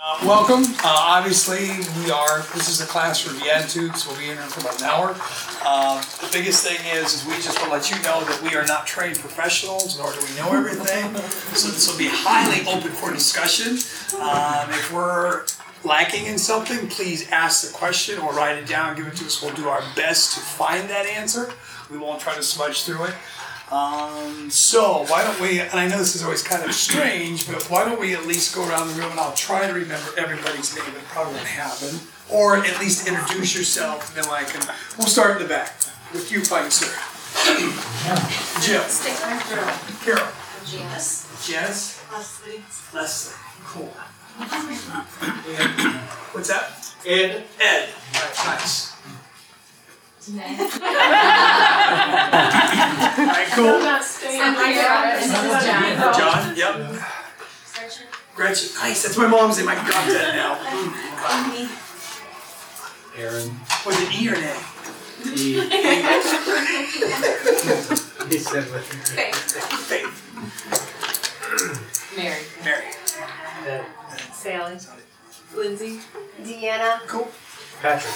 Uh, 0.00 0.16
welcome. 0.24 0.62
Uh, 0.84 1.16
obviously, 1.18 1.70
we 2.00 2.08
are. 2.08 2.38
This 2.54 2.68
is 2.68 2.80
a 2.80 2.86
class 2.86 3.18
for 3.18 3.34
Beatitudes. 3.40 4.04
So 4.04 4.10
we'll 4.10 4.20
be 4.20 4.30
in 4.30 4.36
here 4.36 4.46
for 4.46 4.60
about 4.60 4.80
an 4.80 4.86
hour. 4.86 5.16
Uh, 5.64 6.00
the 6.20 6.30
biggest 6.32 6.64
thing 6.64 6.78
is, 6.94 7.14
is 7.14 7.26
we 7.26 7.32
just 7.42 7.58
want 7.58 7.70
to 7.70 7.76
let 7.76 7.90
you 7.90 7.96
know 8.04 8.24
that 8.24 8.40
we 8.40 8.56
are 8.56 8.64
not 8.64 8.86
trained 8.86 9.18
professionals, 9.18 9.98
nor 9.98 10.12
do 10.12 10.20
we 10.20 10.36
know 10.36 10.56
everything. 10.56 11.16
so 11.52 11.68
this 11.68 11.90
will 11.90 11.98
be 11.98 12.08
highly 12.08 12.64
open 12.68 12.92
for 12.92 13.12
discussion. 13.12 13.72
Um, 14.20 14.70
if 14.70 14.92
we're 14.92 15.46
lacking 15.82 16.26
in 16.26 16.38
something, 16.38 16.88
please 16.88 17.28
ask 17.32 17.66
the 17.66 17.76
question 17.76 18.20
or 18.20 18.32
write 18.32 18.56
it 18.56 18.68
down, 18.68 18.94
give 18.94 19.08
it 19.08 19.16
to 19.16 19.24
us. 19.24 19.42
We'll 19.42 19.54
do 19.54 19.68
our 19.68 19.82
best 19.96 20.34
to 20.34 20.40
find 20.40 20.88
that 20.90 21.06
answer. 21.06 21.52
We 21.90 21.98
won't 21.98 22.20
try 22.20 22.36
to 22.36 22.42
smudge 22.44 22.84
through 22.84 23.06
it. 23.06 23.14
Um, 23.70 24.50
so 24.50 25.04
why 25.08 25.24
don't 25.24 25.40
we, 25.40 25.60
and 25.60 25.74
I 25.74 25.88
know 25.88 25.98
this 25.98 26.16
is 26.16 26.22
always 26.22 26.42
kind 26.42 26.64
of 26.64 26.72
strange, 26.72 27.46
but 27.46 27.62
why 27.64 27.84
don't 27.84 28.00
we 28.00 28.14
at 28.14 28.26
least 28.26 28.54
go 28.54 28.66
around 28.66 28.88
the 28.88 28.94
room 28.94 29.10
and 29.10 29.20
I'll 29.20 29.34
try 29.34 29.66
to 29.66 29.72
remember 29.74 30.08
everybody's 30.16 30.74
name, 30.74 30.86
it 30.88 31.04
probably 31.04 31.34
won't 31.34 31.46
happen. 31.46 32.00
Or 32.30 32.56
at 32.56 32.80
least 32.80 33.06
introduce 33.08 33.56
yourself, 33.56 34.14
and 34.16 34.24
then 34.24 34.32
I 34.32 34.44
can, 34.44 34.62
we'll 34.96 35.06
start 35.06 35.36
in 35.36 35.42
the 35.42 35.48
back 35.48 35.74
with 36.12 36.32
you, 36.32 36.42
fine 36.44 36.70
sir. 36.70 36.88
Jill, 38.64 38.82
Stick 38.84 39.22
right 39.22 39.42
through. 39.42 40.14
Carol, 40.14 40.32
Janice. 40.64 41.46
Janice, 41.46 42.02
Leslie. 42.10 42.62
Leslie, 42.94 43.36
cool. 43.64 43.92
And, 44.40 45.96
what's 46.32 46.48
that? 46.48 46.94
Ed. 47.06 47.44
Ed, 47.60 47.88
alright, 48.14 48.36
nice. 48.46 48.87
Alright, 50.28 50.68
cool. 53.52 53.80
John, 56.12 56.56
yep. 56.56 56.74
Gretchen, 58.34 58.68
nice, 58.78 59.02
that's 59.02 59.16
my 59.16 59.26
mom's 59.26 59.56
name, 59.58 59.68
I 59.68 59.74
got 59.74 59.86
that 59.86 60.34
now. 60.36 60.58
Aaron. 63.16 63.50
Was 63.86 64.00
it 64.00 64.12
E 64.20 64.28
or 64.28 64.34
an 64.34 64.44
A? 64.44 64.46
He, 65.24 65.54
he 68.28 68.38
said 68.38 68.64
with 68.70 68.86
Faith, 69.88 70.16
Mary. 72.16 72.42
Mary. 72.64 72.84
Sally. 74.32 74.78
Lindsay. 75.56 76.00
Deanna. 76.42 77.00
Cool. 77.08 77.28
Patrick. 77.82 78.14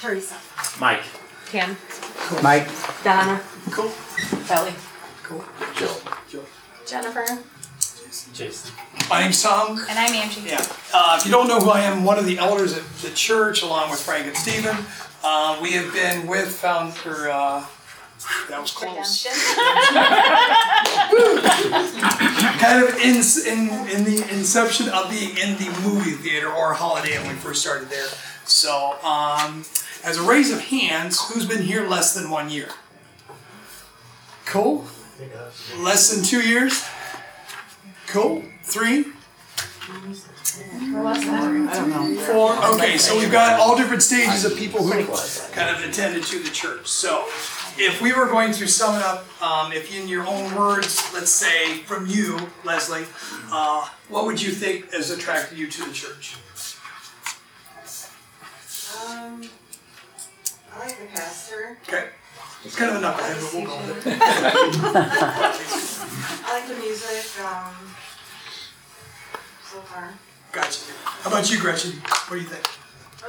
Teresa. 0.00 0.36
Mike. 0.78 1.02
Kim. 1.46 1.76
Mike. 2.42 2.68
Donna. 3.02 3.40
Cool. 3.70 3.90
Kelly. 4.46 4.72
Cool. 5.22 5.44
Jill. 5.76 5.96
Jill. 6.28 6.44
Jennifer. 6.86 7.24
Jason. 8.32 8.72
My 9.10 9.22
name's 9.22 9.42
Tom. 9.42 9.78
And 9.88 9.98
I'm 9.98 10.14
Angie. 10.14 10.42
Yeah. 10.42 10.64
Uh, 10.92 11.16
if 11.18 11.26
you 11.26 11.32
don't 11.32 11.48
know 11.48 11.58
who 11.60 11.70
I 11.70 11.80
am, 11.80 12.04
one 12.04 12.18
of 12.18 12.26
the 12.26 12.38
elders 12.38 12.76
at 12.76 12.84
the 12.96 13.10
church, 13.10 13.62
along 13.62 13.90
with 13.90 14.00
Frank 14.00 14.26
and 14.26 14.36
Stephen. 14.36 14.76
Uh, 15.22 15.58
we 15.62 15.72
have 15.72 15.92
been 15.92 16.26
with 16.26 16.48
founder. 16.48 17.30
Uh, 17.30 17.64
that 18.48 18.60
was 18.60 18.70
close. 18.70 19.24
kind 22.58 22.82
of 22.82 22.94
in, 23.00 23.16
in 23.46 23.68
in 23.88 24.04
the 24.04 24.26
inception 24.32 24.88
of 24.88 25.10
being 25.10 25.36
in 25.36 25.56
the 25.58 25.68
movie 25.82 26.12
theater 26.12 26.48
or 26.48 26.72
Holiday 26.72 27.18
when 27.18 27.28
we 27.28 27.34
first 27.34 27.60
started 27.62 27.90
there. 27.90 28.06
So, 28.46 28.96
um, 29.02 29.64
as 30.04 30.18
a 30.18 30.22
raise 30.22 30.52
of 30.52 30.60
hands, 30.60 31.20
who's 31.28 31.46
been 31.46 31.62
here 31.62 31.88
less 31.88 32.14
than 32.14 32.30
one 32.30 32.50
year? 32.50 32.68
Cool. 34.44 34.84
Less 35.78 36.14
than 36.14 36.22
two 36.24 36.46
years. 36.46 36.84
Cool. 38.06 38.44
Three. 38.62 39.04
Four. 42.26 42.64
Okay, 42.74 42.98
so 42.98 43.18
we've 43.18 43.32
got 43.32 43.58
all 43.58 43.76
different 43.76 44.02
stages 44.02 44.44
of 44.44 44.56
people 44.56 44.82
who 44.84 44.92
kind 45.52 45.74
of 45.74 45.82
attended 45.88 46.22
to 46.24 46.38
the 46.38 46.50
church. 46.50 46.86
So, 46.86 47.24
if 47.76 48.00
we 48.00 48.12
were 48.12 48.26
going 48.26 48.52
to 48.52 48.68
sum 48.68 48.94
it 48.96 49.02
up, 49.02 49.26
um, 49.42 49.72
if 49.72 49.92
in 49.94 50.06
your 50.06 50.26
own 50.26 50.54
words, 50.54 51.02
let's 51.12 51.30
say 51.30 51.78
from 51.78 52.06
you, 52.06 52.38
Leslie, 52.62 53.04
uh, 53.50 53.88
what 54.08 54.26
would 54.26 54.40
you 54.40 54.52
think 54.52 54.92
has 54.92 55.10
attracted 55.10 55.58
you 55.58 55.66
to 55.66 55.84
the 55.84 55.92
church? 55.92 56.36
Um, 59.06 59.42
I 60.74 60.78
like 60.80 60.98
the 60.98 61.06
pastor. 61.06 61.76
Okay, 61.86 62.08
it's 62.64 62.76
kind 62.76 62.90
of 62.96 63.02
a 63.02 63.06
knucklehead, 63.06 63.40
but 63.40 63.52
we'll 63.54 63.66
go 63.66 63.76
with 63.94 64.06
it. 64.06 64.18
I 66.46 66.52
like 66.52 66.66
the 66.68 66.74
music. 66.82 67.24
Um, 67.44 67.74
so 69.70 69.80
far. 69.80 70.10
Gotcha. 70.52 70.92
How 71.04 71.30
about 71.30 71.50
you, 71.50 71.58
Gretchen? 71.60 71.92
What 72.28 72.36
do 72.36 72.38
you 72.38 72.42
think? 72.48 72.64
Uh, 73.22 73.26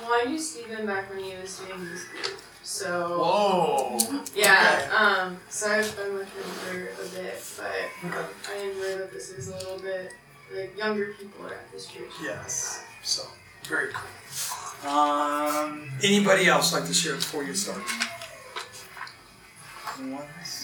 well, 0.00 0.20
I 0.22 0.24
knew 0.28 0.38
Steven 0.38 0.86
back 0.86 1.10
when 1.10 1.22
he 1.22 1.34
was 1.36 1.58
doing 1.58 1.80
his 1.80 2.04
group. 2.04 2.38
So 2.62 3.18
Whoa. 3.22 3.98
yeah, 4.34 4.90
um, 4.92 5.38
so 5.48 5.70
I've 5.70 5.96
been 5.96 6.14
with 6.14 6.28
him 6.34 6.42
for 6.42 6.80
a 6.80 7.08
bit, 7.22 7.42
but 7.56 8.16
um, 8.18 8.24
I 8.50 8.56
enjoy 8.58 8.98
that 8.98 9.12
this 9.12 9.30
is 9.30 9.48
a 9.48 9.56
little 9.56 9.78
bit 9.78 10.12
like 10.54 10.76
younger 10.76 11.14
people 11.18 11.46
are 11.46 11.54
at 11.54 11.70
this 11.72 11.86
church. 11.86 12.10
Yes. 12.22 12.82
So 13.04 13.22
very 13.68 13.92
cool. 13.92 14.10
Um, 14.84 15.90
anybody 16.02 16.46
else 16.46 16.72
like 16.72 16.86
to 16.86 16.94
share 16.94 17.14
before 17.14 17.44
you 17.44 17.54
start? 17.54 17.82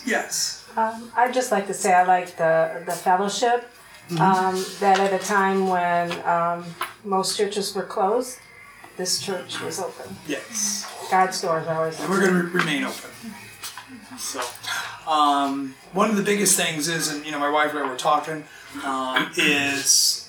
Yes. 0.05 0.67
Um, 0.77 1.11
I'd 1.17 1.33
just 1.33 1.53
like 1.53 1.67
to 1.69 1.75
say 1.75 1.93
I 1.93 2.05
like 2.05 2.37
the, 2.37 2.83
the 2.87 2.93
fellowship. 2.93 3.69
Um, 4.19 4.63
that 4.81 4.99
at 5.01 5.13
a 5.15 5.25
time 5.25 5.69
when 5.69 6.13
um, 6.27 6.67
most 7.03 7.39
churches 7.39 7.75
were 7.75 7.85
closed, 7.85 8.39
this 8.99 9.23
church 9.23 9.61
was 9.61 9.79
open. 9.81 10.17
Yes. 10.27 10.87
God's 11.11 11.41
doors 11.41 11.67
are 11.67 11.77
always 11.77 11.99
And 11.99 12.11
we're 12.11 12.21
going 12.21 12.35
to 12.35 12.49
remain 12.49 12.85
open. 12.85 13.11
So, 14.19 14.43
um, 15.11 15.75
one 15.93 16.11
of 16.11 16.17
the 16.17 16.23
biggest 16.23 16.59
things 16.59 16.89
is, 16.89 17.09
and 17.11 17.25
you 17.25 17.33
know, 17.33 17.39
my 17.39 17.49
wife 17.49 17.71
and 17.71 17.79
I 17.79 17.89
were 17.89 17.97
talking, 17.97 18.45
um, 18.85 19.31
is 19.37 20.29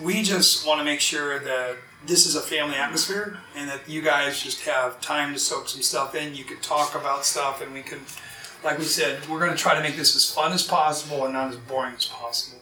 we 0.00 0.22
just 0.22 0.66
want 0.66 0.78
to 0.80 0.84
make 0.84 1.00
sure 1.00 1.40
that 1.40 1.76
this 2.06 2.26
is 2.26 2.36
a 2.36 2.40
family 2.40 2.76
atmosphere 2.76 3.38
and 3.56 3.68
that 3.68 3.88
you 3.88 4.02
guys 4.02 4.42
just 4.42 4.62
have 4.62 5.00
time 5.00 5.32
to 5.32 5.38
soak 5.38 5.68
some 5.68 5.82
stuff 5.82 6.14
in. 6.14 6.34
You 6.34 6.44
can 6.44 6.58
talk 6.58 6.94
about 6.94 7.24
stuff, 7.24 7.62
and 7.62 7.72
we 7.72 7.82
can, 7.82 8.00
like 8.62 8.78
we 8.78 8.84
said, 8.84 9.26
we're 9.28 9.40
going 9.40 9.52
to 9.52 9.56
try 9.56 9.74
to 9.74 9.80
make 9.80 9.96
this 9.96 10.14
as 10.14 10.30
fun 10.30 10.52
as 10.52 10.62
possible 10.62 11.24
and 11.24 11.32
not 11.32 11.50
as 11.50 11.56
boring 11.56 11.94
as 11.94 12.06
possible. 12.06 12.58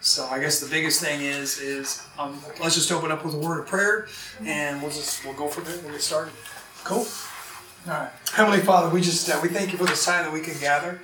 So 0.00 0.26
I 0.26 0.38
guess 0.38 0.60
the 0.60 0.68
biggest 0.68 1.00
thing 1.00 1.20
is 1.22 1.58
is 1.58 2.06
um, 2.18 2.40
let's 2.60 2.76
just 2.76 2.92
open 2.92 3.10
up 3.10 3.24
with 3.24 3.34
a 3.34 3.38
word 3.38 3.60
of 3.60 3.66
prayer, 3.66 4.06
and 4.44 4.80
we'll 4.80 4.92
just 4.92 5.24
we'll 5.24 5.34
go 5.34 5.48
from 5.48 5.64
there. 5.64 5.78
We'll 5.82 5.92
get 5.92 6.02
started. 6.02 6.32
Cool. 6.84 7.06
All 7.88 7.92
right. 7.92 8.10
Heavenly 8.32 8.60
Father, 8.60 8.88
we 8.92 9.00
just 9.00 9.28
uh, 9.28 9.40
we 9.42 9.48
thank 9.48 9.72
you 9.72 9.78
for 9.78 9.84
this 9.84 10.04
time 10.04 10.24
that 10.24 10.32
we 10.32 10.40
can 10.40 10.58
gather. 10.60 11.00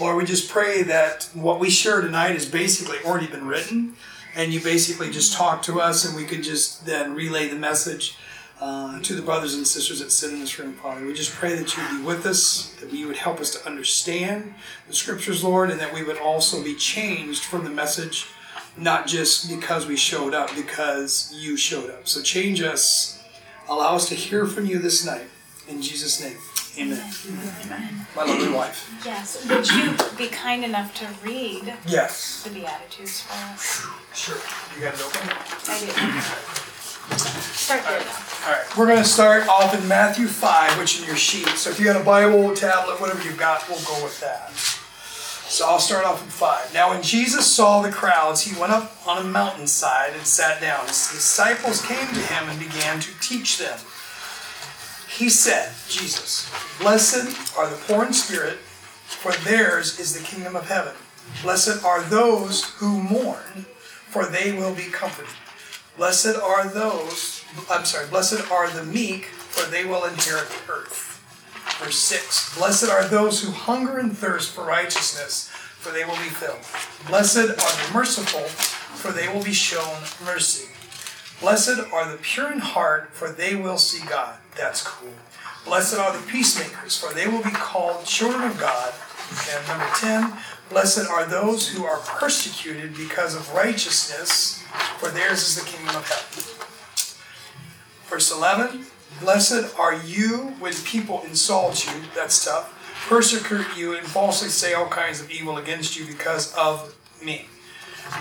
Lord, 0.00 0.16
we 0.16 0.24
just 0.24 0.50
pray 0.50 0.82
that 0.82 1.28
what 1.32 1.58
we 1.58 1.70
share 1.70 2.00
tonight 2.00 2.32
has 2.32 2.46
basically 2.46 2.98
already 3.04 3.26
been 3.26 3.46
written, 3.46 3.94
and 4.36 4.52
you 4.52 4.60
basically 4.60 5.10
just 5.10 5.32
talk 5.32 5.62
to 5.62 5.80
us, 5.80 6.04
and 6.04 6.14
we 6.14 6.24
could 6.24 6.42
just 6.42 6.84
then 6.84 7.14
relay 7.14 7.48
the 7.48 7.56
message 7.56 8.16
uh, 8.60 9.00
to 9.00 9.14
the 9.14 9.22
brothers 9.22 9.54
and 9.54 9.66
sisters 9.66 9.98
that 10.00 10.12
sit 10.12 10.30
in 10.30 10.40
this 10.40 10.58
room, 10.58 10.74
Father. 10.74 11.04
We 11.06 11.14
just 11.14 11.32
pray 11.32 11.54
that 11.54 11.74
you 11.76 11.98
be 11.98 12.04
with 12.04 12.26
us, 12.26 12.74
that 12.80 12.92
you 12.92 13.06
would 13.06 13.16
help 13.16 13.40
us 13.40 13.50
to 13.50 13.66
understand 13.66 14.54
the 14.86 14.94
Scriptures, 14.94 15.42
Lord, 15.42 15.70
and 15.70 15.80
that 15.80 15.92
we 15.92 16.04
would 16.04 16.18
also 16.18 16.62
be 16.62 16.74
changed 16.74 17.44
from 17.44 17.64
the 17.64 17.70
message, 17.70 18.26
not 18.76 19.06
just 19.06 19.48
because 19.48 19.86
we 19.86 19.96
showed 19.96 20.34
up, 20.34 20.54
because 20.54 21.32
you 21.34 21.56
showed 21.56 21.90
up. 21.90 22.06
So 22.06 22.20
change 22.22 22.60
us, 22.60 23.24
allow 23.68 23.94
us 23.94 24.08
to 24.10 24.14
hear 24.14 24.46
from 24.46 24.66
you 24.66 24.78
this 24.78 25.04
night. 25.04 25.28
In 25.68 25.82
Jesus' 25.82 26.20
name, 26.20 26.36
amen. 26.78 28.06
My 28.14 28.24
lovely 28.24 28.48
wife. 28.52 28.88
Yes. 29.04 29.48
Would 29.48 29.68
you 29.70 29.94
be 30.16 30.28
kind 30.28 30.64
enough 30.64 30.94
to 31.00 31.08
read 31.24 31.74
Yes. 31.86 32.44
the 32.44 32.50
Beatitudes 32.50 33.22
for 33.22 33.34
us? 33.52 33.84
Sure. 34.14 34.36
You 34.76 34.82
got 34.84 34.94
it 34.94 35.00
open? 35.02 35.28
I 35.68 35.80
do. 35.80 37.16
Start 37.18 37.82
there. 37.82 38.00
All 38.46 38.52
right, 38.52 38.76
we're 38.78 38.86
going 38.86 38.98
to 39.02 39.04
start 39.08 39.48
off 39.48 39.74
in 39.74 39.88
Matthew 39.88 40.28
5, 40.28 40.78
which 40.78 40.94
is 40.96 41.02
in 41.02 41.08
your 41.08 41.16
sheet. 41.16 41.48
So 41.48 41.70
if 41.70 41.80
you 41.80 41.84
got 41.84 42.00
a 42.00 42.04
Bible, 42.04 42.54
tablet, 42.54 43.00
whatever 43.00 43.22
you've 43.24 43.36
got, 43.38 43.68
we'll 43.68 43.80
go 43.80 44.04
with 44.04 44.20
that. 44.20 44.52
So 44.52 45.66
I'll 45.66 45.80
start 45.80 46.04
off 46.04 46.22
in 46.22 46.28
5. 46.28 46.74
Now, 46.74 46.90
when 46.90 47.02
Jesus 47.02 47.46
saw 47.46 47.82
the 47.82 47.90
crowds, 47.90 48.42
he 48.42 48.58
went 48.60 48.72
up 48.72 48.96
on 49.06 49.18
a 49.18 49.24
mountainside 49.28 50.12
and 50.14 50.24
sat 50.26 50.60
down. 50.60 50.86
His 50.86 51.08
disciples 51.10 51.84
came 51.84 52.06
to 52.06 52.20
him 52.20 52.48
and 52.48 52.58
began 52.58 53.00
to 53.00 53.10
teach 53.20 53.58
them. 53.58 53.78
He 55.16 55.30
said, 55.30 55.72
Jesus, 55.88 56.50
Blessed 56.78 57.56
are 57.56 57.70
the 57.70 57.76
poor 57.76 58.04
in 58.04 58.12
spirit, 58.12 58.58
for 58.58 59.32
theirs 59.32 59.98
is 59.98 60.12
the 60.12 60.22
kingdom 60.22 60.54
of 60.54 60.68
heaven. 60.68 60.92
Blessed 61.42 61.82
are 61.82 62.02
those 62.02 62.64
who 62.74 63.00
mourn, 63.02 63.64
for 64.08 64.26
they 64.26 64.52
will 64.52 64.74
be 64.74 64.84
comforted. 64.84 65.32
Blessed 65.96 66.36
are 66.36 66.68
those, 66.68 67.42
I'm 67.70 67.86
sorry, 67.86 68.06
blessed 68.08 68.50
are 68.50 68.70
the 68.70 68.84
meek, 68.84 69.24
for 69.24 69.68
they 69.70 69.86
will 69.86 70.04
inherit 70.04 70.50
the 70.50 70.72
earth. 70.72 71.14
Verse 71.82 71.98
6 71.98 72.58
Blessed 72.58 72.90
are 72.90 73.08
those 73.08 73.42
who 73.42 73.52
hunger 73.52 73.96
and 73.96 74.16
thirst 74.16 74.54
for 74.54 74.64
righteousness, 74.64 75.48
for 75.48 75.92
they 75.92 76.04
will 76.04 76.16
be 76.16 76.28
filled. 76.28 76.60
Blessed 77.08 77.38
are 77.38 77.86
the 77.86 77.94
merciful, 77.94 78.40
for 78.40 79.12
they 79.12 79.28
will 79.28 79.42
be 79.42 79.54
shown 79.54 79.96
mercy. 80.22 80.68
Blessed 81.40 81.80
are 81.90 82.10
the 82.10 82.18
pure 82.18 82.52
in 82.52 82.58
heart, 82.58 83.10
for 83.12 83.30
they 83.30 83.54
will 83.54 83.78
see 83.78 84.06
God. 84.06 84.36
That's 84.56 84.82
cool. 84.82 85.12
Blessed 85.64 85.98
are 85.98 86.16
the 86.16 86.26
peacemakers, 86.26 86.96
for 86.96 87.12
they 87.12 87.26
will 87.26 87.42
be 87.42 87.50
called 87.50 88.04
children 88.04 88.44
of 88.44 88.58
God. 88.58 88.94
And 89.52 89.66
number 89.66 89.88
10, 89.96 90.32
blessed 90.70 91.10
are 91.10 91.24
those 91.24 91.68
who 91.68 91.84
are 91.84 91.98
persecuted 91.98 92.96
because 92.96 93.34
of 93.34 93.52
righteousness, 93.52 94.62
for 94.98 95.08
theirs 95.08 95.42
is 95.42 95.56
the 95.56 95.68
kingdom 95.68 95.96
of 95.96 96.08
heaven. 96.08 96.44
Verse 98.06 98.30
11, 98.32 98.86
blessed 99.20 99.76
are 99.76 100.00
you 100.00 100.54
when 100.60 100.72
people 100.84 101.22
insult 101.26 101.84
you, 101.86 102.04
that's 102.14 102.44
tough, 102.44 102.72
persecute 103.08 103.76
you, 103.76 103.96
and 103.96 104.06
falsely 104.06 104.48
say 104.48 104.74
all 104.74 104.88
kinds 104.88 105.20
of 105.20 105.30
evil 105.30 105.58
against 105.58 105.98
you 105.98 106.06
because 106.06 106.54
of 106.54 106.96
me. 107.20 107.46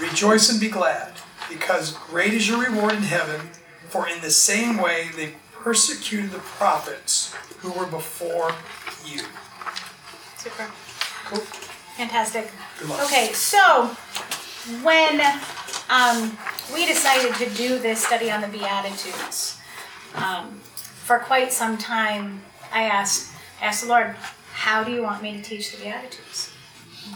Rejoice 0.01 0.49
and 0.49 0.59
be 0.59 0.69
glad, 0.69 1.13
because 1.47 1.91
great 2.09 2.33
is 2.33 2.49
your 2.49 2.63
reward 2.63 2.93
in 2.93 3.03
heaven, 3.03 3.51
for 3.87 4.09
in 4.09 4.21
the 4.21 4.31
same 4.31 4.77
way 4.77 5.09
they 5.15 5.35
persecuted 5.65 6.29
the 6.29 6.37
prophets 6.37 7.33
who 7.57 7.71
were 7.71 7.87
before 7.87 8.51
you. 9.03 9.19
Super. 10.37 10.69
Cool. 11.25 11.39
Fantastic. 11.97 12.51
Good 12.79 12.89
luck. 12.89 13.01
Okay, 13.05 13.33
so 13.33 13.87
when 14.83 15.19
um, 15.89 16.37
we 16.71 16.85
decided 16.85 17.33
to 17.37 17.49
do 17.55 17.79
this 17.79 18.05
study 18.05 18.29
on 18.29 18.41
the 18.41 18.47
Beatitudes, 18.47 19.57
um, 20.13 20.59
for 20.61 21.17
quite 21.17 21.51
some 21.51 21.79
time, 21.79 22.43
I 22.71 22.83
asked 22.83 23.33
asked 23.59 23.81
the 23.81 23.89
Lord, 23.89 24.15
"How 24.53 24.83
do 24.83 24.91
you 24.91 25.01
want 25.01 25.23
me 25.23 25.35
to 25.35 25.41
teach 25.41 25.71
the 25.71 25.83
Beatitudes? 25.83 26.53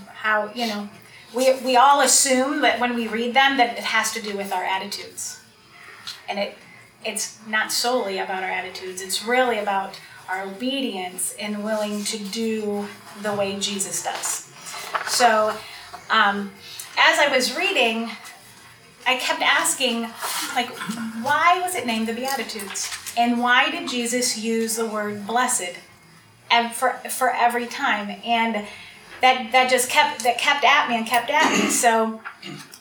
How 0.08 0.50
you 0.56 0.66
know?" 0.66 0.90
We, 1.36 1.54
we 1.62 1.76
all 1.78 2.02
assume 2.02 2.62
that 2.62 2.80
when 2.80 2.96
we 2.96 3.08
read 3.08 3.36
them 3.36 3.58
that 3.58 3.78
it 3.78 3.84
has 3.84 4.12
to 4.14 4.20
do 4.20 4.36
with 4.36 4.52
our 4.52 4.64
attitudes 4.64 5.40
and 6.28 6.40
it 6.40 6.58
it's 7.06 7.38
not 7.48 7.72
solely 7.72 8.18
about 8.18 8.44
our 8.44 8.50
attitudes 8.50 9.02
it's 9.02 9.26
really 9.26 9.58
about 9.58 10.00
our 10.30 10.44
obedience 10.44 11.36
and 11.40 11.64
willing 11.64 12.04
to 12.04 12.18
do 12.18 12.88
the 13.24 13.34
way 13.34 13.60
jesus 13.60 14.04
does. 14.04 14.52
So 15.08 15.56
um, 16.10 16.52
as 16.98 17.20
i 17.20 17.30
was 17.34 17.56
reading 17.56 18.10
i 19.08 19.16
kept 19.18 19.42
asking 19.42 20.02
like 20.56 20.70
why 21.24 21.60
was 21.62 21.76
it 21.76 21.86
named 21.86 22.08
the 22.08 22.14
beatitudes? 22.14 22.90
And 23.18 23.40
why 23.40 23.70
did 23.72 23.90
jesus 23.90 24.38
use 24.38 24.76
the 24.76 24.86
word 24.86 25.26
blessed 25.28 25.74
for, 26.74 26.94
for 27.10 27.30
every 27.32 27.68
time? 27.68 28.20
And 28.24 28.66
that 29.22 29.52
that 29.52 29.70
just 29.70 29.90
kept 29.90 30.24
that 30.24 30.38
kept 30.38 30.64
at 30.64 30.90
me 30.90 30.98
and 30.98 31.06
kept 31.06 31.30
at 31.30 31.52
me. 31.52 31.70
So 31.70 32.22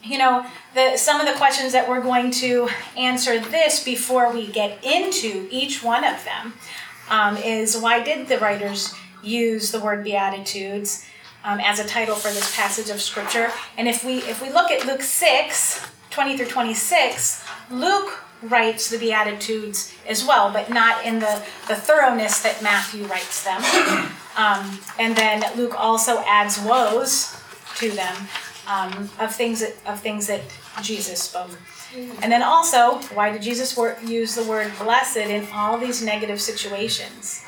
you 0.02 0.18
know 0.18 0.46
the 0.74 0.96
some 0.96 1.20
of 1.20 1.26
the 1.26 1.34
questions 1.34 1.72
that 1.72 1.88
we're 1.88 2.02
going 2.02 2.30
to 2.32 2.68
answer 2.96 3.38
this 3.40 3.82
before 3.84 4.32
we 4.32 4.46
get 4.46 4.82
into 4.84 5.48
each 5.50 5.82
one 5.82 6.04
of 6.04 6.24
them 6.24 6.54
um, 7.10 7.36
is 7.36 7.76
why 7.76 8.02
did 8.02 8.28
the 8.28 8.38
writers 8.38 8.94
use 9.22 9.72
the 9.72 9.80
word 9.80 10.04
beatitudes 10.04 11.04
um, 11.44 11.60
as 11.60 11.78
a 11.78 11.84
title 11.84 12.14
for 12.14 12.28
this 12.28 12.54
passage 12.54 12.90
of 12.90 13.00
scripture? 13.00 13.50
And 13.76 13.88
if 13.88 14.04
we 14.04 14.18
if 14.18 14.40
we 14.42 14.50
look 14.50 14.70
at 14.70 14.86
luke 14.86 15.02
6 15.02 15.86
20 16.10 16.36
through 16.36 16.46
26 16.46 17.44
luke 17.70 18.24
writes 18.42 18.88
the 18.90 18.98
beatitudes 18.98 19.92
as 20.08 20.24
well 20.24 20.52
but 20.52 20.70
not 20.70 21.04
in 21.04 21.18
the 21.18 21.42
the 21.66 21.74
thoroughness 21.74 22.40
that 22.42 22.62
matthew 22.62 23.04
writes 23.06 23.44
them. 23.44 23.62
Um, 24.38 24.78
and 25.00 25.16
then 25.16 25.42
luke 25.56 25.74
also 25.76 26.20
adds 26.20 26.60
woes 26.60 27.36
to 27.78 27.90
them 27.90 28.28
um, 28.68 29.10
of 29.18 29.34
things 29.34 29.58
that 29.60 29.74
of 29.84 29.98
things 30.00 30.28
that 30.28 30.42
jesus 30.80 31.20
spoke. 31.22 31.58
And 32.22 32.30
then 32.30 32.42
also 32.44 32.98
why 33.14 33.32
did 33.32 33.42
jesus 33.42 33.76
wor- 33.76 33.96
use 34.04 34.36
the 34.36 34.44
word 34.44 34.70
blessed 34.78 35.16
in 35.16 35.48
all 35.52 35.76
these 35.76 36.02
negative 36.04 36.40
situations? 36.40 37.44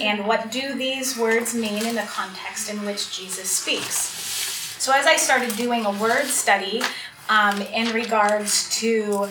And 0.00 0.26
what 0.26 0.52
do 0.52 0.74
these 0.74 1.18
words 1.18 1.52
mean 1.54 1.84
in 1.84 1.96
the 1.96 2.02
context 2.02 2.70
in 2.70 2.84
which 2.86 3.16
jesus 3.16 3.50
speaks? 3.50 3.94
So 4.78 4.92
as 4.92 5.06
I 5.06 5.16
started 5.16 5.56
doing 5.56 5.84
a 5.84 5.90
word 5.90 6.26
study 6.26 6.82
um, 7.28 7.60
in 7.62 7.92
regards 7.92 8.70
to 8.80 9.28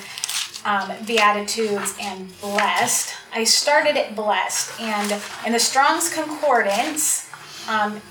um, 0.66 0.92
beatitudes 1.06 1.96
and 2.02 2.30
blessed, 2.42 3.16
I 3.34 3.44
started 3.44 3.98
at 3.98 4.16
blessed, 4.16 4.80
and 4.82 5.22
in 5.46 5.54
the 5.54 5.60
Strong's 5.60 6.14
Concordance, 6.14 7.30
um, 7.68 8.02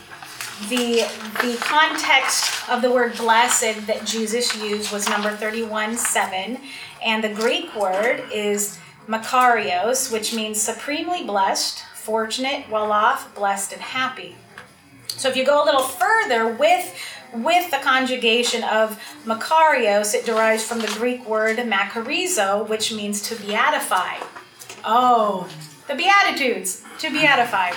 the 0.69 1.07
the 1.41 1.57
context 1.61 2.69
of 2.69 2.83
the 2.83 2.91
word 2.91 3.17
blessed 3.17 3.87
that 3.87 4.05
Jesus 4.05 4.57
used 4.57 4.93
was 4.93 5.09
number 5.09 5.31
thirty-one 5.31 5.97
seven, 5.97 6.59
and 7.05 7.23
the 7.23 7.29
Greek 7.33 7.75
word 7.77 8.25
is 8.33 8.79
makarios, 9.07 10.13
which 10.13 10.35
means 10.35 10.61
supremely 10.61 11.25
blessed, 11.25 11.85
fortunate, 11.95 12.69
well 12.69 12.91
off, 12.93 13.35
blessed, 13.35 13.73
and 13.73 13.83
happy. 13.83 14.35
So 15.07 15.29
if 15.29 15.37
you 15.37 15.45
go 15.45 15.63
a 15.63 15.65
little 15.65 15.83
further 15.83 16.49
with 16.49 16.95
with 17.33 17.71
the 17.71 17.79
conjugation 17.79 18.63
of 18.65 19.01
makarios, 19.25 20.15
it 20.15 20.25
derives 20.25 20.65
from 20.65 20.81
the 20.81 20.95
Greek 20.99 21.27
word 21.29 21.59
makarizo, 21.59 22.69
which 22.69 22.93
means 22.93 23.23
to 23.29 23.35
beatify. 23.35 24.23
Oh, 24.85 25.49
the 25.87 25.95
Beatitudes, 25.95 26.83
to 26.99 27.09
beatify. 27.09 27.75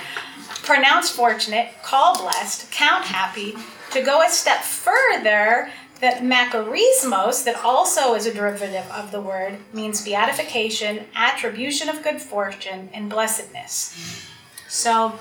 Pronounce 0.63 1.09
fortunate, 1.09 1.69
call 1.83 2.17
blessed, 2.21 2.71
count 2.71 3.05
happy. 3.05 3.55
To 3.91 4.01
go 4.01 4.21
a 4.21 4.29
step 4.29 4.61
further, 4.61 5.71
that 6.01 6.21
makarismos, 6.23 7.43
that 7.45 7.63
also 7.63 8.15
is 8.15 8.25
a 8.25 8.33
derivative 8.33 8.89
of 8.91 9.11
the 9.11 9.21
word, 9.21 9.57
means 9.71 10.03
beatification, 10.03 11.05
attribution 11.15 11.89
of 11.89 12.03
good 12.03 12.21
fortune, 12.21 12.89
and 12.93 13.09
blessedness. 13.09 13.95
So 14.67 15.13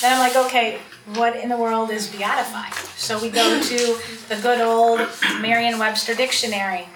then 0.00 0.12
I'm 0.12 0.18
like, 0.18 0.36
okay, 0.46 0.78
what 1.14 1.36
in 1.36 1.48
the 1.48 1.56
world 1.56 1.90
is 1.90 2.08
beatify? 2.08 2.72
So 2.98 3.20
we 3.20 3.30
go 3.30 3.62
to 3.62 3.98
the 4.28 4.40
good 4.42 4.60
old 4.60 5.00
Merriam 5.40 5.78
Webster 5.78 6.14
dictionary. 6.14 6.88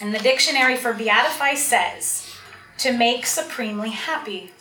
And 0.00 0.14
the 0.14 0.18
dictionary 0.18 0.76
for 0.76 0.94
beatify 0.94 1.56
says, 1.56 2.34
to 2.78 2.92
make 2.92 3.26
supremely 3.26 3.90
happy. 3.90 4.52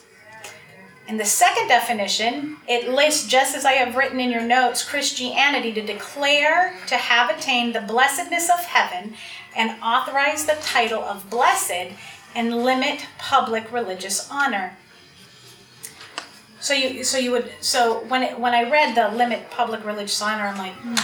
In 1.07 1.17
the 1.17 1.25
second 1.25 1.67
definition, 1.67 2.57
it 2.67 2.89
lists, 2.89 3.27
just 3.27 3.55
as 3.55 3.65
I 3.65 3.73
have 3.73 3.95
written 3.95 4.19
in 4.19 4.31
your 4.31 4.43
notes, 4.43 4.87
Christianity 4.87 5.73
to 5.73 5.81
declare 5.81 6.75
to 6.87 6.95
have 6.95 7.29
attained 7.29 7.75
the 7.75 7.81
blessedness 7.81 8.49
of 8.49 8.59
heaven 8.65 9.15
and 9.55 9.81
authorize 9.81 10.45
the 10.45 10.57
title 10.61 11.03
of 11.03 11.29
blessed 11.29 11.93
and 12.33 12.63
limit 12.63 13.05
public 13.17 13.71
religious 13.71 14.29
honor. 14.31 14.77
So 16.61 16.75
you, 16.75 17.03
so 17.03 17.17
you 17.17 17.31
would, 17.31 17.51
so 17.59 18.03
when 18.07 18.21
it, 18.21 18.39
when 18.39 18.53
I 18.53 18.69
read 18.69 18.95
the 18.95 19.15
limit 19.15 19.49
public 19.49 19.83
religious 19.83 20.21
honor, 20.21 20.43
I'm 20.45 20.57
like, 20.57 20.73
hmm, 20.73 20.95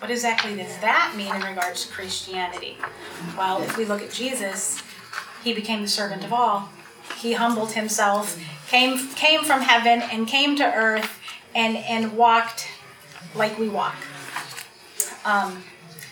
what 0.00 0.10
exactly 0.10 0.54
does 0.54 0.78
that 0.78 1.14
mean 1.16 1.34
in 1.34 1.42
regards 1.42 1.86
to 1.86 1.92
Christianity? 1.92 2.78
Well, 3.36 3.60
if 3.62 3.76
we 3.76 3.84
look 3.84 4.02
at 4.02 4.12
Jesus, 4.12 4.82
he 5.42 5.52
became 5.52 5.82
the 5.82 5.88
servant 5.88 6.24
of 6.24 6.32
all. 6.32 6.68
He 7.18 7.32
humbled 7.32 7.72
himself, 7.72 8.40
came 8.68 9.08
came 9.14 9.42
from 9.42 9.62
heaven 9.62 10.02
and 10.10 10.28
came 10.28 10.56
to 10.56 10.64
earth, 10.64 11.18
and 11.54 11.76
and 11.76 12.16
walked 12.16 12.68
like 13.34 13.58
we 13.58 13.68
walk. 13.68 13.96
Um, 15.24 15.64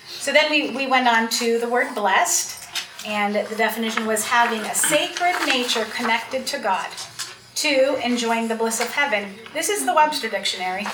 so 0.09 0.33
then 0.33 0.51
we, 0.51 0.71
we 0.71 0.87
went 0.87 1.07
on 1.07 1.29
to 1.31 1.59
the 1.59 1.69
word 1.69 1.95
blessed, 1.95 2.69
and 3.07 3.35
the 3.35 3.57
definition 3.57 4.07
was 4.07 4.27
having 4.27 4.61
a 4.62 4.75
sacred 4.75 5.35
nature 5.47 5.85
connected 5.85 6.47
to 6.49 6.59
God. 6.59 6.89
Two, 7.54 7.99
enjoying 8.02 8.49
the 8.49 8.54
bliss 8.54 8.80
of 8.80 8.88
heaven. 8.88 9.35
This 9.52 9.68
is 9.68 9.85
the 9.85 9.94
Webster 9.94 10.28
Dictionary. 10.28 10.87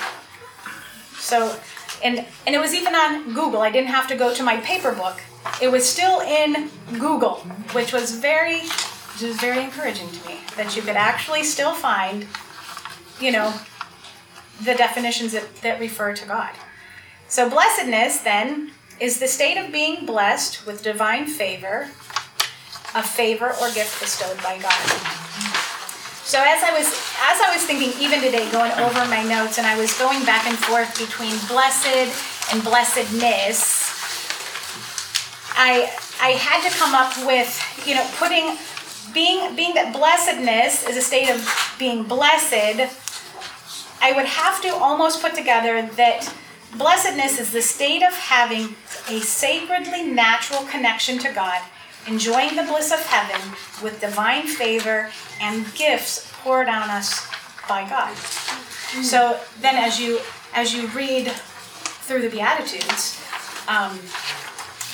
So, 1.17 1.57
and 2.03 2.25
and 2.45 2.55
it 2.55 2.59
was 2.59 2.73
even 2.73 2.95
on 2.95 3.33
Google. 3.33 3.61
I 3.61 3.71
didn't 3.71 3.89
have 3.89 4.07
to 4.07 4.15
go 4.15 4.33
to 4.33 4.43
my 4.43 4.57
paper 4.57 4.93
book. 4.93 5.21
It 5.61 5.71
was 5.71 5.87
still 5.87 6.19
in 6.21 6.69
Google, 6.97 7.35
which 7.71 7.93
was 7.93 8.11
very, 8.19 8.59
which 8.59 9.21
was 9.21 9.37
very 9.37 9.63
encouraging 9.63 10.09
to 10.09 10.27
me 10.27 10.39
that 10.57 10.75
you 10.75 10.81
could 10.81 10.95
actually 10.97 11.43
still 11.43 11.73
find, 11.73 12.27
you 13.19 13.31
know, 13.31 13.53
the 14.63 14.75
definitions 14.75 15.31
that, 15.31 15.55
that 15.61 15.79
refer 15.79 16.13
to 16.13 16.25
God. 16.25 16.51
So 17.29 17.49
blessedness 17.49 18.19
then 18.19 18.71
is 18.99 19.19
the 19.19 19.27
state 19.27 19.57
of 19.57 19.71
being 19.71 20.05
blessed 20.05 20.65
with 20.65 20.83
divine 20.83 21.27
favor, 21.27 21.89
a 22.93 23.03
favor 23.03 23.53
or 23.61 23.71
gift 23.71 23.99
bestowed 24.01 24.37
by 24.43 24.57
God. 24.57 25.28
So 26.29 26.37
as 26.37 26.61
I 26.61 26.71
was 26.77 26.85
as 26.85 27.41
I 27.41 27.49
was 27.51 27.65
thinking 27.65 27.89
even 27.99 28.21
today 28.21 28.45
going 28.51 28.71
over 28.73 29.03
my 29.09 29.23
notes 29.23 29.57
and 29.57 29.65
I 29.65 29.75
was 29.79 29.97
going 29.97 30.23
back 30.25 30.45
and 30.45 30.55
forth 30.55 30.93
between 30.93 31.33
blessed 31.47 32.53
and 32.53 32.63
blessedness 32.63 33.89
I 35.57 35.91
I 36.21 36.37
had 36.37 36.61
to 36.69 36.77
come 36.77 36.93
up 36.93 37.17
with, 37.25 37.49
you 37.83 37.95
know, 37.95 38.07
putting 38.17 38.55
being 39.11 39.55
being 39.55 39.73
that 39.73 39.91
blessedness 39.91 40.87
is 40.87 40.97
a 40.97 41.01
state 41.01 41.31
of 41.31 41.41
being 41.79 42.03
blessed, 42.03 42.93
I 43.99 44.11
would 44.11 44.27
have 44.27 44.61
to 44.61 44.69
almost 44.69 45.23
put 45.23 45.33
together 45.33 45.81
that 45.81 46.31
blessedness 46.77 47.39
is 47.39 47.51
the 47.51 47.63
state 47.63 48.03
of 48.03 48.13
having 48.13 48.75
a 49.09 49.19
sacredly 49.21 50.03
natural 50.03 50.61
connection 50.65 51.17
to 51.25 51.33
God 51.33 51.59
enjoying 52.07 52.55
the 52.55 52.63
bliss 52.63 52.91
of 52.91 52.99
heaven 52.99 53.55
with 53.83 53.99
divine 54.01 54.47
favor 54.47 55.09
and 55.41 55.65
gifts 55.75 56.31
poured 56.41 56.67
on 56.67 56.89
us 56.89 57.27
by 57.67 57.87
God. 57.87 58.15
So 59.03 59.39
then, 59.61 59.75
as 59.75 59.99
you 59.99 60.19
as 60.53 60.73
you 60.73 60.87
read 60.87 61.29
through 61.29 62.21
the 62.21 62.29
Beatitudes, 62.29 63.21
um, 63.67 63.99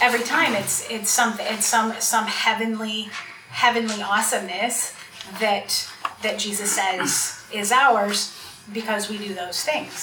every 0.01 0.23
time 0.23 0.53
it's 0.53 0.89
it's 0.89 1.09
some 1.09 1.37
it's 1.39 1.65
some 1.65 1.93
some 1.99 2.25
heavenly 2.25 3.09
heavenly 3.49 4.01
awesomeness 4.01 4.93
that 5.39 5.89
that 6.21 6.37
Jesus 6.37 6.71
says 6.71 7.41
is 7.53 7.71
ours 7.71 8.37
because 8.73 9.09
we 9.09 9.17
do 9.17 9.33
those 9.33 9.63
things. 9.63 9.93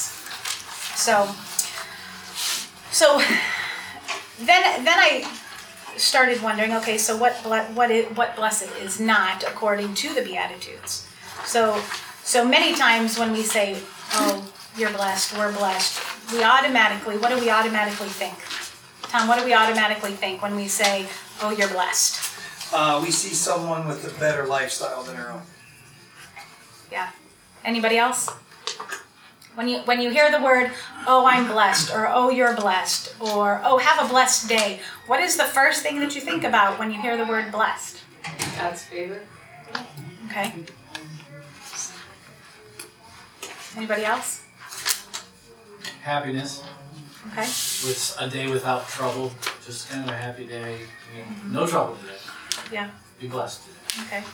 So 0.96 1.28
so 2.90 3.18
then 4.38 4.84
then 4.84 4.98
I 4.98 5.28
started 5.96 6.42
wondering, 6.42 6.72
okay, 6.74 6.98
so 6.98 7.16
what 7.16 7.42
ble- 7.42 7.68
what 7.74 7.90
is, 7.90 8.06
what 8.16 8.36
blessed 8.36 8.70
is 8.80 9.00
not 9.00 9.42
according 9.44 9.94
to 9.94 10.14
the 10.14 10.22
beatitudes. 10.22 11.06
So 11.44 11.80
so 12.24 12.44
many 12.44 12.74
times 12.74 13.18
when 13.18 13.32
we 13.32 13.42
say, 13.42 13.78
"Oh, 14.12 14.46
you're 14.76 14.90
blessed, 14.90 15.36
we're 15.36 15.52
blessed," 15.52 16.00
we 16.32 16.42
automatically 16.42 17.16
what 17.18 17.30
do 17.30 17.38
we 17.38 17.50
automatically 17.50 18.08
think? 18.08 18.34
Tom, 19.10 19.28
what 19.28 19.38
do 19.38 19.44
we 19.44 19.52
automatically 19.54 20.12
think 20.12 20.40
when 20.42 20.56
we 20.56 20.68
say, 20.68 21.06
"Oh, 21.40 21.50
you're 21.50 21.68
blessed"? 21.68 22.30
Uh, 22.72 23.00
we 23.04 23.10
see 23.10 23.34
someone 23.34 23.86
with 23.86 24.04
a 24.06 24.18
better 24.18 24.46
lifestyle 24.46 25.02
than 25.02 25.16
our 25.16 25.32
own. 25.32 25.42
Yeah. 26.90 27.10
Anybody 27.64 27.98
else? 27.98 28.28
When 29.54 29.68
you 29.68 29.80
when 29.80 30.00
you 30.00 30.10
hear 30.10 30.30
the 30.30 30.40
word, 30.40 30.70
"Oh, 31.06 31.26
I'm 31.26 31.46
blessed," 31.46 31.92
or 31.92 32.08
"Oh, 32.08 32.30
you're 32.30 32.56
blessed," 32.56 33.14
or 33.20 33.60
"Oh, 33.64 33.78
have 33.78 34.04
a 34.04 34.08
blessed 34.08 34.48
day," 34.48 34.80
what 35.06 35.20
is 35.20 35.36
the 35.36 35.44
first 35.44 35.82
thing 35.82 36.00
that 36.00 36.14
you 36.14 36.22
think 36.22 36.42
about 36.42 36.78
when 36.78 36.90
you 36.90 37.00
hear 37.00 37.16
the 37.16 37.26
word 37.26 37.52
blessed? 37.52 37.98
God's 38.58 38.84
favor. 38.84 39.20
Okay. 40.26 40.54
Anybody 43.76 44.04
else? 44.04 44.42
Happiness. 46.02 46.62
Okay. 47.32 47.42
With 47.42 48.16
a 48.18 48.28
day 48.28 48.50
without 48.50 48.88
trouble. 48.88 49.32
Just 49.64 49.90
kind 49.90 50.02
of 50.02 50.08
a 50.08 50.16
happy 50.16 50.46
day. 50.46 50.62
I 50.62 51.16
mean, 51.16 51.52
no 51.52 51.60
mm-hmm. 51.60 51.70
trouble 51.70 51.96
today. 51.96 52.18
Yeah. 52.72 52.90
Be 53.20 53.28
blessed 53.28 53.62
today. 53.64 54.06
Okay. 54.06 54.24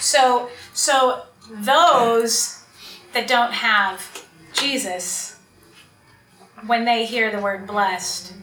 So 0.00 0.50
so 0.74 1.22
those 1.50 2.57
that 3.12 3.26
don't 3.26 3.52
have 3.52 4.26
Jesus 4.52 5.38
when 6.66 6.84
they 6.84 7.06
hear 7.06 7.30
the 7.30 7.40
word 7.40 7.66
blessed, 7.66 8.34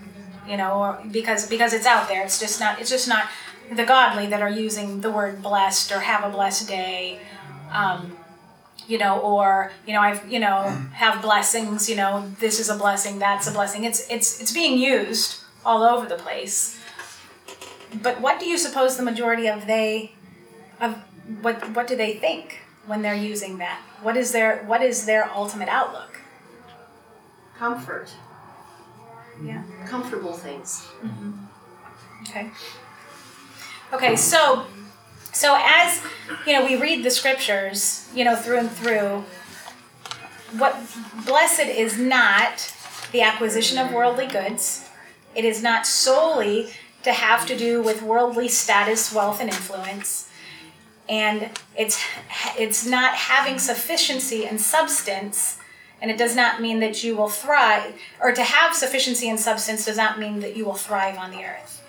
you 0.47 0.57
know, 0.57 0.73
or 0.73 1.03
because 1.11 1.49
because 1.49 1.73
it's 1.73 1.85
out 1.85 2.07
there, 2.07 2.23
it's 2.23 2.39
just 2.39 2.59
not 2.59 2.79
it's 2.79 2.89
just 2.89 3.07
not 3.07 3.27
the 3.73 3.85
godly 3.85 4.27
that 4.27 4.41
are 4.41 4.49
using 4.49 5.01
the 5.01 5.11
word 5.11 5.41
blessed 5.41 5.91
or 5.91 5.99
have 5.99 6.23
a 6.23 6.29
blessed 6.29 6.67
day. 6.67 7.19
Um, 7.71 8.17
you 8.87 8.99
know, 8.99 9.19
or 9.19 9.71
you 9.87 9.93
know, 9.93 10.01
I've 10.01 10.31
you 10.31 10.39
know 10.39 10.63
have 10.93 11.21
blessings. 11.21 11.89
You 11.89 11.95
know, 11.95 12.31
this 12.39 12.59
is 12.59 12.69
a 12.69 12.77
blessing, 12.77 13.19
that's 13.19 13.47
a 13.47 13.51
blessing. 13.51 13.83
It's 13.83 14.09
it's 14.09 14.39
it's 14.39 14.53
being 14.53 14.77
used 14.77 15.41
all 15.65 15.83
over 15.83 16.07
the 16.07 16.15
place. 16.15 16.79
But 18.01 18.21
what 18.21 18.39
do 18.39 18.45
you 18.45 18.57
suppose 18.57 18.97
the 18.97 19.03
majority 19.03 19.47
of 19.47 19.67
they 19.67 20.13
of 20.79 20.95
what 21.41 21.75
what 21.75 21.87
do 21.87 21.95
they 21.95 22.13
think 22.13 22.59
when 22.85 23.01
they're 23.01 23.15
using 23.15 23.57
that? 23.57 23.79
What 24.01 24.17
is 24.17 24.31
their 24.31 24.63
what 24.65 24.81
is 24.81 25.05
their 25.05 25.29
ultimate 25.31 25.69
outlook? 25.69 26.21
Comfort. 27.57 28.09
Yeah. 29.43 29.63
Comfortable 29.87 30.33
things. 30.33 30.87
Mm-hmm. 31.03 31.31
Okay. 32.23 32.51
Okay, 33.93 34.15
so 34.15 34.65
so 35.31 35.57
as 35.59 36.01
you 36.47 36.53
know, 36.53 36.65
we 36.65 36.75
read 36.75 37.03
the 37.03 37.11
scriptures, 37.11 38.09
you 38.13 38.23
know, 38.23 38.35
through 38.35 38.59
and 38.59 38.71
through. 38.71 39.23
What 40.57 40.77
blessed 41.25 41.67
is 41.67 41.99
not 41.99 42.73
the 43.11 43.21
acquisition 43.21 43.77
of 43.77 43.91
worldly 43.91 44.27
goods. 44.27 44.89
It 45.35 45.43
is 45.43 45.61
not 45.61 45.85
solely 45.85 46.71
to 47.03 47.11
have 47.11 47.45
to 47.47 47.57
do 47.57 47.81
with 47.81 48.01
worldly 48.01 48.47
status, 48.47 49.13
wealth, 49.13 49.41
and 49.41 49.49
influence. 49.49 50.29
And 51.07 51.51
it's 51.77 52.01
it's 52.57 52.85
not 52.85 53.13
having 53.13 53.59
sufficiency 53.59 54.45
and 54.45 54.59
substance, 54.59 55.59
and 56.01 56.09
it 56.09 56.17
does 56.17 56.35
not 56.35 56.61
mean 56.61 56.79
that 56.79 57.03
you 57.03 57.15
will 57.15 57.29
thrive. 57.29 57.93
Or 58.19 58.31
to 58.31 58.43
have 58.43 58.75
sufficiency 58.75 59.29
and 59.29 59.39
substance 59.39 59.85
does 59.85 59.97
not 59.97 60.19
mean 60.19 60.39
that 60.39 60.55
you 60.55 60.65
will 60.65 60.73
thrive 60.73 61.17
on 61.17 61.31
the 61.31 61.43
earth. 61.43 61.83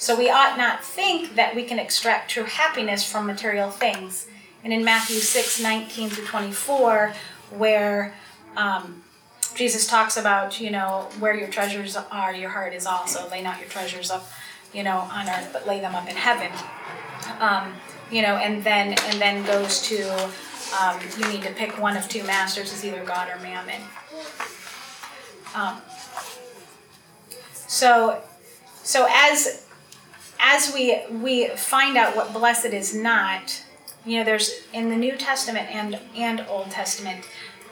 So 0.00 0.16
we 0.16 0.30
ought 0.30 0.56
not 0.56 0.82
think 0.82 1.34
that 1.36 1.54
we 1.54 1.62
can 1.64 1.78
extract 1.78 2.30
true 2.30 2.44
happiness 2.44 3.04
from 3.04 3.26
material 3.26 3.70
things. 3.70 4.26
And 4.64 4.72
in 4.72 4.82
Matthew 4.82 5.16
6, 5.16 5.62
19 5.62 6.08
through 6.08 6.24
24, 6.24 7.12
where 7.50 8.14
um, 8.56 9.02
Jesus 9.54 9.86
talks 9.86 10.16
about, 10.16 10.60
you 10.60 10.70
know, 10.70 11.08
where 11.18 11.34
your 11.34 11.48
treasures 11.48 11.96
are, 11.96 12.34
your 12.34 12.50
heart 12.50 12.72
is 12.72 12.86
also. 12.86 13.28
Lay 13.28 13.42
not 13.42 13.58
your 13.58 13.68
treasures 13.68 14.10
up, 14.10 14.26
you 14.72 14.82
know, 14.82 14.98
on 15.12 15.28
earth, 15.28 15.50
but 15.52 15.66
lay 15.66 15.80
them 15.80 15.94
up 15.94 16.08
in 16.08 16.16
heaven. 16.16 16.50
Um, 17.38 17.74
you 18.10 18.22
know, 18.22 18.36
and 18.36 18.62
then 18.64 18.88
and 18.88 19.20
then 19.20 19.44
goes 19.46 19.82
to 19.88 20.30
um, 20.78 21.00
you 21.18 21.28
need 21.28 21.42
to 21.42 21.52
pick 21.52 21.80
one 21.80 21.96
of 21.96 22.08
two 22.08 22.22
masters, 22.24 22.72
is 22.72 22.84
either 22.84 23.04
God 23.04 23.28
or 23.28 23.40
Mammon. 23.40 23.80
Um, 25.54 25.80
so, 27.52 28.22
so 28.82 29.06
as 29.10 29.66
as 30.38 30.72
we 30.72 31.02
we 31.10 31.48
find 31.48 31.96
out 31.96 32.14
what 32.16 32.32
blessed 32.32 32.66
is 32.66 32.94
not, 32.94 33.64
you 34.04 34.18
know, 34.18 34.24
there's 34.24 34.62
in 34.72 34.90
the 34.90 34.96
New 34.96 35.16
Testament 35.16 35.74
and 35.74 35.98
and 36.16 36.44
Old 36.48 36.70
Testament, 36.70 37.24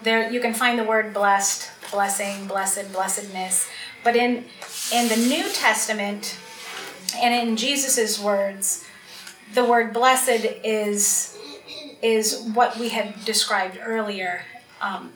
there 0.03 0.31
you 0.31 0.41
can 0.41 0.55
find 0.55 0.79
the 0.79 0.85
word 0.85 1.15
blessed, 1.15 1.71
blessing, 1.91 2.47
blessed, 2.47 2.93
blessedness, 2.93 3.69
but 4.03 4.17
in 4.17 4.45
in 4.93 5.09
the 5.09 5.17
New 5.17 5.49
Testament 5.53 6.37
and 7.17 7.49
in 7.49 7.57
Jesus's 7.57 8.21
words, 8.21 8.85
the 9.55 9.65
word 9.65 9.93
blessed 9.93 10.47
is 10.65 11.37
is 12.03 12.49
what 12.55 12.79
we 12.79 12.91
had 12.91 13.25
described 13.25 13.79
earlier. 13.83 14.43
Um, 14.81 15.13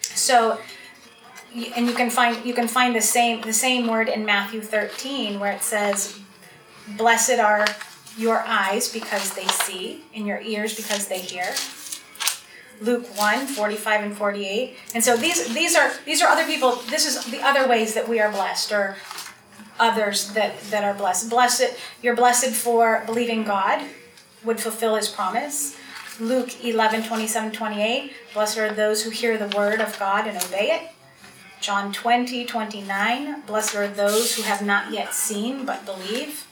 so 0.00 0.58
and 1.74 1.86
you 1.86 1.94
can 1.94 2.10
find 2.10 2.44
you 2.44 2.54
can 2.54 2.68
find 2.68 2.94
the 2.94 3.00
same 3.00 3.40
the 3.42 3.52
same 3.52 3.86
word 3.86 4.08
in 4.08 4.24
Matthew 4.24 4.60
13 4.60 5.40
where 5.40 5.52
it 5.52 5.62
says 5.62 6.18
blessed 6.96 7.38
are 7.38 7.66
your 8.16 8.42
eyes 8.46 8.92
because 8.92 9.34
they 9.34 9.46
see 9.46 10.02
and 10.14 10.26
your 10.26 10.40
ears 10.40 10.74
because 10.74 11.08
they 11.08 11.20
hear 11.20 11.54
Luke 12.80 13.06
1 13.16 13.46
45 13.46 14.04
and 14.04 14.16
48 14.16 14.76
and 14.94 15.02
so 15.02 15.16
these 15.16 15.52
these 15.54 15.74
are 15.74 15.92
these 16.04 16.20
are 16.20 16.28
other 16.28 16.44
people 16.44 16.76
this 16.90 17.06
is 17.06 17.24
the 17.30 17.40
other 17.40 17.66
ways 17.68 17.94
that 17.94 18.08
we 18.08 18.20
are 18.20 18.30
blessed 18.30 18.72
or 18.72 18.96
others 19.78 20.32
that 20.32 20.60
that 20.70 20.84
are 20.84 20.94
blessed 20.94 21.30
blessed 21.30 21.76
you're 22.02 22.16
blessed 22.16 22.54
for 22.54 23.02
believing 23.06 23.44
God 23.44 23.82
would 24.44 24.60
fulfill 24.60 24.96
his 24.96 25.08
promise 25.08 25.76
Luke 26.18 26.64
11 26.64 27.04
27 27.04 27.52
28 27.52 28.12
blessed 28.34 28.58
are 28.58 28.72
those 28.72 29.04
who 29.04 29.10
hear 29.10 29.36
the 29.36 29.54
word 29.56 29.80
of 29.80 29.98
God 29.98 30.26
and 30.26 30.36
obey 30.42 30.70
it 30.70 30.90
John 31.60 31.92
20, 31.92 32.44
29. 32.44 33.40
Blessed 33.42 33.74
are 33.74 33.88
those 33.88 34.36
who 34.36 34.42
have 34.42 34.64
not 34.64 34.92
yet 34.92 35.14
seen 35.14 35.64
but 35.64 35.84
believe. 35.84 36.46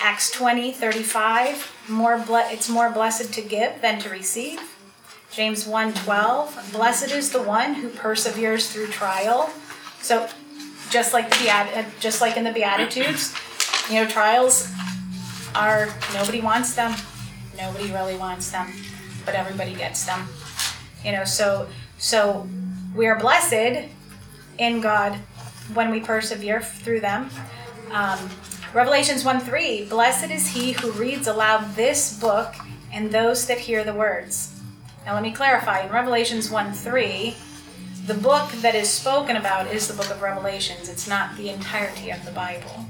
Acts 0.00 0.30
20, 0.30 0.72
35. 0.72 1.72
More 1.88 2.18
ble- 2.18 2.48
it's 2.50 2.68
more 2.68 2.90
blessed 2.90 3.32
to 3.34 3.42
give 3.42 3.80
than 3.80 4.00
to 4.00 4.08
receive. 4.08 4.60
James 5.32 5.66
1, 5.66 5.94
12. 5.94 6.70
Blessed 6.72 7.12
is 7.12 7.30
the 7.30 7.42
one 7.42 7.74
who 7.74 7.88
perseveres 7.88 8.70
through 8.70 8.88
trial. 8.88 9.50
So, 10.00 10.28
just 10.90 11.12
like 11.12 11.30
the 11.30 11.38
Beat- 11.38 11.76
uh, 11.76 11.84
just 12.00 12.20
like 12.20 12.36
in 12.36 12.44
the 12.44 12.52
Beatitudes, 12.52 13.34
you 13.88 13.96
know, 13.96 14.06
trials 14.08 14.70
are 15.54 15.88
nobody 16.14 16.40
wants 16.40 16.74
them. 16.74 16.94
Nobody 17.56 17.92
really 17.92 18.16
wants 18.16 18.50
them, 18.50 18.72
but 19.24 19.34
everybody 19.34 19.74
gets 19.74 20.04
them. 20.04 20.28
You 21.04 21.12
know, 21.12 21.24
so 21.24 21.68
so 21.98 22.48
we 22.94 23.06
are 23.06 23.18
blessed 23.18 23.88
in 24.58 24.80
God 24.80 25.14
when 25.74 25.90
we 25.90 26.00
persevere 26.00 26.60
through 26.60 27.00
them. 27.00 27.30
Um, 27.92 28.18
Revelations 28.72 29.24
1 29.24 29.40
3 29.40 29.86
Blessed 29.86 30.30
is 30.30 30.48
he 30.48 30.72
who 30.72 30.92
reads 30.92 31.26
aloud 31.26 31.74
this 31.74 32.18
book 32.20 32.54
and 32.92 33.10
those 33.10 33.46
that 33.46 33.58
hear 33.58 33.82
the 33.82 33.94
words. 33.94 34.60
Now, 35.04 35.14
let 35.14 35.22
me 35.22 35.32
clarify. 35.32 35.80
In 35.80 35.92
Revelations 35.92 36.50
1 36.50 36.72
3, 36.72 37.34
the 38.10 38.20
book 38.20 38.50
that 38.62 38.74
is 38.74 38.90
spoken 38.90 39.36
about 39.36 39.68
is 39.68 39.86
the 39.86 39.94
book 39.94 40.10
of 40.10 40.20
Revelations, 40.20 40.88
it's 40.88 41.06
not 41.06 41.36
the 41.36 41.48
entirety 41.48 42.10
of 42.10 42.24
the 42.24 42.32
Bible. 42.32 42.86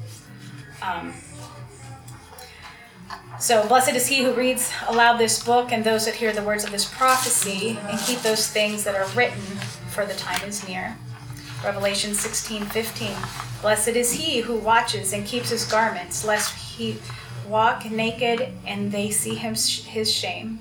Um, 0.81 1.13
so, 3.39 3.69
blessed 3.69 3.93
is 3.93 4.07
he 4.07 4.23
who 4.23 4.33
reads 4.33 4.73
aloud 4.89 5.19
this 5.19 5.45
book 5.45 5.73
and 5.73 5.85
those 5.85 6.07
that 6.07 6.15
hear 6.15 6.33
the 6.33 6.43
words 6.43 6.65
of 6.65 6.71
this 6.71 6.87
prophecy 6.87 7.79
and 7.91 8.01
keep 8.01 8.21
those 8.21 8.49
things 8.49 8.83
that 8.85 8.95
are 8.95 9.07
written, 9.15 9.43
for 9.91 10.07
the 10.07 10.15
time 10.15 10.49
is 10.49 10.67
near. 10.67 10.97
Revelation 11.63 12.15
16, 12.15 12.65
15. 12.65 13.11
Blessed 13.61 13.89
is 13.89 14.13
he 14.13 14.41
who 14.41 14.57
watches 14.57 15.13
and 15.13 15.27
keeps 15.27 15.51
his 15.51 15.67
garments, 15.67 16.25
lest 16.25 16.55
he 16.55 16.97
walk 17.47 17.91
naked 17.91 18.55
and 18.67 18.91
they 18.91 19.11
see 19.11 19.35
him 19.35 19.55
his 19.55 20.11
shame. 20.11 20.61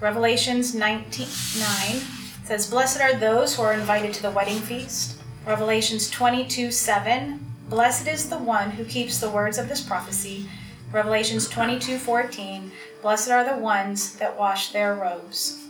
Revelations 0.00 0.74
19, 0.74 1.28
9 1.60 2.19
says, 2.50 2.68
Blessed 2.68 3.00
are 3.00 3.14
those 3.14 3.54
who 3.54 3.62
are 3.62 3.72
invited 3.72 4.12
to 4.12 4.22
the 4.22 4.30
wedding 4.32 4.58
feast. 4.58 5.16
Revelations 5.46 6.10
22, 6.10 6.72
7. 6.72 7.38
Blessed 7.68 8.08
is 8.08 8.28
the 8.28 8.38
one 8.38 8.72
who 8.72 8.84
keeps 8.84 9.20
the 9.20 9.30
words 9.30 9.56
of 9.56 9.68
this 9.68 9.80
prophecy. 9.80 10.48
Revelations 10.90 11.48
22, 11.48 11.98
14. 11.98 12.72
Blessed 13.02 13.30
are 13.30 13.44
the 13.44 13.56
ones 13.56 14.16
that 14.16 14.36
wash 14.36 14.72
their 14.72 14.96
robes. 14.96 15.64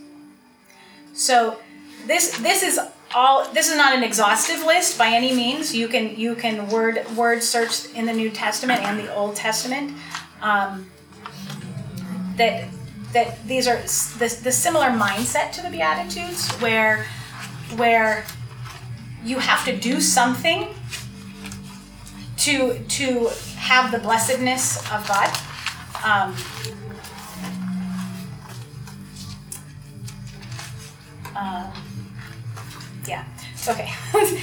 So 1.13 1.59
this 2.07 2.35
this 2.39 2.63
is 2.63 2.79
all 3.13 3.47
this 3.53 3.69
is 3.69 3.77
not 3.77 3.93
an 3.93 4.01
exhaustive 4.01 4.65
list 4.65 4.97
by 4.97 5.09
any 5.09 5.35
means. 5.35 5.75
You 5.75 5.87
can 5.87 6.15
you 6.15 6.33
can 6.33 6.67
word 6.67 7.05
word 7.15 7.43
search 7.43 7.93
in 7.93 8.07
the 8.07 8.13
New 8.13 8.31
Testament 8.31 8.81
and 8.81 8.97
the 8.97 9.13
Old 9.13 9.35
Testament. 9.35 9.93
Um, 10.41 10.89
that 12.37 12.69
that 13.13 13.45
these 13.47 13.67
are 13.67 13.77
the, 14.17 14.39
the 14.43 14.51
similar 14.51 14.87
mindset 14.87 15.51
to 15.53 15.61
the 15.61 15.69
Beatitudes, 15.69 16.49
where 16.61 17.05
where 17.75 18.25
you 19.23 19.39
have 19.39 19.65
to 19.65 19.77
do 19.77 20.01
something 20.01 20.67
to 22.37 22.79
to 22.79 23.29
have 23.57 23.91
the 23.91 23.99
blessedness 23.99 24.77
of 24.91 25.07
God. 25.07 25.29
Um, 26.03 26.35
uh, 31.35 31.71
yeah. 33.07 33.25
Okay. 33.67 33.91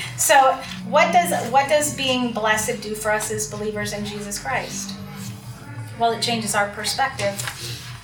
so 0.16 0.52
what 0.88 1.12
does 1.12 1.50
what 1.50 1.68
does 1.68 1.96
being 1.96 2.32
blessed 2.32 2.80
do 2.80 2.94
for 2.94 3.10
us 3.10 3.30
as 3.32 3.50
believers 3.50 3.92
in 3.92 4.04
Jesus 4.04 4.38
Christ? 4.38 4.94
Well, 5.98 6.12
it 6.12 6.22
changes 6.22 6.54
our 6.54 6.68
perspective. 6.70 7.34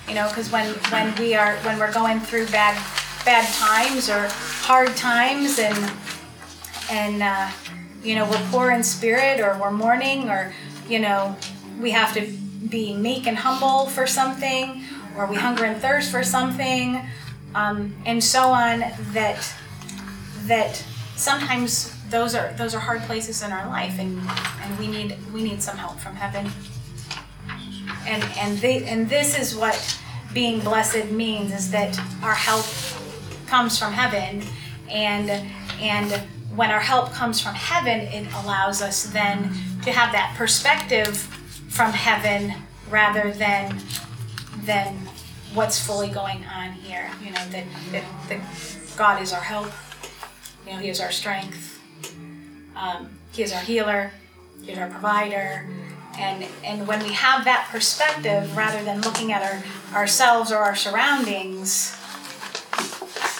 You 0.07 0.15
know, 0.15 0.27
because 0.29 0.51
when 0.51 0.73
when 0.91 1.15
we 1.15 1.33
are 1.35 1.55
when 1.57 1.79
we're 1.79 1.93
going 1.93 2.19
through 2.19 2.47
bad 2.47 2.75
bad 3.25 3.51
times 3.55 4.09
or 4.09 4.27
hard 4.61 4.95
times 4.95 5.57
and 5.57 5.91
and 6.91 7.23
uh, 7.23 7.49
you 8.03 8.15
know 8.15 8.29
we're 8.29 8.47
poor 8.51 8.71
in 8.71 8.83
spirit 8.83 9.39
or 9.39 9.57
we're 9.59 9.71
mourning 9.71 10.29
or 10.29 10.53
you 10.87 10.99
know 10.99 11.35
we 11.81 11.91
have 11.91 12.13
to 12.13 12.27
be 12.69 12.93
meek 12.93 13.25
and 13.27 13.37
humble 13.37 13.87
for 13.87 14.05
something 14.05 14.83
or 15.17 15.25
we 15.25 15.35
hunger 15.35 15.65
and 15.65 15.81
thirst 15.81 16.11
for 16.11 16.23
something 16.23 17.01
um, 17.55 17.95
and 18.05 18.23
so 18.23 18.49
on 18.49 18.79
that 19.13 19.53
that 20.43 20.83
sometimes 21.15 21.95
those 22.09 22.35
are 22.35 22.53
those 22.53 22.75
are 22.75 22.79
hard 22.79 23.01
places 23.03 23.41
in 23.41 23.51
our 23.51 23.67
life 23.67 23.97
and 23.99 24.19
and 24.61 24.77
we 24.77 24.87
need 24.87 25.17
we 25.33 25.41
need 25.41 25.61
some 25.61 25.77
help 25.77 25.97
from 25.99 26.15
heaven 26.15 26.51
and 28.05 28.23
and 28.37 28.57
they 28.59 28.83
and 28.85 29.09
this 29.09 29.37
is 29.37 29.55
what 29.55 29.99
being 30.33 30.59
blessed 30.59 31.11
means 31.11 31.51
is 31.51 31.71
that 31.71 31.97
our 32.21 32.33
help 32.33 32.65
comes 33.47 33.77
from 33.77 33.93
heaven 33.93 34.43
and 34.89 35.29
and 35.79 36.11
when 36.55 36.71
our 36.71 36.79
help 36.79 37.11
comes 37.11 37.41
from 37.41 37.53
heaven 37.53 37.99
it 38.01 38.27
allows 38.43 38.81
us 38.81 39.05
then 39.07 39.49
to 39.83 39.91
have 39.91 40.11
that 40.11 40.33
perspective 40.37 41.17
from 41.69 41.91
heaven 41.91 42.53
rather 42.89 43.31
than 43.31 43.77
than 44.63 44.95
what's 45.53 45.79
fully 45.79 46.09
going 46.09 46.43
on 46.45 46.71
here 46.71 47.09
you 47.23 47.31
know 47.31 47.47
that 47.49 47.65
that, 47.91 48.03
that 48.27 48.41
god 48.97 49.21
is 49.21 49.31
our 49.31 49.41
help 49.41 49.71
you 50.65 50.73
know, 50.73 50.79
He 50.79 50.89
is 50.89 50.99
our 50.99 51.11
strength. 51.11 51.79
Um, 52.75 53.09
he 53.31 53.43
is 53.43 53.53
our 53.53 53.61
healer. 53.61 54.11
He 54.63 54.71
is 54.71 54.79
our 54.79 54.89
provider. 54.89 55.67
And, 56.17 56.47
and 56.63 56.87
when 56.87 57.03
we 57.03 57.13
have 57.13 57.43
that 57.45 57.67
perspective, 57.71 58.55
rather 58.55 58.83
than 58.83 59.01
looking 59.01 59.31
at 59.31 59.41
our, 59.41 59.99
ourselves 59.99 60.51
or 60.51 60.57
our 60.57 60.75
surroundings, 60.75 61.97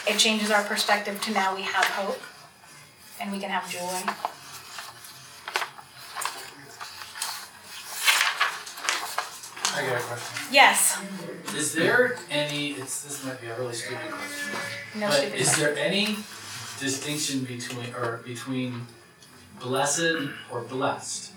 it 0.08 0.18
changes 0.18 0.52
our 0.52 0.64
perspective 0.64 1.22
to 1.22 1.32
now 1.32 1.56
we 1.56 1.62
have 1.62 1.86
hope 1.86 2.22
and 3.20 3.32
we 3.32 3.40
can 3.40 3.50
have 3.50 3.70
joy. 3.70 4.14
I 9.78 9.86
got 9.86 10.00
a 10.00 10.04
question. 10.04 10.48
Yes. 10.54 11.00
Is 11.54 11.74
there 11.74 12.18
any? 12.30 12.72
It's 12.72 13.04
this 13.04 13.26
might 13.26 13.42
be 13.42 13.48
a 13.48 13.60
really 13.60 13.74
stupid 13.74 14.10
question. 14.10 15.00
No 15.00 15.08
but 15.08 15.16
stupid 15.16 15.40
is 15.40 15.48
question. 15.48 15.76
there 15.76 15.86
any 15.86 16.18
distinction 16.80 17.44
between 17.44 17.94
or 17.94 18.22
between 18.26 18.88
blessed 19.60 20.30
or 20.52 20.62
blessed? 20.62 21.32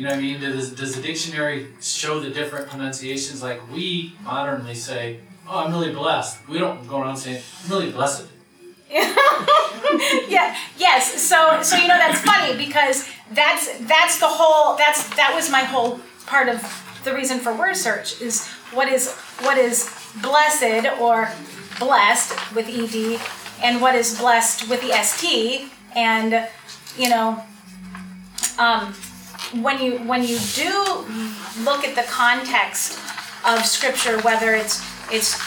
You 0.00 0.06
know 0.06 0.12
what 0.12 0.18
I 0.18 0.22
mean? 0.22 0.40
Does, 0.40 0.72
does 0.72 0.96
the 0.96 1.02
dictionary 1.02 1.66
show 1.82 2.20
the 2.20 2.30
different 2.30 2.70
pronunciations? 2.70 3.42
Like 3.42 3.60
we 3.70 4.14
modernly 4.24 4.74
say, 4.74 5.20
"Oh, 5.46 5.58
I'm 5.58 5.70
really 5.72 5.92
blessed." 5.92 6.48
We 6.48 6.56
don't 6.58 6.88
go 6.88 7.02
around 7.02 7.18
saying, 7.18 7.42
"I'm 7.64 7.70
really 7.70 7.90
blessed." 7.90 8.26
yeah 8.90 10.56
yes 10.78 11.20
so 11.20 11.62
so 11.62 11.76
you 11.76 11.86
know 11.86 11.98
that's 11.98 12.20
funny 12.22 12.56
because 12.56 13.06
that's 13.32 13.78
that's 13.80 14.18
the 14.18 14.26
whole 14.26 14.74
that's 14.76 15.06
that 15.16 15.32
was 15.34 15.50
my 15.50 15.60
whole 15.60 16.00
part 16.26 16.48
of 16.48 16.60
the 17.04 17.14
reason 17.14 17.38
for 17.38 17.54
word 17.54 17.76
search 17.76 18.20
is 18.20 18.48
what 18.72 18.88
is 18.88 19.12
what 19.42 19.58
is 19.58 19.94
blessed 20.22 20.86
or 20.98 21.30
blessed 21.78 22.32
with 22.54 22.66
ed 22.68 23.20
and 23.62 23.80
what 23.80 23.94
is 23.94 24.18
blessed 24.18 24.68
with 24.68 24.80
the 24.80 24.92
st 25.04 25.70
and 25.94 26.48
you 26.96 27.08
know 27.08 27.44
um, 28.58 28.92
when 29.52 29.82
you 29.82 29.98
when 29.98 30.22
you 30.22 30.38
do 30.54 31.04
look 31.60 31.84
at 31.84 31.94
the 31.96 32.04
context 32.08 32.98
of 33.46 33.64
scripture 33.64 34.20
whether 34.20 34.54
it's 34.54 34.80
it's 35.12 35.38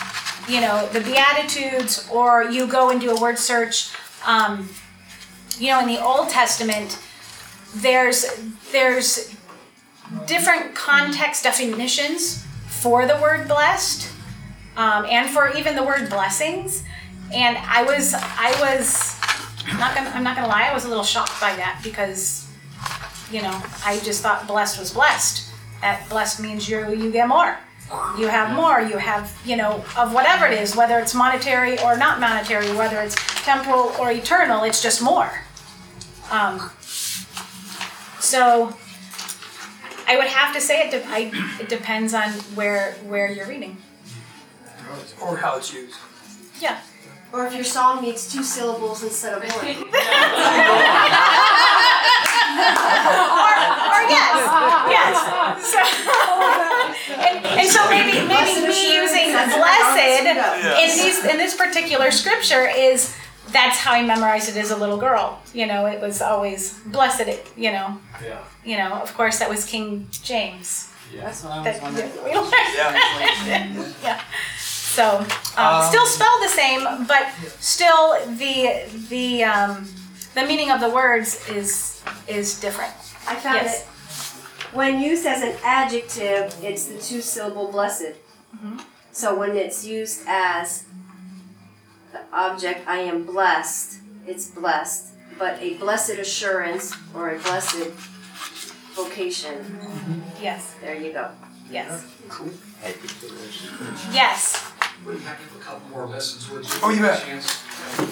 you 0.50 0.60
know 0.60 0.88
the 0.90 1.00
beatitudes 1.02 2.08
or 2.12 2.44
you 2.44 2.68
go 2.68 2.90
and 2.90 3.00
do 3.00 3.12
a 3.12 3.22
word 3.22 3.38
search 3.38 3.94
um, 4.26 4.70
you 5.58 5.68
know 5.70 5.80
in 5.80 5.88
the 5.88 6.04
old 6.04 6.30
testament 6.30 7.00
there's 7.76 8.26
there's 8.72 9.36
different 10.26 10.76
context 10.76 11.44
definitions 11.44 12.46
for 12.68 13.06
the 13.06 13.16
word 13.22 13.48
blessed 13.48 14.12
um, 14.76 15.06
and 15.06 15.30
for 15.30 15.50
even 15.56 15.76
the 15.76 15.84
word 15.84 16.10
blessings. 16.10 16.84
And 17.34 17.58
i 17.58 17.84
was 17.84 18.14
i 18.14 18.52
was 18.60 19.16
not 19.80 19.96
gonna 19.96 20.10
i'm 20.12 20.24
not 20.24 20.36
gonna 20.36 20.48
lie 20.48 20.68
i 20.70 20.74
was 20.74 20.86
a 20.86 20.88
little 20.88 21.04
shocked 21.04 21.40
by 21.42 21.56
that 21.56 21.80
because 21.84 22.43
you 23.32 23.42
know 23.42 23.62
i 23.86 24.00
just 24.04 24.22
thought 24.22 24.46
blessed 24.48 24.80
was 24.80 24.92
blessed. 24.94 25.50
That 25.82 26.08
blessed 26.10 26.40
means 26.40 26.70
you 26.70 26.94
you 26.94 27.12
get 27.12 27.28
more. 27.28 27.58
You 28.18 28.28
have 28.28 28.56
more 28.56 28.80
you 28.82 28.98
have 28.98 29.36
you 29.46 29.56
know 29.58 29.84
of 29.98 30.14
whatever 30.14 30.46
it 30.48 30.54
is 30.60 30.76
whether 30.76 30.98
it's 31.00 31.14
monetary 31.14 31.78
or 31.82 31.98
not 31.98 32.20
monetary 32.20 32.72
whether 32.76 33.02
it's 33.02 33.16
temporal 33.44 33.92
or 34.00 34.12
eternal 34.12 34.64
it's 34.64 34.82
just 34.82 35.02
more. 35.02 35.30
Um, 36.32 36.72
so 38.20 38.74
i 40.08 40.16
would 40.18 40.28
have 40.28 40.54
to 40.56 40.62
say 40.62 40.88
it, 40.88 40.92
de- 40.92 41.06
I, 41.08 41.32
it 41.60 41.68
depends 41.70 42.14
on 42.14 42.30
where 42.56 42.94
where 43.08 43.30
you're 43.32 43.48
reading. 43.48 43.78
Or 45.22 45.36
how 45.38 45.58
it's 45.58 45.74
used. 45.74 45.96
yeah. 46.62 46.80
Or 47.34 47.46
if 47.48 47.54
your 47.56 47.64
song 47.64 48.02
needs 48.04 48.32
two 48.32 48.44
syllables 48.44 49.02
instead 49.04 49.34
of 49.34 49.42
one. 49.44 49.66
or, 52.54 53.54
or 53.90 54.02
yes, 54.06 54.38
yes. 54.94 55.18
So, 55.66 55.80
and, 57.18 57.38
and 57.60 57.68
so 57.70 57.82
maybe 57.90 58.22
maybe 58.28 58.68
me 58.68 58.94
using 59.02 59.34
blessed 59.34 59.98
in 59.98 60.90
these 60.94 61.26
in 61.26 61.38
this 61.54 61.68
particular 61.68 62.12
scripture 62.12 62.68
is 62.68 63.16
that's 63.52 63.78
how 63.78 63.94
I 63.94 64.04
memorized 64.04 64.50
it 64.50 64.58
as 64.58 64.72
a 64.72 64.78
little 64.78 64.98
girl. 64.98 65.42
You 65.54 65.68
know, 65.68 65.86
it 65.86 66.02
was 66.02 66.22
always 66.22 66.80
blessed. 66.86 67.28
You 67.58 67.72
know, 67.72 68.00
Yeah. 68.24 68.40
you 68.64 68.78
know. 68.78 68.94
Of 68.94 69.14
course, 69.16 69.40
that 69.40 69.50
was 69.50 69.66
King 69.66 70.08
James. 70.12 70.90
That's 71.16 71.44
what 71.44 71.54
I 71.54 71.64
That 71.64 71.74
was 71.76 71.82
wondering. 71.84 72.12
we 72.24 72.32
learned. 72.36 72.54
Yeah. 72.76 73.92
yeah. 74.04 74.22
So 74.58 75.26
um, 75.58 75.84
still 75.90 76.06
spelled 76.06 76.42
the 76.44 76.50
same, 76.50 76.84
but 77.08 77.28
still 77.60 78.16
the 78.38 78.86
the 79.10 79.44
um, 79.44 79.88
the 80.36 80.44
meaning 80.46 80.72
of 80.72 80.80
the 80.80 80.90
words 80.90 81.48
is 81.50 82.02
is 82.28 82.60
different. 82.60 82.94
I 83.28 83.36
found 83.36 83.56
Yes. 83.58 83.82
it. 83.82 83.88
When 84.76 85.00
used 85.02 85.26
as 85.28 85.42
an 85.44 85.54
adjective, 85.64 86.56
it's 86.64 86.86
the 86.86 86.98
two 86.98 87.22
syllable 87.22 87.72
blessed. 87.72 88.14
So 89.12 89.36
when 89.38 89.56
it's 89.56 89.86
used 89.86 90.22
as 90.28 90.86
the 92.14 92.22
object, 92.32 92.88
I 92.88 93.00
am 93.00 93.24
blessed, 93.26 94.00
it's 94.28 94.48
blessed. 94.50 95.10
But 95.38 95.60
a 95.62 95.74
blessed 95.76 96.12
assurance 96.12 96.96
or 97.16 97.32
a 97.36 97.40
blessed 97.40 97.90
vocation, 98.94 100.22
Yes. 100.40 100.76
there 100.80 100.96
you 100.96 101.12
go. 101.12 101.32
Yes. 101.72 102.06
Yes. 104.14 104.72
Would 105.06 105.20
have 105.22 105.38
a 105.56 105.60
couple 105.60 105.90
more 105.90 106.06
lessons, 106.08 106.50
would 106.52 106.64
you? 106.64 106.72
Oh, 106.84 106.90
you 106.92 107.02
bet. 107.02 107.24
Chance? 107.26 107.64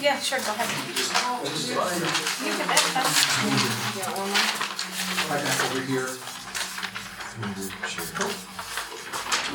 Yeah, 0.01 0.19
sure, 0.19 0.39
go 0.39 0.51
ahead. 0.51 0.67
You 0.97 2.51
can 2.51 2.67
bet, 2.67 2.81
that's- 2.93 3.27
over 5.71 5.81
here. 5.85 6.09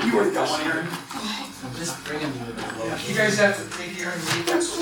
You 0.05 0.13
already 0.15 0.35
got 0.35 0.49
one, 0.51 0.61
Aaron. 0.63 0.87
Just 1.77 2.05
bring 2.05 2.21
him 2.21 2.33
to 2.33 2.39
the 2.53 2.63
You 3.09 3.15
guys 3.17 3.39
have 3.39 3.57
to 3.57 3.79
take 3.79 3.99
your 3.99 4.13
own 4.13 4.19
lead, 4.19 4.47
that's 4.47 4.77